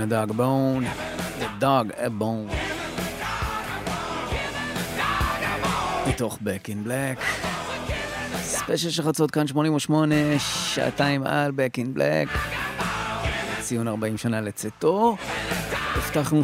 Dog 0.10 0.38
bone, 0.38 0.86
the 1.40 1.50
dog 1.60 1.92
a 1.98 2.10
bone. 2.10 2.54
מתוך 6.08 6.38
Back 6.44 6.70
in 6.70 6.88
Black. 6.88 7.24
ספיישל 8.42 8.90
של 8.90 9.04
חצות 9.04 9.32
כאן 9.32 9.48
88, 9.48 10.16
שעתיים 10.40 11.24
על 11.24 11.52
Back 11.52 11.78
in 11.78 11.98
Black. 11.98 12.38
ציון 13.60 13.88
40 13.88 14.18
שנה 14.18 14.42
לצאתו. 14.42 15.18
הבטחנו 16.08 16.42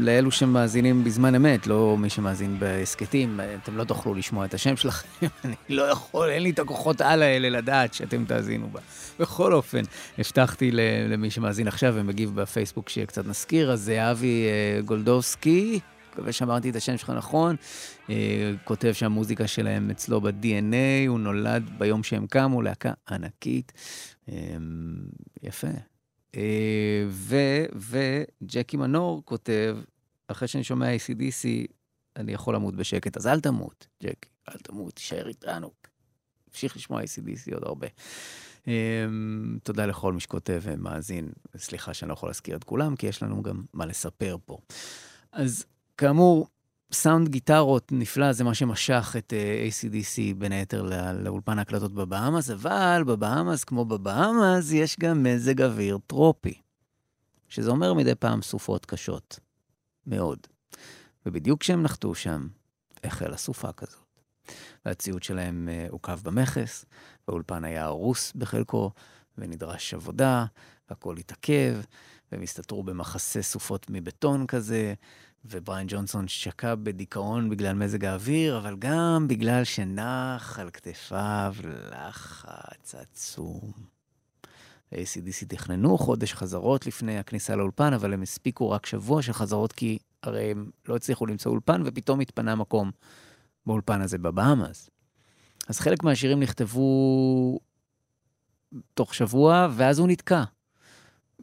שלאלו 0.00 0.30
שמאזינים 0.30 1.04
בזמן 1.04 1.34
אמת, 1.34 1.66
לא 1.66 1.96
מי 1.98 2.10
שמאזין 2.10 2.58
בהסכתים, 2.58 3.40
אתם 3.62 3.76
לא 3.76 3.84
תוכלו 3.84 4.14
לשמוע 4.14 4.44
את 4.44 4.54
השם 4.54 4.76
שלכם, 4.76 5.08
אני 5.44 5.54
לא 5.68 5.82
יכול, 5.82 6.30
אין 6.30 6.42
לי 6.42 6.50
את 6.50 6.58
הכוחות 6.58 7.00
על 7.00 7.22
האלה 7.22 7.48
לדעת 7.48 7.94
שאתם 7.94 8.24
תאזינו 8.24 8.68
בה. 8.68 8.80
בכל 9.18 9.52
אופן, 9.52 9.82
הבטחתי 10.18 10.70
למי 11.08 11.30
שמאזין 11.30 11.68
עכשיו 11.68 11.92
ומגיב 11.96 12.34
בפייסבוק 12.34 12.88
שקצת 12.88 13.26
נזכיר, 13.26 13.72
אז 13.72 13.80
זה 13.80 14.10
אבי 14.10 14.46
אה, 14.46 14.80
גולדובסקי, 14.82 15.80
מקווה 16.12 16.32
שאמרתי 16.32 16.70
את 16.70 16.76
השם 16.76 16.96
שלך 16.96 17.10
נכון, 17.10 17.56
אה, 18.10 18.52
כותב 18.64 18.92
שהמוזיקה 18.92 19.46
שלהם 19.46 19.90
אצלו 19.90 20.20
ב-DNA, 20.20 21.08
הוא 21.08 21.20
נולד 21.20 21.70
ביום 21.78 22.02
שהם 22.02 22.26
קמו, 22.26 22.62
להקה 22.62 22.92
ענקית. 23.10 23.72
אה, 24.28 24.34
יפה. 25.42 25.89
אה, 26.36 27.04
וג'קי 27.74 28.76
מנור 28.76 29.22
כותב, 29.24 29.78
אחרי 30.28 30.48
שאני 30.48 30.64
שומע 30.64 30.86
ACDC, 30.96 31.72
אני 32.16 32.32
יכול 32.32 32.54
למות 32.54 32.76
בשקט, 32.76 33.16
אז 33.16 33.26
אל 33.26 33.40
תמות, 33.40 33.86
ג'קי, 34.02 34.28
אל 34.48 34.58
תמות, 34.58 34.94
תישאר 34.94 35.28
איתנו. 35.28 35.70
תמשיך 36.50 36.76
לשמוע 36.76 37.02
ACDC 37.02 37.54
עוד 37.54 37.64
הרבה. 37.64 37.86
Um, 38.64 38.68
תודה 39.62 39.86
לכל 39.86 40.12
מי 40.12 40.20
שכותב 40.20 40.60
ומאזין. 40.62 41.28
סליחה 41.56 41.94
שאני 41.94 42.08
לא 42.08 42.12
יכול 42.12 42.28
להזכיר 42.28 42.56
את 42.56 42.64
כולם, 42.64 42.96
כי 42.96 43.06
יש 43.06 43.22
לנו 43.22 43.42
גם 43.42 43.62
מה 43.72 43.86
לספר 43.86 44.36
פה. 44.44 44.58
אז 45.32 45.64
כאמור, 45.96 46.48
סאונד 46.92 47.28
גיטרות 47.28 47.92
נפלא, 47.92 48.32
זה 48.32 48.44
מה 48.44 48.54
שמשך 48.54 49.14
את 49.18 49.32
uh, 49.32 49.70
ACDC 49.70 50.34
בין 50.38 50.52
היתר 50.52 50.82
לא- 50.82 51.12
לאולפן 51.12 51.58
ההקלטות 51.58 51.92
בבאמאס, 51.92 52.50
אבל 52.50 53.02
בבאמאס, 53.06 53.64
כמו 53.64 53.84
בבאמאס, 53.84 54.72
יש 54.72 54.96
גם 55.00 55.22
מזג 55.22 55.62
אוויר 55.62 55.98
טרופי. 56.06 56.60
שזה 57.48 57.70
אומר 57.70 57.94
מדי 57.94 58.14
פעם 58.14 58.42
סופות 58.42 58.86
קשות. 58.86 59.40
מאוד. 60.06 60.38
ובדיוק 61.26 61.60
כשהם 61.60 61.82
נחתו 61.82 62.14
שם, 62.14 62.48
החלה 63.04 63.36
סופה 63.36 63.72
כזאת. 63.72 64.20
והציוד 64.84 65.22
שלהם 65.22 65.68
אה, 65.72 65.86
עוכב 65.90 66.20
במכס, 66.22 66.84
והאולפן 67.28 67.64
היה 67.64 67.84
הרוס 67.84 68.32
בחלקו, 68.32 68.90
ונדרש 69.38 69.94
עבודה, 69.94 70.44
והכל 70.90 71.16
התעכב, 71.16 71.80
והם 72.32 72.42
הסתתרו 72.42 72.82
במחסה 72.82 73.42
סופות 73.42 73.86
מבטון 73.90 74.46
כזה, 74.46 74.94
ובריין 75.44 75.86
ג'ונסון 75.90 76.28
שקע 76.28 76.74
בדיכאון 76.74 77.50
בגלל 77.50 77.74
מזג 77.74 78.04
האוויר, 78.04 78.58
אבל 78.58 78.76
גם 78.78 79.26
בגלל 79.28 79.64
שנח 79.64 80.58
על 80.58 80.70
כתפיו 80.70 81.54
לחץ 81.90 82.94
עצום. 82.94 83.72
ה-ACDC 84.92 85.46
תכננו 85.48 85.98
חודש 85.98 86.34
חזרות 86.34 86.86
לפני 86.86 87.18
הכניסה 87.18 87.56
לאולפן, 87.56 87.92
אבל 87.92 88.12
הם 88.12 88.22
הספיקו 88.22 88.70
רק 88.70 88.86
שבוע 88.86 89.22
של 89.22 89.32
חזרות, 89.32 89.72
כי 89.72 89.98
הרי 90.22 90.50
הם 90.50 90.70
לא 90.88 90.96
הצליחו 90.96 91.26
למצוא 91.26 91.52
אולפן, 91.52 91.82
ופתאום 91.84 92.20
התפנה 92.20 92.54
מקום 92.54 92.90
באולפן 93.66 94.00
הזה 94.00 94.18
בבאמאס. 94.18 94.90
אז 95.68 95.80
חלק 95.80 96.02
מהשירים 96.04 96.40
נכתבו 96.40 97.60
תוך 98.94 99.14
שבוע, 99.14 99.68
ואז 99.76 99.98
הוא 99.98 100.08
נתקע. 100.08 100.44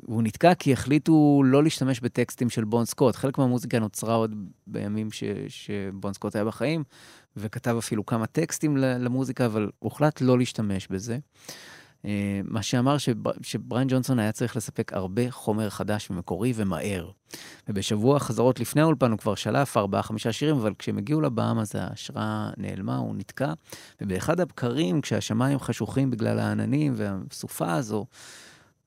הוא 0.05 0.23
נתקע 0.23 0.53
כי 0.53 0.73
החליטו 0.73 1.41
לא 1.45 1.63
להשתמש 1.63 1.99
בטקסטים 1.99 2.49
של 2.49 2.63
בון 2.63 2.85
סקוט. 2.85 3.15
חלק 3.15 3.37
מהמוזיקה 3.37 3.79
נוצרה 3.79 4.15
עוד 4.15 4.35
בימים 4.67 5.11
ש, 5.11 5.23
שבון 5.47 6.13
סקוט 6.13 6.35
היה 6.35 6.45
בחיים, 6.45 6.83
וכתב 7.35 7.75
אפילו 7.77 8.05
כמה 8.05 8.25
טקסטים 8.25 8.77
למוזיקה, 8.77 9.45
אבל 9.45 9.69
הוחלט 9.79 10.21
לא 10.21 10.37
להשתמש 10.37 10.87
בזה. 10.87 11.17
אה, 12.05 12.41
מה 12.43 12.61
שאמר 12.61 12.97
שב- 12.97 13.41
שבריין 13.41 13.87
ג'ונסון 13.87 14.19
היה 14.19 14.31
צריך 14.31 14.55
לספק 14.55 14.93
הרבה 14.93 15.31
חומר 15.31 15.69
חדש 15.69 16.11
ומקורי 16.11 16.53
ומהר. 16.55 17.09
ובשבוע 17.69 18.17
החזרות 18.17 18.59
לפני 18.59 18.81
האולפן 18.81 19.11
הוא 19.11 19.19
כבר 19.19 19.35
שלף 19.35 19.77
ארבעה-חמישה 19.77 20.31
שירים, 20.31 20.55
אבל 20.55 20.73
כשהם 20.79 20.97
הגיעו 20.97 21.21
לבם 21.21 21.57
אז 21.61 21.75
ההשראה 21.75 22.49
נעלמה, 22.57 22.97
הוא 22.97 23.15
נתקע. 23.15 23.53
ובאחד 24.01 24.39
הבקרים, 24.39 25.01
כשהשמיים 25.01 25.59
חשוכים 25.59 26.11
בגלל 26.11 26.39
העננים 26.39 26.93
והסופה 26.95 27.73
הזו, 27.73 28.05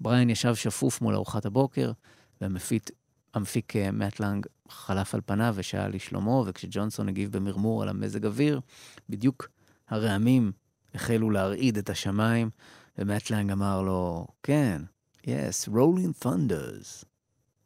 בריין 0.01 0.31
ישב 0.31 0.55
שפוף 0.55 1.01
מול 1.01 1.15
ארוחת 1.15 1.47
הבוקר, 1.47 1.93
והמפיק 2.41 2.91
המפיק 3.35 3.77
אה, 3.77 3.91
מאט 3.91 4.21
לנג 4.21 4.47
חלף 4.69 5.15
על 5.15 5.21
פניו 5.27 5.55
ושאל 5.57 5.95
לשלומו, 5.95 6.45
וכשג'ונסון 6.47 7.09
הגיב 7.09 7.33
במרמור 7.33 7.83
על 7.83 7.89
המזג 7.89 8.27
אוויר, 8.27 8.61
בדיוק 9.09 9.49
הרעמים 9.89 10.53
החלו 10.95 11.31
להרעיד 11.31 11.79
את 11.79 11.91
השמיים, 11.91 12.51
ומאט 12.99 13.31
לנג 13.31 13.51
אמר 13.51 13.83
לו, 13.83 14.27
כן, 14.43 14.83
yes, 15.23 15.69
rolling 15.69 16.25
thunders. 16.25 17.05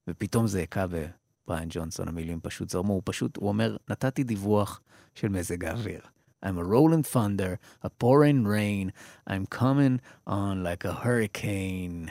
ופתאום 0.09 0.47
זה 0.47 0.63
הכה 0.63 0.87
בבריין 0.87 1.69
ג'ונסון, 1.73 2.09
המילים 2.09 2.41
פשוט 2.41 2.71
זרמו, 2.71 2.93
הוא 2.93 3.03
פשוט, 3.05 3.37
הוא 3.37 3.49
אומר, 3.49 3.77
נתתי 3.91 4.25
דיווח 4.25 4.81
של 5.15 5.29
מזג 5.29 5.65
האוויר. 5.65 6.01
I'm 6.45 6.59
a 6.59 6.65
rolling 6.65 7.03
thunder, 7.03 7.59
a 7.83 7.89
pouring 7.89 8.47
rain, 8.47 8.93
I'm 9.27 9.47
coming 9.47 10.03
on 10.27 10.63
like 10.63 10.85
a 10.85 10.93
hurricane. 10.93 12.11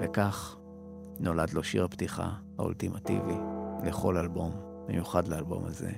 וכך 0.00 0.56
נולד 1.20 1.50
לו 1.50 1.64
שיר 1.64 1.84
הפתיחה 1.84 2.30
האולטימטיבי 2.58 3.36
לכל 3.84 4.16
אלבום, 4.16 4.52
במיוחד 4.88 5.28
לאלבום 5.28 5.64
הזה. 5.64 5.90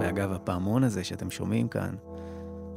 ואגב, 0.00 0.32
הפעמון 0.32 0.84
הזה 0.84 1.04
שאתם 1.04 1.30
שומעים 1.30 1.68
כאן, 1.68 1.94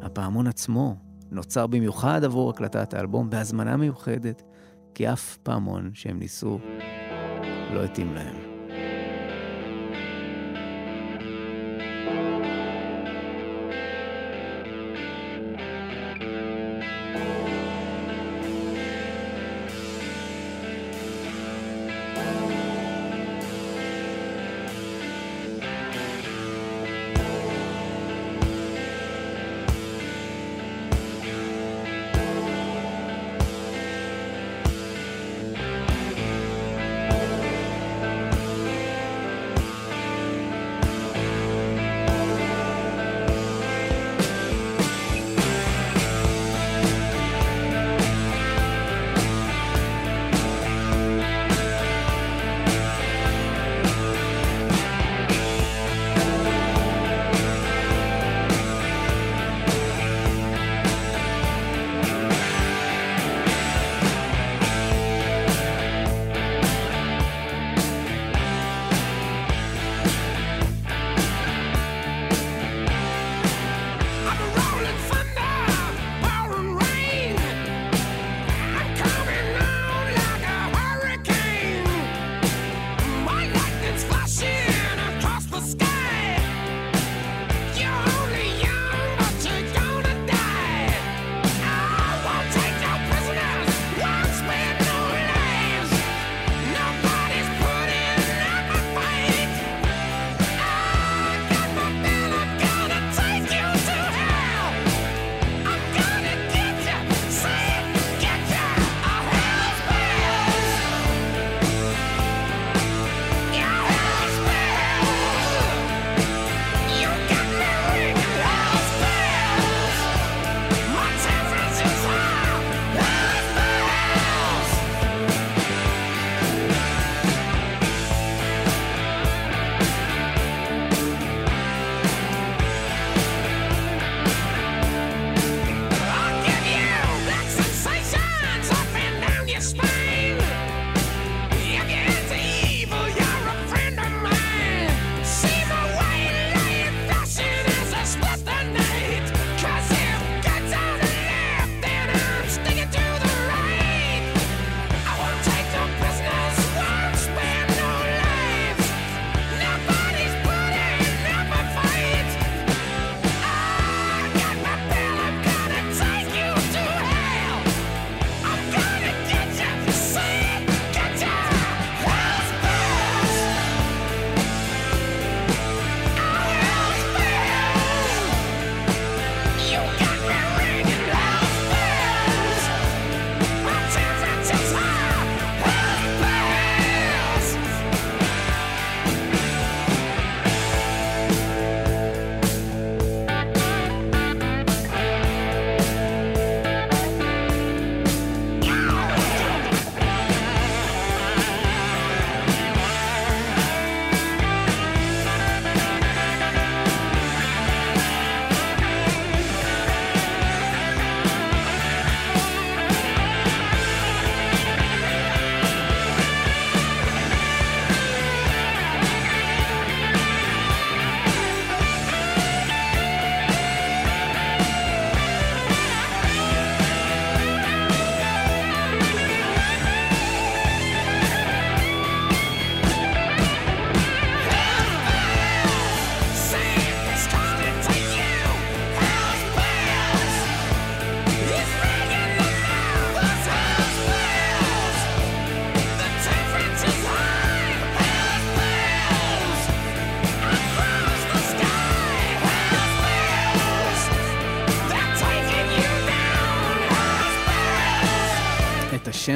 הפעמון 0.02 0.48
עצמו 0.48 0.96
נוצר 1.32 1.68
במיוחד 1.68 2.24
עבור 2.24 2.50
הקלטת 2.50 2.94
האלבום 2.94 3.30
בהזמנה 3.30 3.78
מיוחדת, 3.78 4.44
כי 4.96 5.14
אף 5.14 5.38
פעמון 5.38 5.92
שהם 5.94 6.20
ניסו 6.20 6.60
לא 7.74 7.84
התאים 7.84 8.14
להם. 8.14 8.39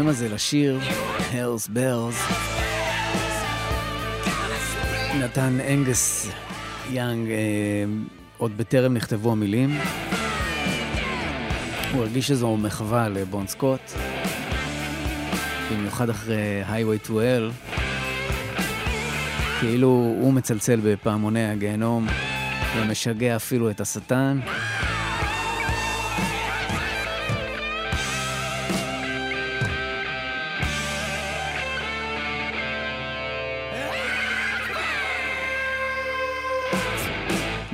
השם 0.03 0.09
הזה 0.09 0.29
לשיר, 0.29 0.79
Hells 1.31 1.69
Bells, 1.69 2.33
נתן 5.19 5.57
אנגס 5.73 6.29
יאנג 6.91 7.29
אה, 7.29 7.35
עוד 8.37 8.57
בטרם 8.57 8.93
נכתבו 8.93 9.31
המילים. 9.31 9.79
הוא 11.93 12.01
הרגיש 12.01 12.27
שזו 12.27 12.57
מחווה 12.57 13.09
לבון 13.09 13.47
סקוט, 13.47 13.81
במיוחד 15.71 16.09
אחרי 16.09 16.63
Highway 16.63 17.07
to 17.07 17.09
Hell, 17.09 17.71
כאילו 19.59 19.87
הוא 19.87 20.33
מצלצל 20.33 20.79
בפעמוני 20.83 21.49
הגיהנום 21.49 22.07
ומשגע 22.77 23.35
אפילו 23.35 23.69
את 23.69 23.81
השטן. 23.81 24.39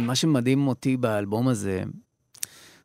מה 0.09 0.15
שמדהים 0.15 0.67
אותי 0.67 0.97
באלבום 0.97 1.47
הזה, 1.47 1.83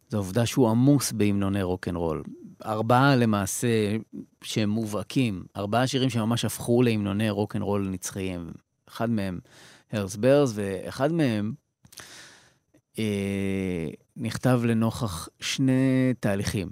זה 0.09 0.17
העובדה 0.17 0.47
שהוא 0.47 0.69
עמוס 0.71 1.13
בהמנוני 1.13 1.63
רוקנרול. 1.63 2.23
ארבעה 2.65 3.17
למעשה 3.17 3.97
שהם 4.43 4.71
מובהקים, 4.71 5.45
ארבעה 5.57 5.87
שירים 5.87 6.11
שממש 6.11 6.45
הפכו 6.45 6.83
להמנוני 6.83 7.31
רוקנרול 7.31 7.89
נצחיים. 7.89 8.51
אחד 8.89 9.11
מהם 9.11 9.39
הרס 9.93 10.17
ברס, 10.17 10.53
ואחד 10.55 11.13
מהם 11.13 11.53
אה, 12.99 13.89
נכתב 14.17 14.61
לנוכח 14.65 15.29
שני 15.41 16.15
תהליכים 16.21 16.69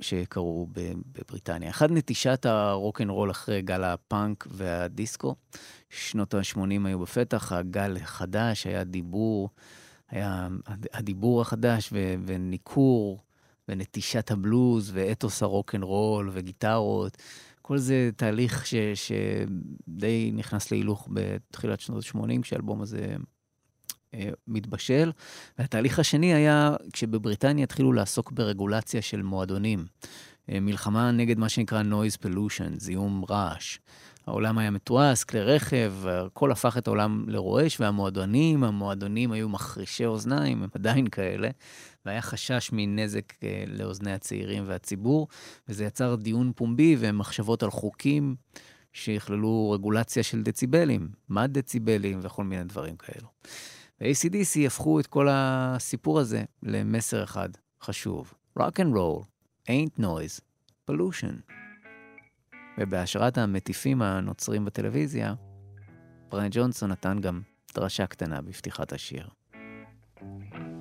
שקרו 0.00 0.68
בבריטניה. 1.12 1.70
אחד, 1.70 1.92
נטישת 1.92 2.46
הרוקנרול 2.46 3.30
אחרי 3.30 3.62
גל 3.62 3.84
הפאנק 3.84 4.46
והדיסקו. 4.50 5.34
שנות 5.90 6.34
ה-80 6.34 6.58
היו 6.84 6.98
בפתח, 6.98 7.52
הגל 7.52 7.96
החדש, 7.96 8.66
היה 8.66 8.84
דיבור, 8.84 9.50
היה 10.10 10.48
הדיבור 10.92 11.40
החדש 11.40 11.88
ו- 11.92 12.14
וניכור 12.26 13.22
ונטישת 13.68 14.30
הבלוז 14.30 14.90
ואתוס 14.94 15.42
הרוקנרול 15.42 16.30
וגיטרות. 16.32 17.16
כל 17.62 17.78
זה 17.78 18.10
תהליך 18.16 18.66
ש, 18.66 18.74
שדי 18.94 20.30
נכנס 20.34 20.70
להילוך 20.70 21.08
בתחילת 21.12 21.80
שנות 21.80 22.04
ה-80, 22.04 22.42
כשהאלבום 22.42 22.82
הזה 22.82 23.16
אה, 24.14 24.28
מתבשל. 24.46 25.12
והתהליך 25.58 25.98
השני 25.98 26.34
היה 26.34 26.76
כשבבריטניה 26.92 27.64
התחילו 27.64 27.92
לעסוק 27.92 28.32
ברגולציה 28.32 29.02
של 29.02 29.22
מועדונים. 29.22 29.86
אה, 30.50 30.60
מלחמה 30.60 31.10
נגד 31.10 31.38
מה 31.38 31.48
שנקרא 31.48 31.82
noise 31.82 32.24
pollution, 32.24 32.78
זיהום 32.78 33.24
רעש. 33.30 33.78
העולם 34.26 34.58
היה 34.58 34.70
מתועש, 34.70 35.24
כלי 35.24 35.42
רכב, 35.42 35.92
הכל 36.06 36.52
הפך 36.52 36.78
את 36.78 36.86
העולם 36.86 37.24
לרועש, 37.28 37.80
והמועדונים, 37.80 38.64
המועדונים 38.64 39.32
היו 39.32 39.48
מחרישי 39.48 40.06
אוזניים, 40.06 40.62
הם 40.62 40.68
עדיין 40.74 41.08
כאלה, 41.08 41.48
והיה 42.06 42.22
חשש 42.22 42.70
מנזק 42.72 43.32
אה, 43.42 43.64
לאוזני 43.66 44.12
הצעירים 44.12 44.64
והציבור, 44.66 45.28
וזה 45.68 45.84
יצר 45.84 46.14
דיון 46.14 46.52
פומבי 46.56 46.96
ומחשבות 46.98 47.62
על 47.62 47.70
חוקים 47.70 48.36
שיכללו 48.92 49.70
רגולציה 49.70 50.22
של 50.22 50.42
דציבלים, 50.42 51.08
מה 51.28 51.46
דציבלים 51.46 52.18
וכל 52.22 52.44
מיני 52.44 52.64
דברים 52.64 52.96
כאלו. 52.96 53.28
ו-ACDC 54.00 54.66
הפכו 54.66 55.00
את 55.00 55.06
כל 55.06 55.28
הסיפור 55.30 56.20
הזה 56.20 56.44
למסר 56.62 57.24
אחד 57.24 57.48
חשוב. 57.82 58.34
Rock 58.58 58.78
and 58.78 58.94
roll, 58.94 59.24
ain't 59.68 60.00
noise, 60.00 60.40
pollution. 60.90 61.55
ובהשראת 62.78 63.38
המטיפים 63.38 64.02
הנוצרים 64.02 64.64
בטלוויזיה, 64.64 65.34
בריין 66.28 66.48
ג'ונסון 66.54 66.90
נתן 66.90 67.18
גם 67.20 67.40
דרשה 67.74 68.06
קטנה 68.06 68.42
בפתיחת 68.42 68.92
השיר. 68.92 69.28
Hey 70.20 70.75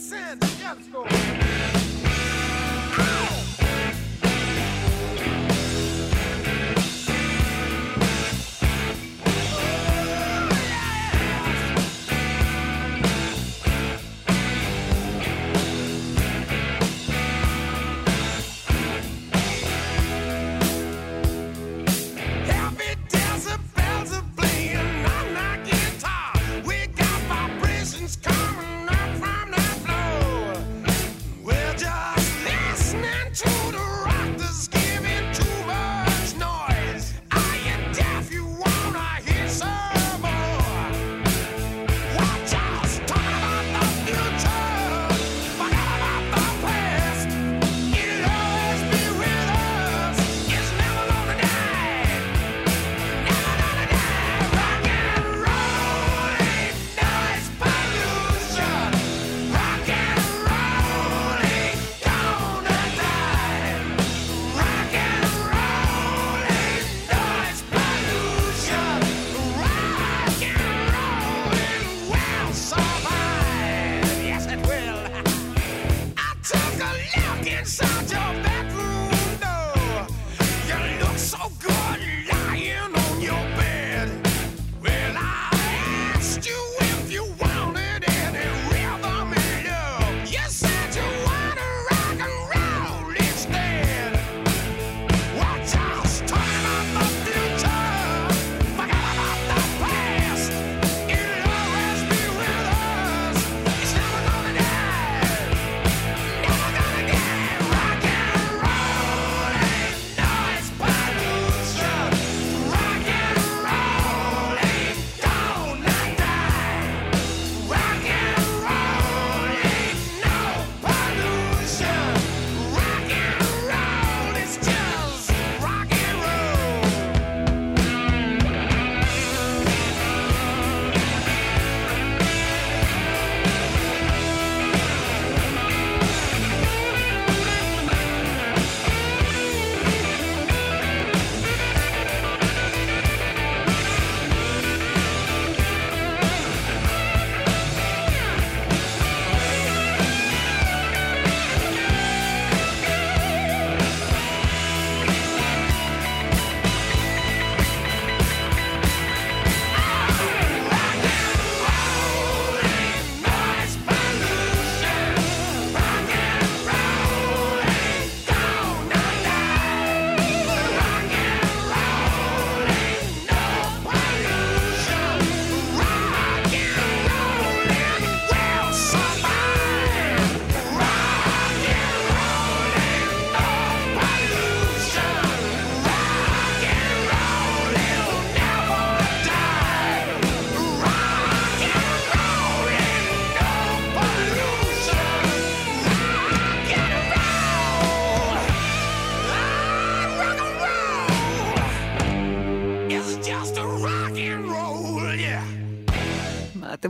Yeah, 0.00 0.74
let's 0.76 0.86
go. 0.88 1.47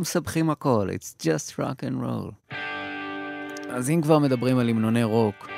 מסבכים 0.08 0.50
הכל, 0.50 0.88
it's 0.90 1.22
just 1.22 1.58
rock 1.58 1.82
and 1.82 2.02
roll. 2.02 2.54
אז 3.70 3.90
אם 3.90 4.00
כבר 4.02 4.18
מדברים 4.18 4.58
על 4.58 4.68
המנוני 4.68 5.04
רוק, 5.04 5.48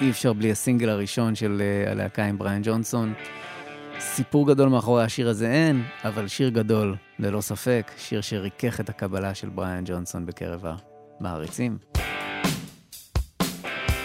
אי 0.00 0.10
אפשר 0.10 0.32
בלי 0.32 0.50
הסינגל 0.50 0.88
הראשון 0.88 1.34
של 1.34 1.62
uh, 1.86 1.90
הלהקה 1.90 2.24
עם 2.24 2.38
בריאן 2.38 2.60
ג'ונסון. 2.64 3.14
סיפור 4.00 4.48
גדול 4.48 4.68
מאחורי 4.68 5.04
השיר 5.04 5.28
הזה 5.28 5.50
אין, 5.50 5.82
אבל 6.04 6.28
שיר 6.28 6.48
גדול, 6.48 6.96
ללא 7.18 7.40
ספק, 7.40 7.92
שיר 7.96 8.20
שריכך 8.20 8.80
את 8.80 8.88
הקבלה 8.88 9.34
של 9.34 9.48
בריאן 9.48 9.82
ג'ונסון 9.86 10.26
בקרב 10.26 10.64
המעריצים. 11.20 11.78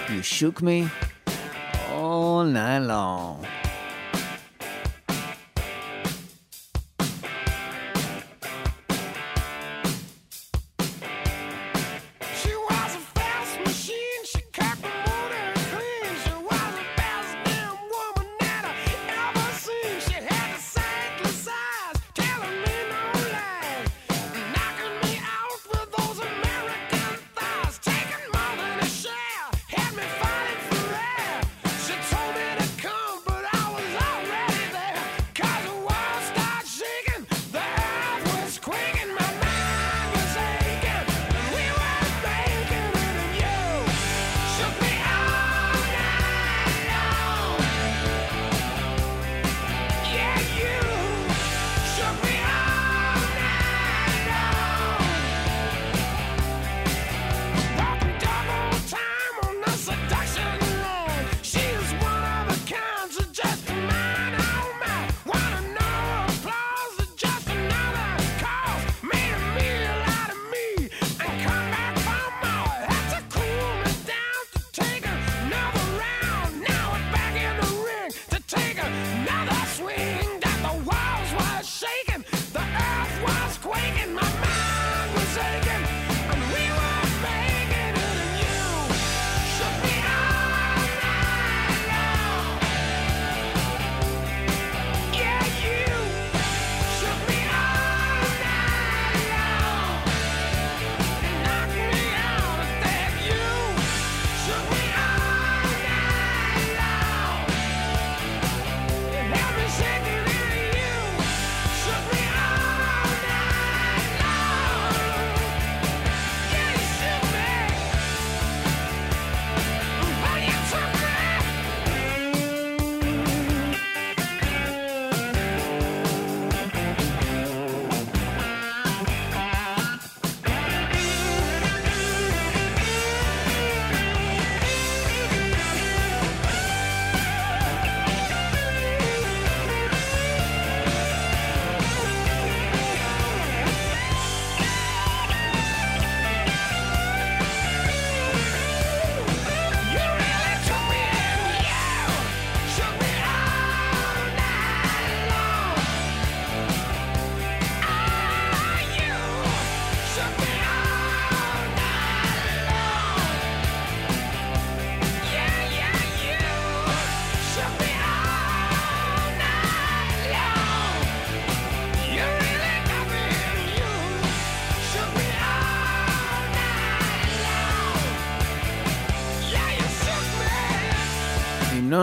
You 0.07 0.21
shook 0.21 0.61
me 0.61 0.87
all 1.91 2.43
night 2.43 2.83
long. 2.87 3.62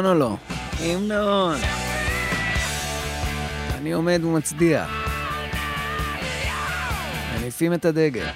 המנון 0.00 0.16
או 0.16 0.20
לא? 0.20 0.36
המנון. 0.78 1.56
אני 3.74 3.92
עומד 3.92 4.20
ומצדיע. 4.24 4.86
מניפים 7.34 7.74
את 7.74 7.84
הדגל. 7.84 8.26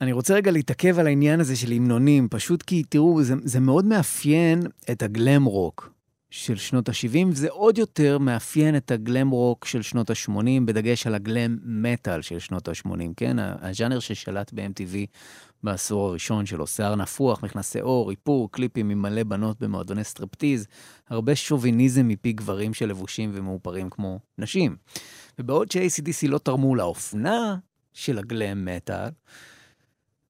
אני 0.00 0.12
רוצה 0.12 0.34
רגע 0.34 0.50
להתעכב 0.50 0.98
על 0.98 1.06
העניין 1.06 1.40
הזה 1.40 1.56
של 1.56 1.72
המנונים, 1.72 2.28
פשוט 2.30 2.62
כי 2.62 2.82
תראו, 2.82 3.22
זה, 3.22 3.34
זה 3.44 3.60
מאוד 3.60 3.84
מאפיין 3.84 4.62
את 4.90 5.02
הגלם 5.02 5.44
רוק 5.44 5.92
של 6.30 6.56
שנות 6.56 6.88
ה-70, 6.88 7.26
וזה 7.28 7.48
עוד 7.50 7.78
יותר 7.78 8.18
מאפיין 8.18 8.76
את 8.76 8.90
הגלם 8.90 9.30
רוק 9.30 9.64
של 9.64 9.82
שנות 9.82 10.10
ה-80, 10.10 10.60
בדגש 10.64 11.06
על 11.06 11.14
הגלם 11.14 11.58
מטאל 11.64 12.22
של 12.22 12.38
שנות 12.38 12.68
ה-80, 12.68 12.90
כן? 13.16 13.36
הז'אנר 13.38 13.98
ששלט 13.98 14.52
ב-MTV 14.52 14.96
בעשור 15.66 16.08
הראשון 16.08 16.46
שלו, 16.46 16.66
שיער 16.66 16.94
נפוח, 16.94 17.42
מכנסי 17.42 17.80
עור, 17.80 18.10
איפור, 18.10 18.50
קליפים 18.50 18.90
עם 18.90 19.02
מלא 19.02 19.22
בנות 19.22 19.60
במועדוני 19.60 20.04
סטרפטיז, 20.04 20.66
הרבה 21.08 21.36
שוביניזם 21.36 22.08
מפי 22.08 22.32
גברים 22.32 22.74
שלבושים 22.74 23.30
ומאופרים 23.34 23.90
כמו 23.90 24.18
נשים. 24.38 24.76
ובעוד 25.38 25.70
ש-ACDC 25.70 26.28
לא 26.28 26.38
תרמו 26.38 26.74
לאופנה 26.74 27.56
של 27.92 28.18
הגלם 28.18 28.64
מטאל, 28.64 29.08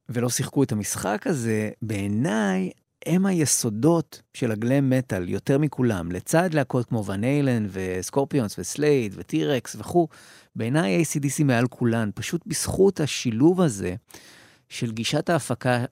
ולא 0.09 0.29
שיחקו 0.29 0.63
את 0.63 0.73
המשחק 0.73 1.27
הזה, 1.27 1.71
בעיניי 1.83 2.71
הם 3.07 3.27
היסודות 3.27 4.23
של 4.35 4.53
הגלם 4.53 4.91
מטאל 4.91 5.29
יותר 5.29 5.59
מכולם, 5.59 6.13
לצד 6.13 6.55
להקות 6.55 6.87
כמו 6.87 7.05
ואן 7.07 7.25
היילן 7.25 7.67
וסקורפיונס 7.71 8.59
וסלייד 8.59 9.15
וטי 9.17 9.47
רקס 9.47 9.77
וכו', 9.79 10.09
בעיניי 10.57 11.03
ACDC 11.03 11.45
מעל 11.45 11.67
כולן, 11.67 12.11
פשוט 12.15 12.47
בזכות 12.47 13.01
השילוב 13.01 13.61
הזה 13.61 13.95
של 14.69 14.93
גישת 14.93 15.31
ההפקה 15.31 15.85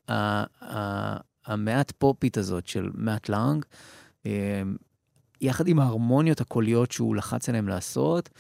המעט 1.46 1.92
פופית 1.98 2.36
הזאת 2.36 2.66
של 2.66 2.90
מאט 2.94 3.28
לאנג, 3.28 3.64
אה, 4.26 4.62
יחד 5.40 5.68
עם 5.68 5.78
ההרמוניות 5.78 6.40
הקוליות 6.40 6.92
שהוא 6.92 7.16
לחץ 7.16 7.48
עליהם 7.48 7.68
לעשות, 7.68 8.30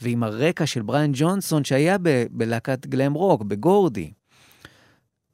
ועם 0.00 0.22
הרקע 0.22 0.66
של 0.66 0.82
בריאן 0.82 1.10
ג'ונסון 1.14 1.64
שהיה 1.64 1.98
ב- 2.02 2.24
בלהקת 2.30 2.86
גלם 2.86 3.12
רוק, 3.12 3.42
בגורדי. 3.42 4.12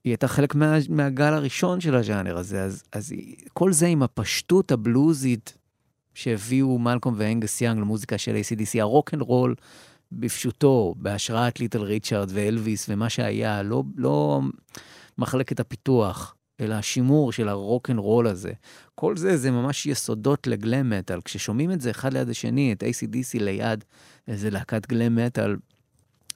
היא 0.05 0.11
הייתה 0.11 0.29
חלק 0.29 0.55
מה, 0.55 0.77
מהגל 0.89 1.35
הראשון 1.35 1.81
של 1.81 1.95
הז'אנר 1.95 2.39
הזה, 2.39 2.63
אז, 2.63 2.83
אז 2.93 3.13
כל 3.53 3.73
זה 3.73 3.87
עם 3.87 4.03
הפשטות 4.03 4.73
הבלוזית 4.73 5.59
שהביאו 6.15 6.79
מלקום 6.79 7.15
ואנגס 7.17 7.61
יאנג 7.61 7.79
למוזיקה 7.79 8.19
של 8.19 8.37
ACDC, 8.37 8.81
הרוק 8.81 9.15
אנד 9.15 9.23
רול 9.23 9.55
בפשוטו, 10.13 10.95
בהשראת 10.97 11.61
ליטל 11.61 11.83
ריצ'ארד 11.83 12.29
ואלוויס 12.33 12.87
ומה 12.89 13.09
שהיה, 13.09 13.63
לא, 13.63 13.83
לא 13.97 14.41
מחלקת 15.19 15.61
הפיתוח, 15.61 16.35
אלא 16.61 16.75
השימור 16.75 17.33
של 17.33 17.49
הרוק 17.49 17.91
אנד 17.91 17.99
רול 17.99 18.27
הזה. 18.27 18.53
כל 18.95 19.17
זה, 19.17 19.37
זה 19.37 19.51
ממש 19.51 19.87
יסודות 19.87 20.47
לגלם 20.47 20.91
מטאל. 20.91 21.21
כששומעים 21.25 21.73
את 21.73 21.81
זה 21.81 21.91
אחד 21.91 22.13
ליד 22.13 22.29
השני, 22.29 22.73
את 22.73 22.83
ACDC 22.83 23.39
ליד 23.41 23.85
איזה 24.29 24.51
להקת 24.51 24.87
גלם 24.87 25.17
מטאל, 25.17 25.57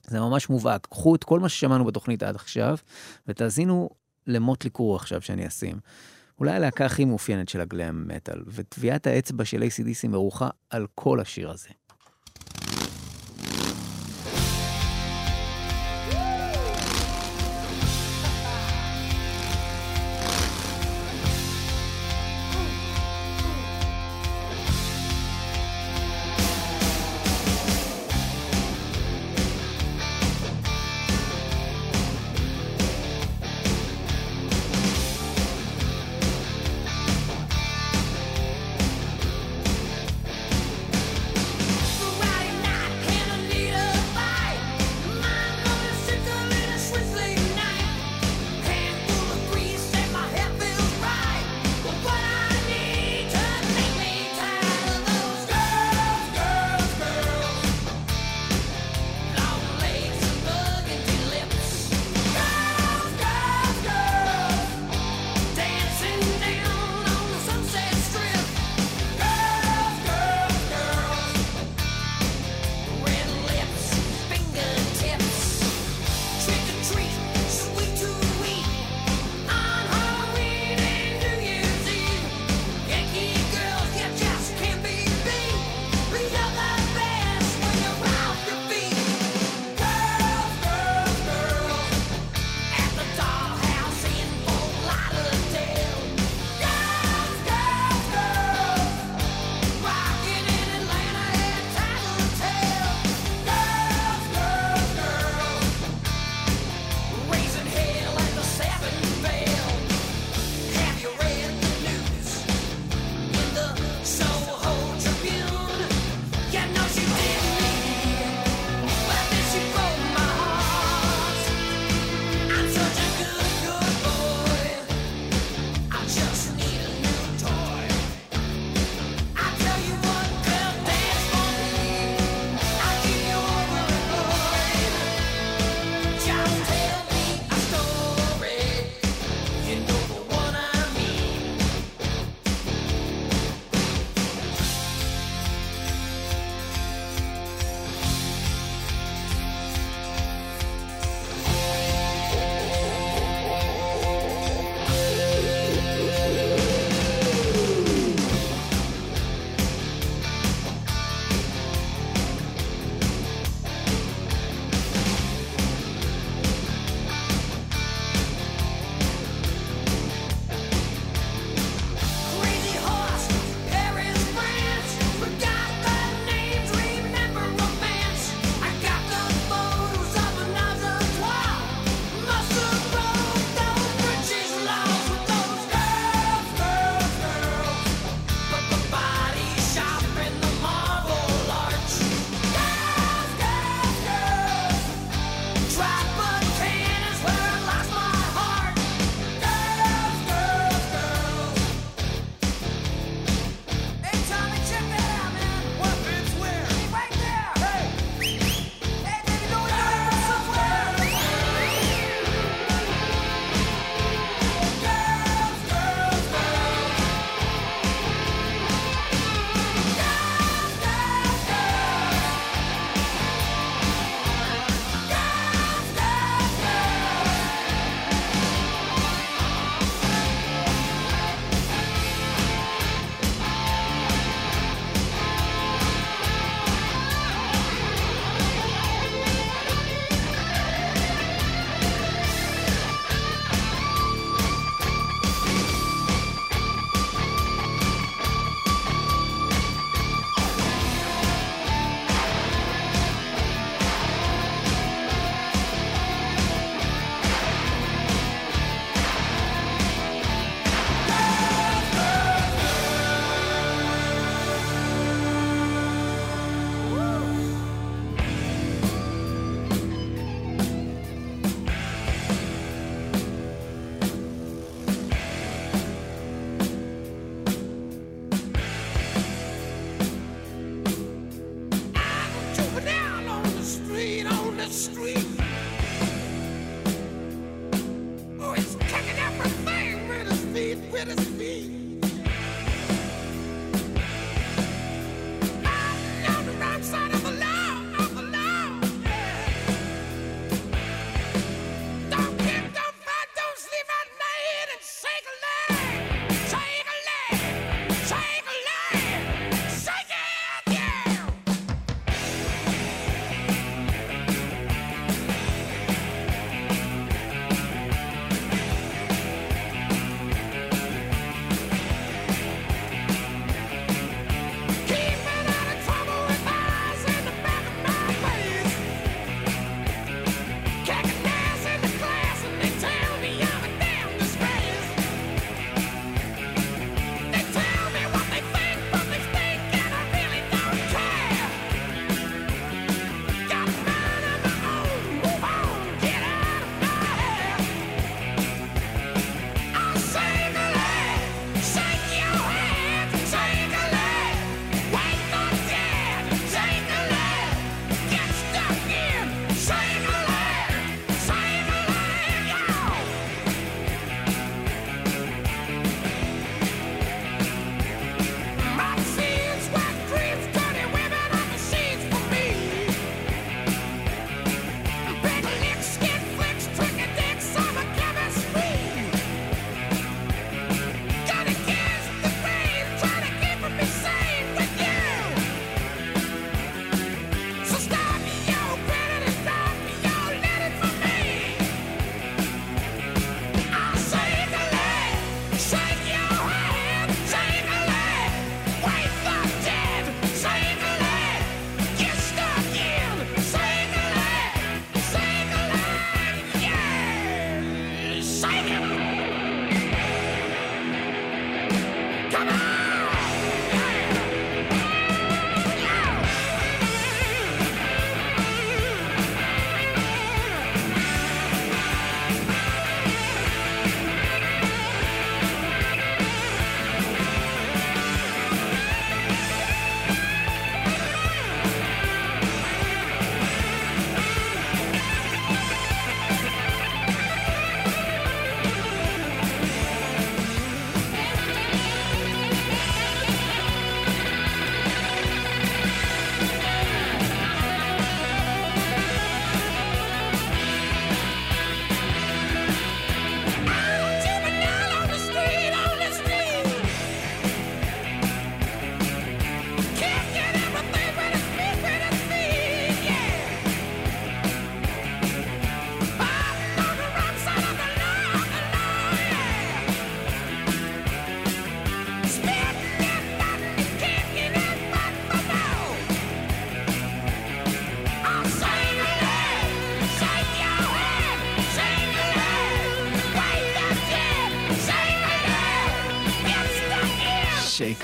זה 0.07 0.19
ממש 0.19 0.49
מובהק. 0.49 0.87
קחו 0.91 1.15
את 1.15 1.23
כל 1.23 1.39
מה 1.39 1.49
ששמענו 1.49 1.85
בתוכנית 1.85 2.23
עד 2.23 2.35
עכשיו, 2.35 2.77
ותאזינו 3.27 3.89
למוטלי 4.27 4.69
קרו 4.69 4.95
עכשיו 4.95 5.21
שאני 5.21 5.47
אשים. 5.47 5.79
אולי 6.39 6.51
הלהקה 6.51 6.85
הכי 6.85 7.05
מאופיינת 7.05 7.49
של 7.49 7.61
הגלאם 7.61 8.07
מטאל, 8.07 8.43
וטביעת 8.47 9.07
האצבע 9.07 9.45
של 9.45 9.63
ACDC 9.63 10.07
מרוחה 10.07 10.49
על 10.69 10.87
כל 10.95 11.19
השיר 11.19 11.51
הזה. 11.51 11.69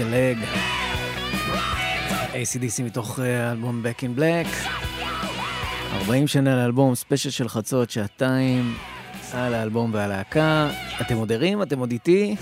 הלג. 0.02 0.38
ACDC 2.34 2.84
מתוך 2.84 3.20
אה, 3.20 3.50
האלבום 3.50 3.84
Back 3.86 4.00
in 4.00 4.20
Black. 4.20 4.68
40 5.94 6.28
שנה 6.28 6.56
לאלבום, 6.56 6.96
ספיישל 6.96 7.30
של 7.30 7.50
חצות, 7.50 7.90
שעתיים 7.90 8.78
על 9.34 9.54
האלבום 9.54 9.94
והלהקה. 9.94 10.70
אתם 11.02 11.18
עוד 11.18 11.32
ערים? 11.32 11.62
אתם 11.62 11.80
עוד 11.80 11.92
איתי? 11.92 12.36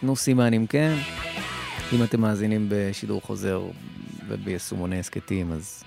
תנו 0.00 0.16
סימן 0.16 0.54
אם 0.54 0.66
כן. 0.66 0.94
אם 1.92 2.02
אתם 2.02 2.20
מאזינים 2.20 2.66
בשידור 2.70 3.20
חוזר 3.20 3.62
וביישומוני 4.28 4.98
הסכתים, 4.98 5.52
אז 5.52 5.82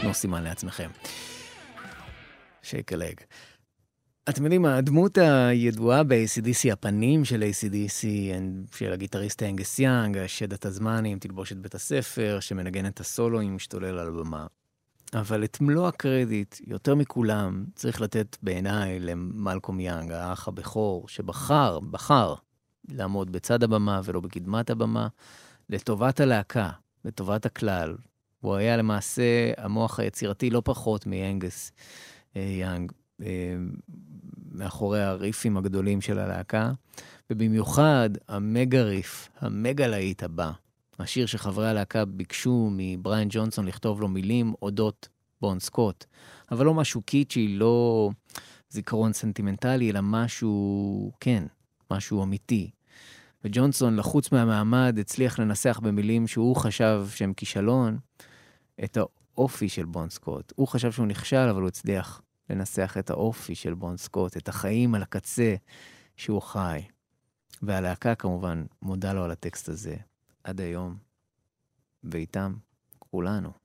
תנו 0.00 0.14
סימן 0.14 0.42
לעצמכם. 0.42 0.88
שייק 2.62 2.92
הלג. 2.92 3.14
אתם 4.28 4.44
יודעים, 4.44 4.64
הדמות 4.64 5.18
הידועה 5.18 6.02
ב-ACDC, 6.02 6.72
הפנים 6.72 7.24
של 7.24 7.42
ACDC, 7.42 8.06
של 8.76 8.92
הגיטריסט 8.92 9.42
אנגס 9.42 9.78
יאנג, 9.78 10.18
השד 10.18 10.52
הטזמני 10.52 11.12
עם 11.12 11.18
תלבושת 11.18 11.56
בית 11.56 11.74
הספר, 11.74 12.38
שמנגן 12.40 12.86
את 12.86 13.00
הסולואים, 13.00 13.54
משתולל 13.54 13.98
על 13.98 14.08
הבמה. 14.08 14.46
אבל 15.14 15.44
את 15.44 15.60
מלוא 15.60 15.88
הקרדיט, 15.88 16.56
יותר 16.66 16.94
מכולם, 16.94 17.64
צריך 17.74 18.00
לתת 18.00 18.36
בעיניי 18.42 19.00
למלקום 19.00 19.80
יאנג, 19.80 20.12
האח 20.12 20.48
הבכור, 20.48 21.08
שבחר, 21.08 21.80
בחר, 21.80 22.34
לעמוד 22.88 23.32
בצד 23.32 23.62
הבמה 23.62 24.00
ולא 24.04 24.20
בקדמת 24.20 24.70
הבמה, 24.70 25.08
לטובת 25.70 26.20
הלהקה, 26.20 26.70
לטובת 27.04 27.46
הכלל. 27.46 27.96
הוא 28.40 28.54
היה 28.54 28.76
למעשה 28.76 29.52
המוח 29.56 30.00
היצירתי 30.00 30.50
לא 30.50 30.62
פחות 30.64 31.06
מאנגס 31.06 31.72
אה, 32.36 32.40
יאנג, 32.60 32.92
אה, 33.22 33.56
מאחורי 34.54 35.02
הריפים 35.02 35.56
הגדולים 35.56 36.00
של 36.00 36.18
הלהקה, 36.18 36.72
ובמיוחד 37.30 38.10
המגה 38.28 38.82
ריף, 38.82 39.28
המגה 39.40 39.86
להיט 39.86 40.22
הבא, 40.22 40.50
השיר 40.98 41.26
שחברי 41.26 41.68
הלהקה 41.68 42.04
ביקשו 42.04 42.68
מבריאן 42.72 43.26
ג'ונסון 43.30 43.66
לכתוב 43.66 44.00
לו 44.00 44.08
מילים 44.08 44.54
אודות 44.62 45.08
בון 45.40 45.60
סקוט, 45.60 46.04
אבל 46.50 46.66
לא 46.66 46.74
משהו 46.74 47.02
קיצ'י, 47.02 47.48
לא 47.48 48.10
זיכרון 48.70 49.12
סנטימנטלי, 49.12 49.90
אלא 49.90 50.00
משהו, 50.02 51.12
כן, 51.20 51.44
משהו 51.90 52.22
אמיתי. 52.22 52.70
וג'ונסון, 53.44 53.96
לחוץ 53.96 54.32
מהמעמד, 54.32 54.96
הצליח 55.00 55.38
לנסח 55.38 55.80
במילים 55.82 56.26
שהוא 56.26 56.56
חשב 56.56 57.06
שהם 57.14 57.32
כישלון, 57.34 57.98
את 58.84 58.96
האופי 58.96 59.68
של 59.68 59.84
בון 59.84 60.10
סקוט. 60.10 60.52
הוא 60.56 60.68
חשב 60.68 60.92
שהוא 60.92 61.06
נכשל, 61.06 61.48
אבל 61.50 61.60
הוא 61.60 61.68
הצליח 61.68 62.22
לנסח 62.52 62.96
את 62.98 63.10
האופי 63.10 63.54
של 63.54 63.74
בון 63.74 63.96
סקוט, 63.96 64.36
את 64.36 64.48
החיים 64.48 64.94
על 64.94 65.02
הקצה 65.02 65.54
שהוא 66.16 66.42
חי. 66.42 66.82
והלהקה 67.62 68.14
כמובן 68.14 68.64
מודה 68.82 69.12
לו 69.12 69.24
על 69.24 69.30
הטקסט 69.30 69.68
הזה 69.68 69.96
עד 70.44 70.60
היום, 70.60 70.96
ואיתם 72.04 72.54
כולנו. 72.98 73.61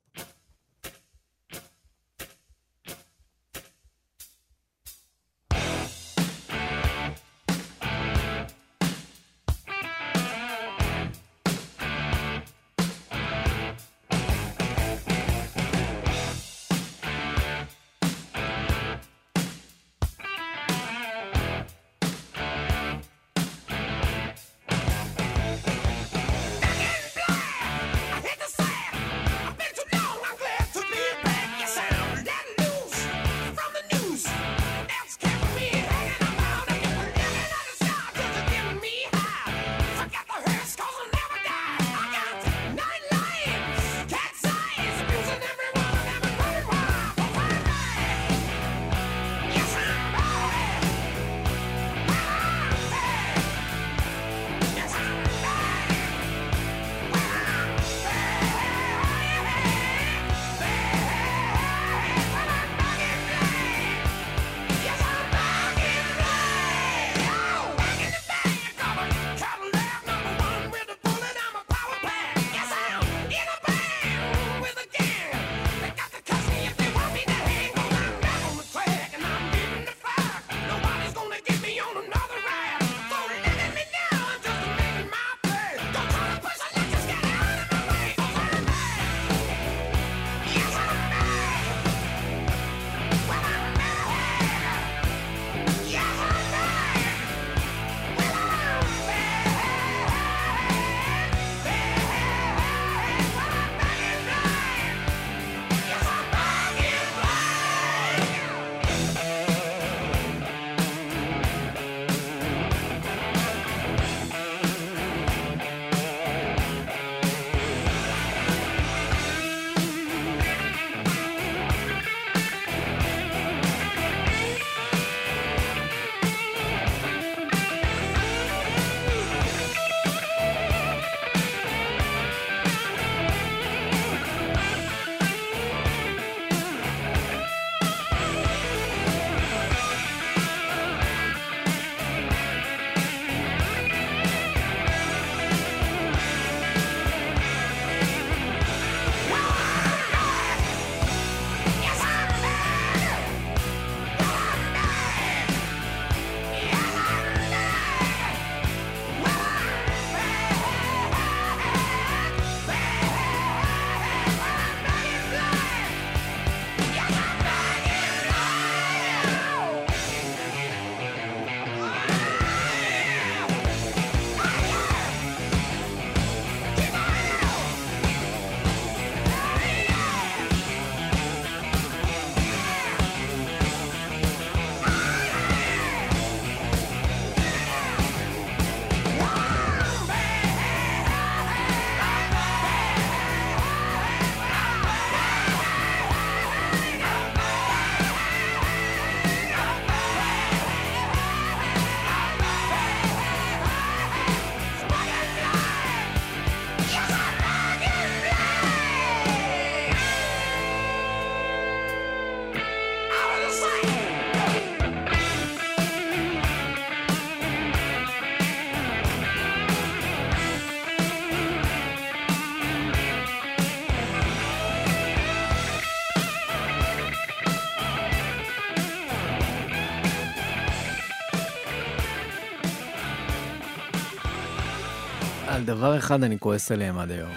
דבר 235.68 235.98
אחד 235.98 236.24
אני 236.24 236.40
כועס 236.40 236.72
עליהם 236.72 236.98
עד 236.98 237.12
היום. 237.12 237.32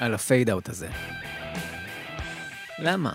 על 0.00 0.14
ה 0.14 0.20
fade-out 0.20 0.68
הזה. 0.68 0.90
למה? 2.78 3.14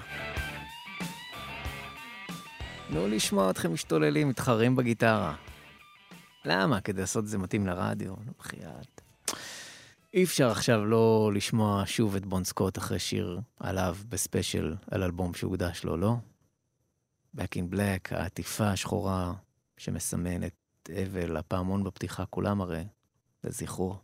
תנו 2.88 3.08
לשמוע 3.08 3.50
אתכם 3.50 3.74
משתוללים, 3.74 4.30
מתחרים 4.30 4.76
בגיטרה. 4.76 5.36
למה? 6.46 6.82
כדי 6.82 7.02
לעשות 7.02 7.24
את 7.24 7.30
זה 7.30 7.38
מתאים 7.38 7.68
לרדיו, 7.68 8.14
נו 8.26 8.32
בחייאת. 8.40 9.02
אי 10.14 10.24
אפשר 10.24 10.52
עכשיו 10.52 10.86
לא 10.86 11.32
לשמוע 11.36 11.84
שוב 11.86 12.16
את 12.16 12.26
בון 12.26 12.44
סקוט 12.44 12.78
אחרי 12.78 13.00
שיר 13.00 13.40
עליו 13.60 13.96
בספיישל 14.10 14.76
על 14.92 15.04
אלבום 15.04 15.34
שהוקדש 15.34 15.84
לו, 15.84 15.98
לא? 15.98 16.16
Back 17.38 17.56
in 17.56 17.74
Black, 17.74 18.16
העטיפה 18.16 18.70
השחורה 18.70 19.34
שמסמנת 19.78 20.54
אבל, 20.90 21.38
הפעמון 21.38 21.84
בפתיחה, 21.84 22.26
כולם 22.26 22.62
הרי 22.62 22.84
לזכרו. 23.46 23.96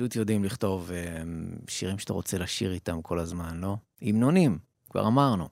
פשוט 0.00 0.16
יודעים 0.16 0.44
לכתוב 0.44 0.90
אה, 0.92 1.22
שירים 1.68 1.98
שאתה 1.98 2.12
רוצה 2.12 2.38
לשיר 2.38 2.72
איתם 2.72 3.02
כל 3.02 3.18
הזמן, 3.18 3.60
לא? 3.60 3.76
המנונים, 4.02 4.58
כבר 4.90 5.06
אמרנו. 5.06 5.48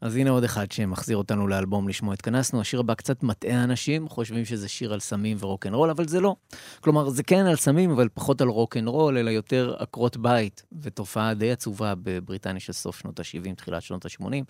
אז 0.00 0.16
הנה 0.16 0.30
עוד 0.30 0.44
אחד 0.44 0.72
שמחזיר 0.72 1.16
אותנו 1.16 1.48
לאלבום 1.48 1.88
לשמו 1.88 2.12
התכנסנו. 2.12 2.60
השיר 2.60 2.80
הבא 2.80 2.94
קצת 2.94 3.22
מטעה 3.22 3.64
אנשים, 3.64 4.08
חושבים 4.08 4.44
שזה 4.44 4.68
שיר 4.68 4.92
על 4.92 5.00
סמים 5.00 5.36
ורוקנרול, 5.40 5.90
אבל 5.90 6.08
זה 6.08 6.20
לא. 6.20 6.36
כלומר, 6.80 7.08
זה 7.08 7.22
כן 7.22 7.46
על 7.46 7.56
סמים, 7.56 7.90
אבל 7.90 8.08
פחות 8.14 8.40
על 8.40 8.48
רוקנרול, 8.48 9.18
אלא 9.18 9.30
יותר 9.30 9.74
עקרות 9.78 10.16
בית, 10.16 10.62
ותופעה 10.82 11.34
די 11.34 11.52
עצובה 11.52 11.94
בבריטניה 12.02 12.60
של 12.60 12.72
סוף 12.72 12.98
שנות 12.98 13.20
ה-70, 13.20 13.54
תחילת 13.54 13.82
שנות 13.82 14.04
ה-80. 14.04 14.44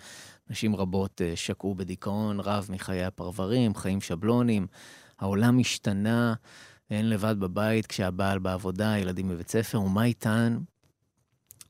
נשים 0.50 0.76
רבות 0.76 1.22
אה, 1.24 1.32
שקעו 1.36 1.74
בדיכאון 1.74 2.40
רב 2.40 2.66
מחיי 2.70 3.04
הפרברים, 3.04 3.74
חיים 3.74 4.00
שבלונים. 4.00 4.66
העולם 5.18 5.58
השתנה, 5.58 6.34
הן 6.90 7.04
לבד 7.04 7.34
בבית 7.38 7.86
כשהבעל 7.86 8.38
בעבודה, 8.38 8.98
ילדים 8.98 9.28
בבית 9.28 9.48
ספר, 9.48 9.80
ומה 9.80 10.04
איתן? 10.04 10.58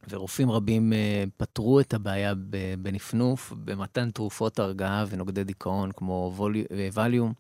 ורופאים 0.09 0.51
רבים 0.51 0.93
אה, 0.93 1.25
פתרו 1.37 1.81
את 1.81 1.95
הבעיה 1.95 2.35
בנפנוף, 2.79 3.53
במתן 3.65 4.11
תרופות 4.11 4.59
הרגעה 4.59 5.05
ונוגדי 5.09 5.45
דיכאון 5.45 5.93
כמו 5.93 6.35
אה, 6.71 6.89
ווליום, 6.93 7.33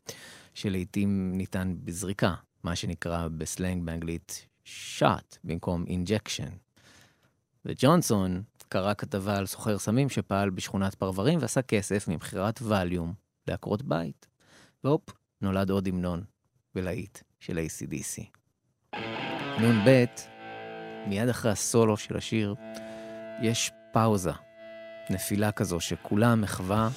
שלעיתים 0.55 1.33
ניתן 1.35 1.75
בזריקה, 1.85 2.35
מה 2.65 2.77
שנקרא 2.77 3.29
בסלנג 3.29 3.87
באנגלית 3.87 4.47
shot 4.67 5.37
במקום 5.45 5.85
injection. 5.85 6.51
וג'ונסון 7.65 8.43
קרא 8.69 8.95
כתבה 8.95 9.37
על 9.37 9.47
סוחר 9.47 9.79
סמים 9.79 10.09
שפעל 10.09 10.51
בשכונת 10.51 10.95
פרברים 10.95 11.39
ועשה 11.43 11.63
כסף 11.63 12.09
ממכירת 12.09 12.59
ווליום 12.63 13.15
לעקרות 13.49 13.83
בית. 13.83 14.27
והופ, 14.85 15.11
נולד 15.41 15.71
עוד 15.71 15.89
המנון 15.89 16.25
ולהיט 16.75 17.19
של 17.41 17.59
ACDC. 17.59 18.23
נ"ב, 19.61 20.05
מיד 21.07 21.29
אחרי 21.29 21.51
הסולו 21.51 21.97
של 21.97 22.17
השיר, 22.17 22.55
יש 23.43 23.71
פאוזה, 23.93 24.33
נפילה 25.11 25.53
כזו 25.53 25.81
שכולה 25.81 26.35
מחווה 26.35 26.89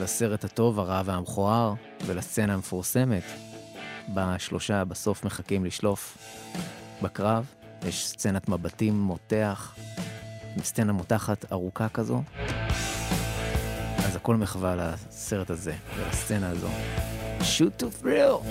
לסרט 0.00 0.44
הטוב, 0.44 0.78
הרע 0.78 1.02
והמכוער, 1.04 1.74
ולסצנה 2.06 2.54
המפורסמת, 2.54 3.22
בה 4.08 4.38
שלושה 4.38 4.84
בסוף 4.84 5.24
מחכים 5.24 5.64
לשלוף 5.64 6.18
בקרב. 7.02 7.54
יש 7.84 8.06
סצנת 8.06 8.48
מבטים 8.48 9.00
מותח, 9.00 9.76
סצנה 10.62 10.92
מותחת 10.92 11.52
ארוכה 11.52 11.88
כזו. 11.88 12.22
אז 13.98 14.16
הכל 14.16 14.36
מחווה 14.36 14.76
לסרט 14.76 15.50
הזה 15.50 15.74
ולסצנה 15.96 16.50
הזו. 16.50 16.68
shoot 17.40 17.82
to 17.82 17.86
thrill. 18.02 18.42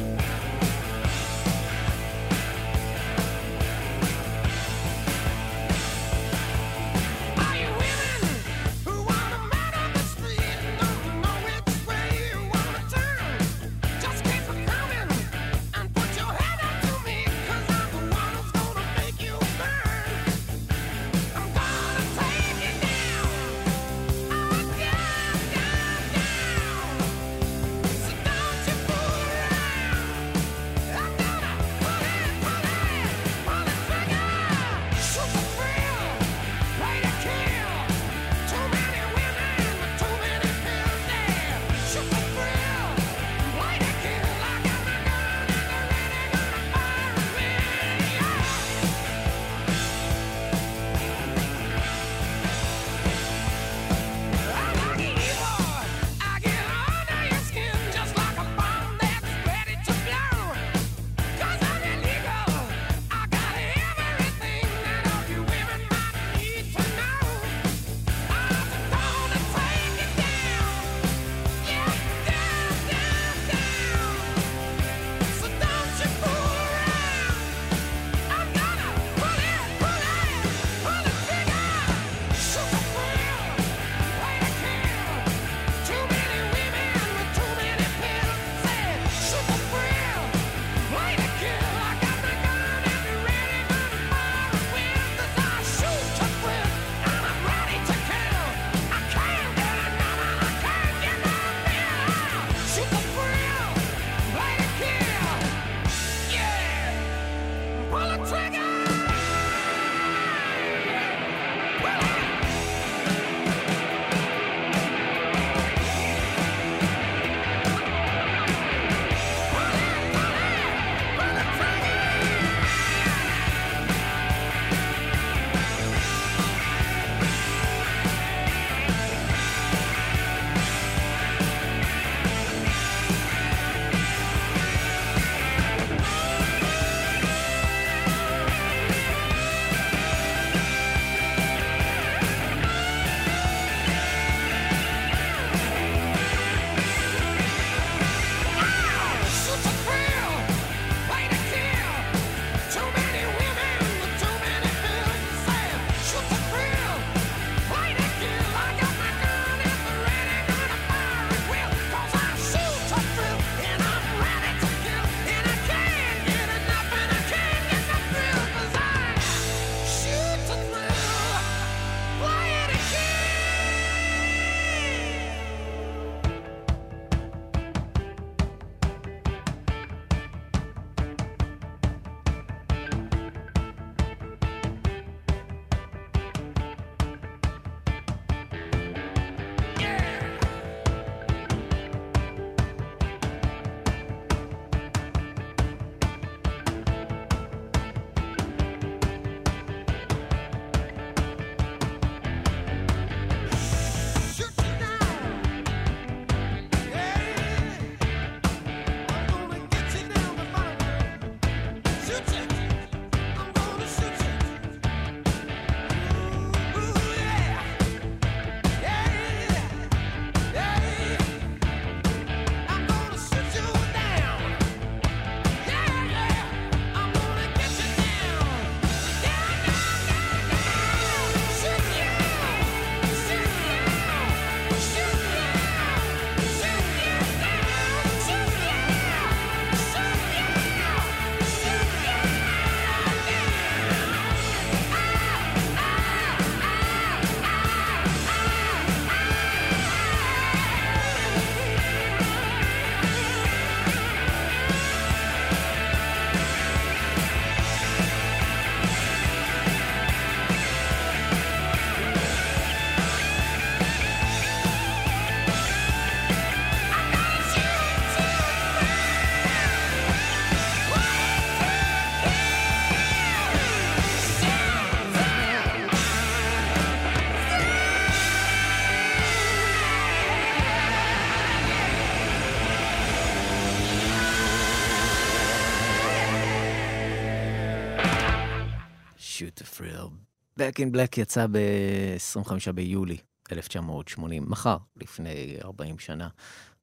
Back 290.79 290.81
in 290.81 290.95
Black 290.95 291.21
יצא 291.21 291.45
ב-25 291.51 292.71
ביולי 292.71 293.17
1980, 293.51 294.45
מחר, 294.47 294.77
לפני 294.95 295.57
40 295.63 295.99
שנה, 295.99 296.27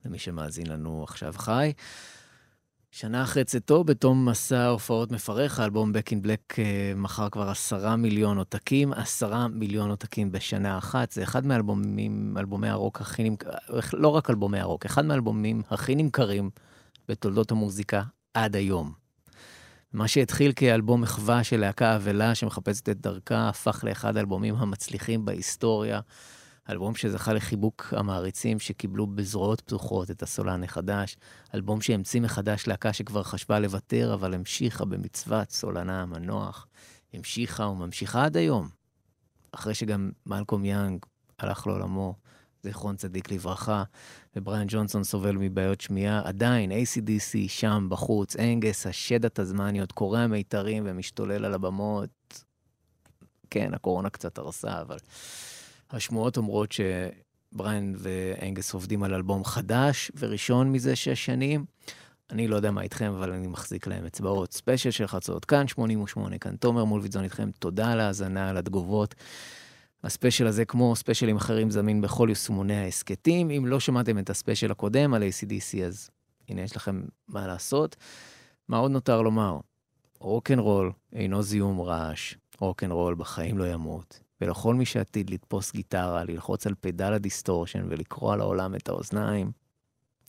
למי 0.05 0.19
שמאזין 0.19 0.67
לנו 0.67 1.05
עכשיו 1.05 1.35
חי. 1.37 1.73
שנה 2.91 3.23
אחרי 3.23 3.45
צאתו, 3.45 3.85
בתום 3.85 4.29
מסע 4.29 4.67
הופעות 4.67 5.13
מפרך, 5.13 5.61
האלבום 5.61 5.93
Back 5.93 6.09
in 6.11 6.27
Black 6.27 6.59
אה, 6.59 6.93
מכר 6.97 7.29
כבר 7.29 7.49
עשרה 7.49 7.97
מיליון 7.97 8.39
עותקים, 8.39 8.93
עשרה 8.93 9.49
מיליון 9.49 9.91
עותקים 9.91 10.33
בשנה 10.33 10.79
אחת. 10.79 11.13
זה 11.13 11.23
אחד 11.23 11.47
מהאלבומים, 11.47 12.39
אלבומי 12.39 12.69
הרוק 12.69 13.01
הכי 13.01 13.31
נמכרים, 13.31 13.57
לא 13.93 14.09
רק 14.09 14.31
אלבומי 14.31 14.61
הרוק, 14.61 14.87
אחד 14.87 15.05
מהאלבומים 15.05 15.63
הכי 15.71 15.95
נמכרים 15.95 16.51
בתולדות 17.09 17.51
המוזיקה 17.51 18.03
עד 18.35 18.57
היום. 18.57 19.06
מה 19.93 20.09
שהתחיל 20.09 20.53
כאלבום 20.57 21.01
מחווה 21.01 21.45
של 21.45 21.61
להקה 21.61 21.97
אבלה 21.97 22.35
שמחפשת 22.35 22.89
את 22.89 23.01
דרכה, 23.01 23.49
הפך 23.49 23.85
לאחד 23.85 24.17
האלבומים 24.17 24.55
המצליחים 24.55 25.25
בהיסטוריה. 25.25 26.01
אלבום 26.71 26.95
שזכה 26.95 27.33
לחיבוק 27.33 27.95
המעריצים 27.97 28.59
שקיבלו 28.59 29.07
בזרועות 29.07 29.61
פתוחות 29.61 30.11
את 30.11 30.23
הסולן 30.23 30.65
החדש. 30.65 31.17
אלבום 31.55 31.81
שהמציא 31.81 32.21
מחדש 32.21 32.67
להקה 32.67 32.93
שכבר 32.93 33.23
חשבה 33.23 33.59
לוותר, 33.61 34.15
אבל 34.15 34.35
המשיכה 34.35 34.85
במצוות 34.85 35.51
סולנה 35.51 36.03
המנוח. 36.03 36.67
המשיכה 37.15 37.67
וממשיכה 37.67 38.25
עד 38.25 38.37
היום. 38.37 38.69
אחרי 39.53 39.75
שגם 39.75 40.11
מלקום 40.27 40.65
יאנג 40.65 41.07
הלך 41.39 41.67
לעולמו, 41.67 42.15
זיכרון 42.67 42.97
צדיק 42.97 43.33
לברכה, 43.33 43.83
ובריאן 44.37 44.65
ג'ונסון 44.69 45.05
סובל 45.05 45.37
מבעיות 45.37 45.81
שמיעה, 45.81 46.23
עדיין 46.25 46.73
ACDC 46.73 47.49
שם 47.49 47.87
בחוץ, 47.91 48.37
אנגס, 48.37 48.87
השד 48.87 49.25
התזמניות, 49.25 49.93
קורע 49.93 50.27
מיתרים 50.27 50.83
ומשתולל 50.87 51.45
על 51.45 51.55
הבמות. 51.55 52.45
כן, 53.51 53.75
הקורונה 53.75 54.11
קצת 54.11 54.39
הרסה, 54.39 54.81
אבל 54.81 54.97
השמועות 55.91 56.37
אומרות 56.37 56.73
שבריאן 56.73 57.93
ואנגס 57.97 58.75
עובדים 58.75 59.03
על 59.03 59.15
אלבום 59.15 59.45
חדש 59.45 60.11
וראשון 60.19 60.73
מזה 60.73 60.97
שש 60.97 61.27
שנים. 61.27 61.65
אני 62.31 62.49
לא 62.49 62.57
יודע 62.57 62.71
מה 62.71 62.83
איתכם, 62.83 63.13
אבל 63.13 63.33
אני 63.33 63.47
מחזיק 63.47 63.87
להם 63.87 64.07
אצבעות. 64.07 64.53
ספיישל 64.53 64.91
של 64.91 65.07
חצות, 65.07 65.45
כאן 65.45 65.69
88, 65.69 66.39
כאן 66.39 66.57
תומר 66.57 66.85
מולוידזון 66.85 67.25
איתכם. 67.25 67.51
תודה 67.59 67.93
על 67.93 68.01
ההאזנה, 68.01 68.49
על 68.51 68.57
התגובות. 68.57 69.15
הספיישל 70.07 70.47
הזה, 70.47 70.65
כמו 70.65 70.97
ספיישלים 70.97 71.37
אחרים, 71.37 71.71
זמין 71.71 72.01
בכל 72.01 72.27
יישומוני 72.29 72.77
ההסכתים. 72.77 73.51
אם 73.51 73.67
לא 73.67 73.81
שמעתם 73.81 74.19
את 74.19 74.31
הספיישל 74.31 74.71
הקודם 74.71 75.15
על 75.15 75.23
ACDC, 75.23 75.85
אז 75.87 76.11
הנה, 76.49 76.63
יש 76.63 76.77
לכם 76.77 77.03
מה 77.29 77.47
לעשות. 77.47 77.97
מה 78.69 78.77
עוד 78.77 78.91
נותר 78.91 79.23
לומר? 79.23 79.59
רוקנרול 80.21 80.93
אינו 81.13 81.43
זיהום 81.43 81.81
רעש, 81.81 82.35
רוקנרול 82.61 83.15
בחיים 83.15 83.59
לא 83.59 83.65
ימות. 83.73 84.21
ולכל 84.41 84.75
מי 84.75 84.85
שעתיד 84.85 85.31
לתפוס 85.31 85.73
גיטרה, 85.73 86.25
ללחוץ 86.25 86.67
על 86.67 86.75
פדל 86.81 87.13
ה 87.13 87.20
distortion 87.20 87.87
ולקרוע 87.89 88.37
לעולם 88.37 88.75
את 88.75 88.89
האוזניים, 88.89 89.53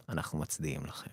אנחנו 0.10 0.40
מצדיעים 0.40 0.82
לכם. 0.86 1.12